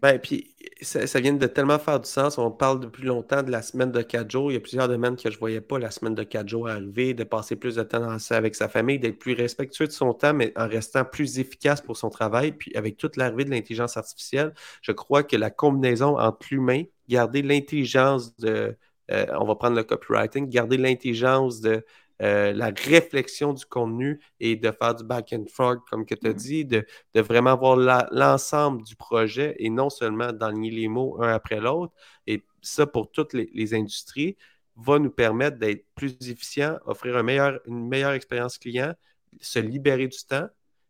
Ben, 0.00 0.18
puis 0.18 0.54
ça, 0.80 1.20
vient 1.20 1.34
de 1.34 1.46
tellement 1.46 1.78
faire 1.78 2.00
du 2.00 2.08
sens. 2.08 2.38
On 2.38 2.50
parle 2.50 2.80
depuis 2.80 3.04
longtemps 3.04 3.42
de 3.42 3.50
la 3.50 3.62
semaine 3.62 3.92
de 3.92 4.02
quatre 4.02 4.30
jours. 4.30 4.50
Il 4.50 4.54
y 4.54 4.56
a 4.56 4.60
plusieurs 4.60 4.88
domaines 4.88 5.16
que 5.16 5.30
je 5.30 5.36
ne 5.36 5.38
voyais 5.38 5.60
pas 5.60 5.78
la 5.78 5.90
semaine 5.90 6.14
de 6.14 6.22
quatre 6.22 6.48
jours 6.48 6.68
arriver, 6.68 7.14
de 7.14 7.24
passer 7.24 7.56
plus 7.56 7.76
de 7.76 7.82
temps 7.82 8.16
avec 8.30 8.54
sa 8.54 8.68
famille, 8.68 8.98
d'être 8.98 9.18
plus 9.18 9.34
respectueux 9.34 9.86
de 9.86 9.92
son 9.92 10.14
temps, 10.14 10.32
mais 10.34 10.52
en 10.56 10.66
restant 10.66 11.04
plus 11.04 11.38
efficace 11.38 11.80
pour 11.80 11.96
son 11.96 12.10
travail. 12.10 12.52
Puis 12.52 12.72
avec 12.74 12.96
toute 12.96 13.16
l'arrivée 13.16 13.44
de 13.44 13.50
l'intelligence 13.50 13.96
artificielle, 13.96 14.54
je 14.80 14.92
crois 14.92 15.22
que 15.22 15.36
la 15.36 15.50
combinaison 15.50 16.18
entre 16.18 16.46
l'humain, 16.50 16.84
garder 17.08 17.42
l'intelligence 17.42 18.36
de, 18.38 18.76
euh, 19.10 19.26
on 19.38 19.44
va 19.44 19.54
prendre 19.56 19.76
le 19.76 19.84
copywriting, 19.84 20.48
garder 20.48 20.78
l'intelligence 20.78 21.60
de 21.60 21.84
euh, 22.22 22.52
la 22.52 22.66
réflexion 22.66 23.52
du 23.52 23.66
contenu 23.66 24.20
et 24.38 24.54
de 24.54 24.70
faire 24.70 24.94
du 24.94 25.02
back 25.02 25.32
and 25.32 25.46
forth, 25.52 25.80
comme 25.90 26.06
que 26.06 26.14
tu 26.14 26.28
as 26.28 26.30
mm. 26.30 26.36
dit, 26.36 26.64
de, 26.64 26.84
vraiment 27.16 27.56
voir 27.56 27.76
l'ensemble 28.12 28.84
du 28.84 28.94
projet 28.94 29.56
et 29.58 29.70
non 29.70 29.90
seulement 29.90 30.32
d'aligner 30.32 30.70
les 30.70 30.88
mots 30.88 31.20
un 31.20 31.32
après 31.32 31.60
l'autre. 31.60 31.92
Et 32.26 32.44
ça, 32.60 32.86
pour 32.86 33.10
toutes 33.10 33.32
les, 33.32 33.74
industries, 33.74 34.36
va 34.76 34.98
nous 34.98 35.10
permettre 35.10 35.58
d'être 35.58 35.84
plus 35.94 36.16
efficients, 36.28 36.78
offrir 36.86 37.18
une 37.66 37.88
meilleure 37.88 38.12
expérience 38.12 38.56
client, 38.56 38.94
se 39.40 39.58
libérer 39.58 40.06
du 40.06 40.18
temps 40.24 40.48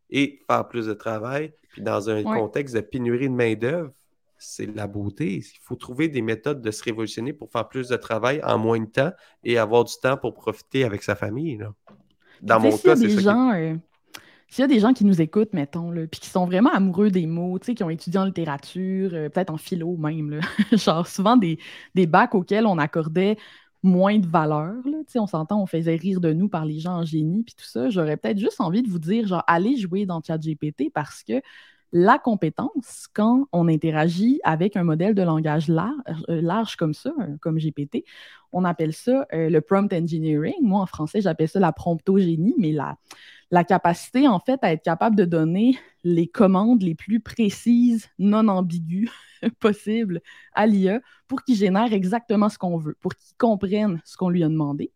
et 0.09 0.39
faire 0.47 0.67
plus 0.67 0.85
de 0.85 0.93
travail. 0.93 1.53
Puis 1.69 1.81
dans 1.81 2.09
un 2.09 2.23
contexte 2.23 2.75
de 2.75 2.81
pénurie 2.81 3.29
de 3.29 3.33
main-d'œuvre, 3.33 3.91
c'est 4.43 4.65
la 4.65 4.87
beauté. 4.87 5.37
Il 5.37 5.59
faut 5.61 5.75
trouver 5.75 6.07
des 6.07 6.21
méthodes 6.21 6.61
de 6.61 6.71
se 6.71 6.83
révolutionner 6.83 7.33
pour 7.33 7.51
faire 7.51 7.67
plus 7.67 7.89
de 7.89 7.95
travail 7.95 8.41
en 8.43 8.57
moins 8.57 8.79
de 8.79 8.85
temps 8.85 9.11
et 9.43 9.57
avoir 9.57 9.83
du 9.83 9.93
temps 10.01 10.17
pour 10.17 10.33
profiter 10.33 10.83
avec 10.83 11.03
sa 11.03 11.15
famille. 11.15 11.59
Dans 12.41 12.59
mon 12.59 12.77
cas, 12.77 12.95
c'est 12.95 13.21
ça. 13.21 13.55
Euh, 13.55 13.75
s'il 14.49 14.61
y 14.61 14.65
a 14.65 14.67
des 14.67 14.79
gens 14.79 14.93
qui 14.93 15.05
nous 15.05 15.19
écoutent, 15.19 15.53
mettons, 15.53 15.91
puis 16.11 16.19
qui 16.19 16.29
sont 16.29 16.45
vraiment 16.45 16.71
amoureux 16.71 17.09
des 17.09 17.25
mots, 17.25 17.57
qui 17.57 17.83
ont 17.83 17.89
étudié 17.89 18.19
en 18.19 18.25
littérature, 18.25 19.09
euh, 19.13 19.29
peut-être 19.29 19.49
en 19.49 19.57
philo 19.57 19.97
même, 19.97 20.41
genre 20.73 21.07
souvent 21.07 21.37
des, 21.37 21.57
des 21.95 22.05
bacs 22.05 22.35
auxquels 22.35 22.67
on 22.67 22.77
accordait 22.77 23.37
moins 23.81 24.17
de 24.17 24.27
valeur. 24.27 24.75
Là. 24.85 24.97
On 25.15 25.27
s'entend, 25.27 25.61
on 25.61 25.65
faisait 25.65 25.95
rire 25.95 26.21
de 26.21 26.33
nous 26.33 26.49
par 26.49 26.65
les 26.65 26.79
gens 26.79 26.97
en 26.97 27.05
génie, 27.05 27.43
puis 27.43 27.55
tout 27.55 27.65
ça. 27.65 27.89
J'aurais 27.89 28.17
peut-être 28.17 28.37
juste 28.39 28.61
envie 28.61 28.81
de 28.81 28.89
vous 28.89 28.99
dire, 28.99 29.27
genre, 29.27 29.43
allez 29.47 29.75
jouer 29.75 30.05
dans 30.05 30.21
ChatGPT 30.21 30.91
parce 30.93 31.23
que 31.23 31.41
la 31.93 32.17
compétence, 32.17 33.07
quand 33.13 33.47
on 33.51 33.67
interagit 33.67 34.39
avec 34.43 34.75
un 34.75 34.83
modèle 34.83 35.13
de 35.13 35.21
langage 35.21 35.67
large, 35.67 35.93
euh, 36.27 36.41
large 36.41 36.75
comme 36.75 36.95
ça, 36.95 37.13
comme 37.39 37.59
GPT, 37.59 38.03
on 38.51 38.65
appelle 38.65 38.93
ça 38.93 39.27
euh, 39.31 39.49
le 39.49 39.61
prompt 39.61 39.93
engineering. 39.93 40.55
Moi, 40.61 40.81
en 40.81 40.87
français, 40.87 41.21
j'appelle 41.21 41.47
ça 41.47 41.59
la 41.59 41.71
promptogénie, 41.71 42.55
mais 42.57 42.71
la, 42.71 42.97
la 43.51 43.63
capacité, 43.63 44.27
en 44.27 44.39
fait, 44.39 44.59
à 44.63 44.73
être 44.73 44.83
capable 44.83 45.15
de 45.15 45.25
donner 45.25 45.77
les 46.03 46.27
commandes 46.27 46.81
les 46.81 46.95
plus 46.95 47.19
précises, 47.19 48.09
non 48.17 48.47
ambiguës 48.47 49.11
possibles 49.59 50.19
à 50.53 50.65
l'IA 50.65 50.99
pour 51.27 51.43
qu'il 51.43 51.55
génère 51.55 51.93
exactement 51.93 52.49
ce 52.49 52.57
qu'on 52.57 52.77
veut, 52.77 52.97
pour 53.01 53.13
qu'il 53.13 53.37
comprenne 53.37 54.01
ce 54.03 54.17
qu'on 54.17 54.29
lui 54.29 54.43
a 54.43 54.49
demandé. 54.49 54.91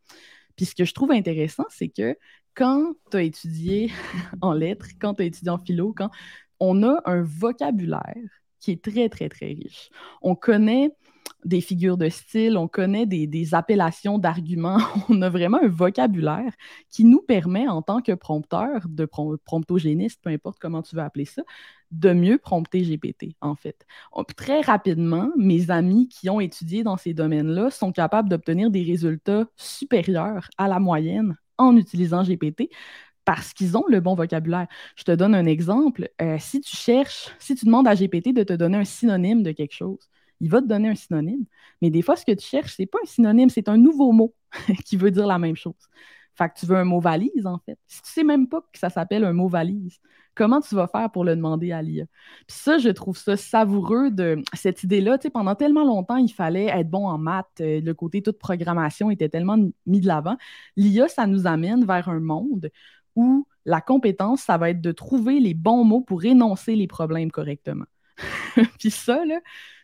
Puis 0.55 0.65
ce 0.65 0.73
que 0.73 0.83
je 0.83 0.95
trouve 0.95 1.12
intéressant, 1.12 1.65
c'est 1.69 1.89
que 1.89 2.17
quand 2.55 2.93
tu 3.12 3.17
as 3.17 3.21
étudié 3.21 3.91
en 4.41 4.53
lettres, 4.53 4.88
quand 4.99 5.13
tu 5.13 5.21
as 5.21 5.25
étudié 5.25 5.51
en 5.51 5.60
philo, 5.60 5.93
quand 5.95 6.10
on 6.59 6.83
a 6.83 7.01
un 7.05 7.21
vocabulaire 7.21 8.15
qui 8.59 8.71
est 8.71 8.83
très, 8.83 9.09
très, 9.09 9.29
très 9.29 9.47
riche. 9.47 9.89
On 10.21 10.35
connaît 10.35 10.91
des 11.45 11.61
figures 11.61 11.97
de 11.97 12.09
style, 12.09 12.57
on 12.57 12.67
connaît 12.67 13.05
des, 13.05 13.53
appellations 13.53 14.17
d'arguments, 14.17 14.79
on 15.09 15.21
a 15.21 15.29
vraiment 15.29 15.59
un 15.61 15.67
vocabulaire 15.67 16.51
qui 16.89 17.05
nous 17.05 17.21
permet, 17.21 17.67
en 17.67 17.81
tant 17.81 18.01
que 18.01 18.13
prompteur, 18.13 18.81
de 18.87 19.05
promptogéniste, 19.45 20.21
peu 20.21 20.29
importe 20.29 20.57
comment 20.59 20.81
tu 20.81 20.95
veux 20.95 21.01
appeler 21.01 21.25
ça, 21.25 21.43
de 21.91 22.11
mieux 22.11 22.37
prompter 22.37 22.81
GPT, 22.81 23.35
en 23.39 23.55
fait. 23.55 23.85
très 24.35 24.61
rapidement, 24.61 25.29
mes 25.37 25.71
amis 25.71 26.09
qui 26.09 26.29
ont 26.29 26.41
étudié 26.41 26.83
dans 26.83 26.97
ces 26.97 27.13
domaines-là 27.13 27.71
sont 27.71 27.91
capables 27.91 28.29
d'obtenir 28.29 28.69
des 28.69 28.83
résultats 28.83 29.45
supérieurs 29.55 30.49
à 30.57 30.67
la 30.67 30.79
moyenne 30.79 31.37
en 31.57 31.75
utilisant 31.77 32.23
GPT 32.23 32.69
parce 33.27 33.53
qu'ils 33.53 33.75
ont 33.75 33.83
le 33.89 33.99
bon 33.99 34.15
vocabulaire. 34.15 34.67
Je 34.95 35.03
te 35.03 35.11
donne 35.11 35.35
un 35.35 35.45
exemple. 35.45 36.09
Euh, 36.21 36.37
si 36.39 36.61
tu 36.61 36.77
cherches, 36.77 37.29
si 37.39 37.55
tu 37.55 37.65
demandes 37.65 37.85
à 37.85 37.93
GPT 37.93 38.33
de 38.33 38.43
te 38.43 38.53
donner 38.53 38.77
un 38.77 38.85
synonyme 38.85 39.43
de 39.43 39.51
quelque 39.51 39.73
chose, 39.73 39.99
il 40.39 40.49
va 40.49 40.61
te 40.61 40.67
donner 40.67 40.87
un 40.87 40.95
synonyme. 40.95 41.43
Mais 41.81 41.89
des 41.89 42.01
fois, 42.01 42.15
ce 42.15 42.23
que 42.23 42.31
tu 42.31 42.47
cherches, 42.47 42.77
ce 42.77 42.81
n'est 42.81 42.85
pas 42.85 42.99
un 43.03 43.05
synonyme, 43.05 43.49
c'est 43.49 43.67
un 43.67 43.75
nouveau 43.75 44.13
mot 44.13 44.33
qui 44.85 44.95
veut 44.95 45.11
dire 45.11 45.27
la 45.27 45.39
même 45.39 45.57
chose. 45.57 45.75
Fait 46.35 46.47
que 46.47 46.53
tu 46.57 46.65
veux 46.67 46.77
un 46.77 46.85
mot 46.85 47.01
valise, 47.01 47.45
en 47.45 47.59
fait. 47.65 47.77
Si 47.87 48.01
tu 48.01 48.11
sais 48.11 48.23
même 48.23 48.47
pas 48.47 48.61
que 48.61 48.79
ça 48.79 48.89
s'appelle 48.89 49.25
un 49.25 49.33
mot 49.33 49.49
valise, 49.49 49.99
comment 50.35 50.61
tu 50.61 50.75
vas 50.75 50.87
faire 50.87 51.11
pour 51.11 51.25
le 51.25 51.35
demander 51.35 51.71
à 51.71 51.81
l'IA? 51.81 52.05
Puis 52.47 52.57
ça, 52.57 52.77
je 52.77 52.89
trouve 52.89 53.17
ça 53.17 53.35
savoureux 53.35 54.11
de 54.11 54.41
cette 54.53 54.83
idée-là. 54.83 55.17
Tu 55.17 55.23
sais, 55.23 55.29
pendant 55.31 55.55
tellement 55.55 55.83
longtemps, 55.83 56.17
il 56.17 56.31
fallait 56.31 56.67
être 56.67 56.89
bon 56.89 57.07
en 57.07 57.17
maths. 57.17 57.47
Euh, 57.59 57.81
le 57.81 57.93
côté 57.93 58.21
toute 58.21 58.37
programmation 58.37 59.09
était 59.09 59.29
tellement 59.29 59.57
mis 59.85 59.99
de 59.99 60.07
l'avant. 60.07 60.37
L'IA, 60.75 61.07
ça 61.07 61.25
nous 61.27 61.47
amène 61.47 61.85
vers 61.85 62.07
un 62.07 62.19
monde 62.19 62.69
où 63.17 63.47
la 63.65 63.82
compétence, 63.82 64.43
ça 64.43 64.58
va 64.58 64.69
être 64.69 64.80
de 64.80 64.93
trouver 64.93 65.39
les 65.39 65.53
bons 65.53 65.84
mots 65.84 66.01
pour 66.01 66.23
énoncer 66.23 66.75
les 66.75 66.88
problèmes 66.88 67.32
correctement. 67.32 67.86
Puis 68.80 68.91
ça, 68.91 69.19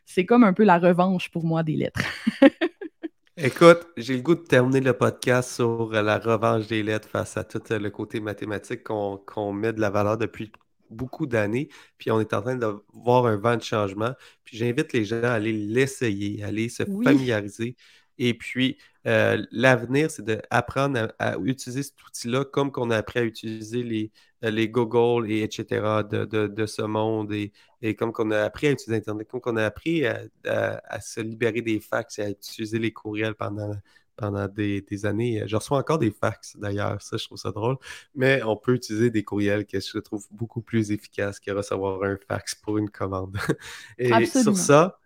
c'est 0.05 0.25
comme 0.25 0.43
un 0.43 0.53
peu 0.53 0.63
la 0.63 0.79
revanche 0.79 1.29
pour 1.29 1.43
moi 1.43 1.63
des 1.63 1.75
lettres. 1.75 2.01
Écoute, 3.37 3.87
j'ai 3.97 4.15
le 4.15 4.21
goût 4.21 4.35
de 4.35 4.41
terminer 4.41 4.79
le 4.79 4.93
podcast 4.93 5.55
sur 5.55 5.91
la 5.91 6.19
revanche 6.19 6.67
des 6.67 6.83
lettres 6.83 7.09
face 7.09 7.35
à 7.35 7.43
tout 7.43 7.61
le 7.71 7.89
côté 7.89 8.19
mathématique 8.19 8.83
qu'on 8.83 9.53
met 9.53 9.73
de 9.73 9.81
la 9.81 9.89
valeur 9.89 10.19
depuis 10.19 10.51
beaucoup 10.91 11.25
d'années, 11.25 11.69
puis 11.97 12.11
on 12.11 12.19
est 12.19 12.33
en 12.33 12.43
train 12.43 12.55
de 12.55 12.67
voir 12.93 13.25
un 13.25 13.37
vent 13.37 13.57
de 13.57 13.63
changement. 13.63 14.11
Puis 14.43 14.57
j'invite 14.57 14.93
les 14.93 15.03
gens 15.03 15.23
à 15.23 15.31
aller 15.31 15.51
l'essayer, 15.51 16.43
à 16.43 16.47
aller 16.47 16.69
se 16.69 16.83
familiariser. 17.03 17.75
Et 18.17 18.33
puis, 18.33 18.77
euh, 19.07 19.43
l'avenir, 19.51 20.09
c'est 20.11 20.23
d'apprendre 20.23 21.13
à, 21.19 21.37
utiliser 21.37 21.83
cet 21.83 22.01
outil-là 22.03 22.45
comme 22.45 22.71
qu'on 22.71 22.89
a 22.91 22.97
appris 22.97 23.19
à 23.19 23.23
utiliser 23.23 23.83
les, 23.83 24.11
euh, 24.43 24.51
les 24.51 24.69
Google 24.69 25.29
et 25.29 25.41
etc. 25.43 26.03
de, 26.03 26.65
ce 26.65 26.81
monde 26.81 27.33
et, 27.33 27.95
comme 27.95 28.13
qu'on 28.13 28.31
a 28.31 28.41
appris 28.41 28.67
à 28.67 28.71
utiliser 28.71 28.97
Internet, 28.97 29.27
comme 29.27 29.41
qu'on 29.41 29.57
a 29.57 29.65
appris 29.65 30.05
à, 30.05 31.01
se 31.01 31.21
libérer 31.21 31.61
des 31.61 31.79
fax 31.79 32.19
et 32.19 32.23
à 32.23 32.29
utiliser 32.29 32.79
les 32.79 32.91
courriels 32.91 33.35
pendant, 33.35 33.73
pendant 34.15 34.47
des, 34.47 35.05
années. 35.05 35.43
Je 35.47 35.55
reçois 35.55 35.79
encore 35.79 35.99
des 35.99 36.11
fax 36.11 36.55
d'ailleurs, 36.57 37.01
ça 37.01 37.17
je 37.17 37.25
trouve 37.25 37.37
ça 37.37 37.51
drôle, 37.51 37.77
mais 38.15 38.41
on 38.43 38.55
peut 38.55 38.75
utiliser 38.75 39.09
des 39.09 39.23
courriels 39.23 39.65
que 39.65 39.79
je 39.79 39.99
trouve 39.99 40.25
beaucoup 40.31 40.61
plus 40.61 40.91
efficaces 40.91 41.39
que 41.39 41.51
recevoir 41.51 42.03
un 42.03 42.17
fax 42.27 42.55
pour 42.55 42.77
une 42.77 42.89
commande. 42.89 43.37
et 43.97 44.25
sur 44.25 44.55
ça, 44.55 44.99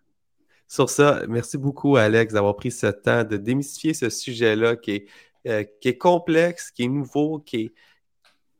sur 0.67 0.89
ça, 0.89 1.23
merci 1.27 1.57
beaucoup, 1.57 1.95
Alex, 1.95 2.33
d'avoir 2.33 2.55
pris 2.55 2.71
ce 2.71 2.87
temps 2.87 3.23
de 3.23 3.37
démystifier 3.37 3.93
ce 3.93 4.09
sujet-là 4.09 4.75
qui 4.75 4.91
est, 4.91 5.07
euh, 5.47 5.63
complexe, 5.99 6.71
qui 6.71 6.83
est 6.83 6.87
nouveau, 6.87 7.39
qui 7.39 7.57
est, 7.57 7.73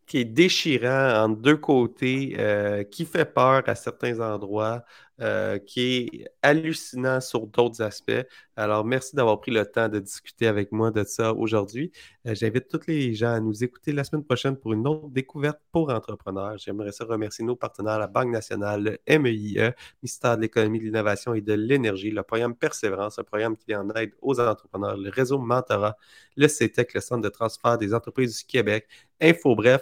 qui 0.06 0.20
est 0.20 0.26
déchirant 0.26 1.26
en 1.26 1.30
deux 1.30 1.58
côtés, 1.58 2.36
euh, 2.40 2.84
qui 2.86 3.06
fait 3.06 3.26
peur 3.26 3.64
à 3.68 3.76
certains 3.76 4.20
endroits, 4.22 4.86
euh, 5.20 5.58
qui 5.58 5.98
est 5.98 6.26
hallucinant 6.44 7.20
sur 7.22 7.48
d'autres 7.48 7.82
aspects. 7.82 8.12
Alors, 8.56 8.86
merci 8.86 9.16
d'avoir 9.16 9.40
pris 9.40 9.52
le 9.52 9.66
temps 9.66 9.90
de 9.90 9.98
discuter 10.00 10.46
avec 10.46 10.72
moi 10.72 10.92
de 10.92 11.04
ça 11.04 11.34
aujourd'hui. 11.34 11.92
Euh, 12.28 12.36
j'invite 12.36 12.68
tous 12.68 12.86
les 12.88 13.16
gens 13.16 13.34
à 13.34 13.40
nous 13.40 13.64
écouter 13.64 13.94
la 13.94 14.04
semaine 14.04 14.24
prochaine 14.24 14.56
pour 14.56 14.74
une 14.74 14.88
autre 14.88 15.10
découverte 15.10 15.60
pour 15.72 15.90
entrepreneurs. 15.90 16.58
J'aimerais 16.58 16.92
ça 16.92 17.06
remercier 17.06 17.44
nos 17.44 17.56
partenaires, 17.56 17.98
la 17.98 18.08
Banque 18.08 18.30
nationale, 18.30 19.00
le 19.08 19.20
MEIE, 19.20 19.74
ministère 20.04 20.38
de 20.38 20.42
l'économie, 20.42 20.80
de 20.80 20.86
l'innovation 20.86 21.34
et 21.34 21.42
de 21.42 21.54
l'énergie, 21.54 22.12
le 22.12 22.22
programme 22.22 22.56
Persévérance, 22.56 23.18
un 23.18 23.24
programme 23.24 23.58
qui 23.58 23.66
vient 23.68 23.82
en 23.82 23.90
aide 23.96 24.12
aux 24.22 24.40
entrepreneurs, 24.40 24.98
le 24.98 25.10
réseau 25.10 25.40
Mentorat, 25.40 25.98
le 26.36 26.48
CETEC, 26.48 26.94
le 26.94 27.02
Centre 27.02 27.22
de 27.22 27.30
transfert 27.30 27.80
des 27.80 27.94
entreprises 27.94 28.38
du 28.38 28.46
Québec, 28.46 28.88
Info 29.20 29.56
Bref 29.56 29.82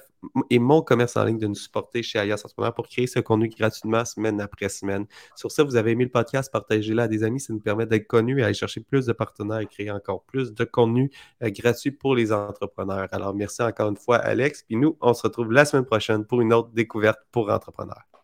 et 0.50 0.60
mon 0.60 0.82
commerce 0.82 1.18
en 1.18 1.26
ligne 1.26 1.38
de 1.38 1.48
nous 1.48 1.56
supporter 1.56 2.04
chez 2.04 2.20
Alias 2.20 2.42
Entrepreneur 2.44 2.74
pour 2.74 2.88
créer 2.88 3.08
ce 3.08 3.20
contenu 3.20 3.50
gratuitement 3.50 4.06
semaine 4.06 4.40
après 4.42 4.70
semaine. 4.70 5.06
Sur 5.36 5.52
ça, 5.52 5.64
vous 5.64 5.76
avez 5.76 5.92
aimé 5.92 6.06
le 6.06 6.12
podcast, 6.12 6.52
partagez-le 6.52 7.02
à 7.02 7.08
des 7.08 7.24
amis. 7.24 7.40
Ça 7.40 7.54
nous 7.54 7.60
permet 7.60 7.86
d'être 7.86 8.08
connus 8.08 8.40
et 8.40 8.44
aller 8.44 8.54
chercher 8.54 8.82
plus 8.82 9.06
de 9.06 9.14
partenaires 9.14 9.60
et 9.60 9.66
créer 9.66 9.92
encore 9.92 10.24
plus 10.24 10.54
de 10.54 10.64
contenu 10.64 11.12
euh, 11.44 11.50
gratuit 11.50 11.92
pour 11.92 12.16
les 12.16 12.32
entrepreneurs. 12.32 13.08
Alors, 13.12 13.34
merci 13.34 13.62
encore 13.62 13.90
une 13.90 13.98
fois, 13.98 14.18
Alex. 14.18 14.64
Puis 14.64 14.76
nous, 14.76 14.98
on 15.02 15.14
se 15.14 15.24
retrouve 15.24 15.52
la 15.52 15.66
semaine 15.66 15.86
prochaine 15.86 16.26
pour 16.26 16.42
une 16.42 16.54
autre 16.54 16.70
découverte 16.74 17.20
pour 17.32 17.50
entrepreneurs. 17.50 18.15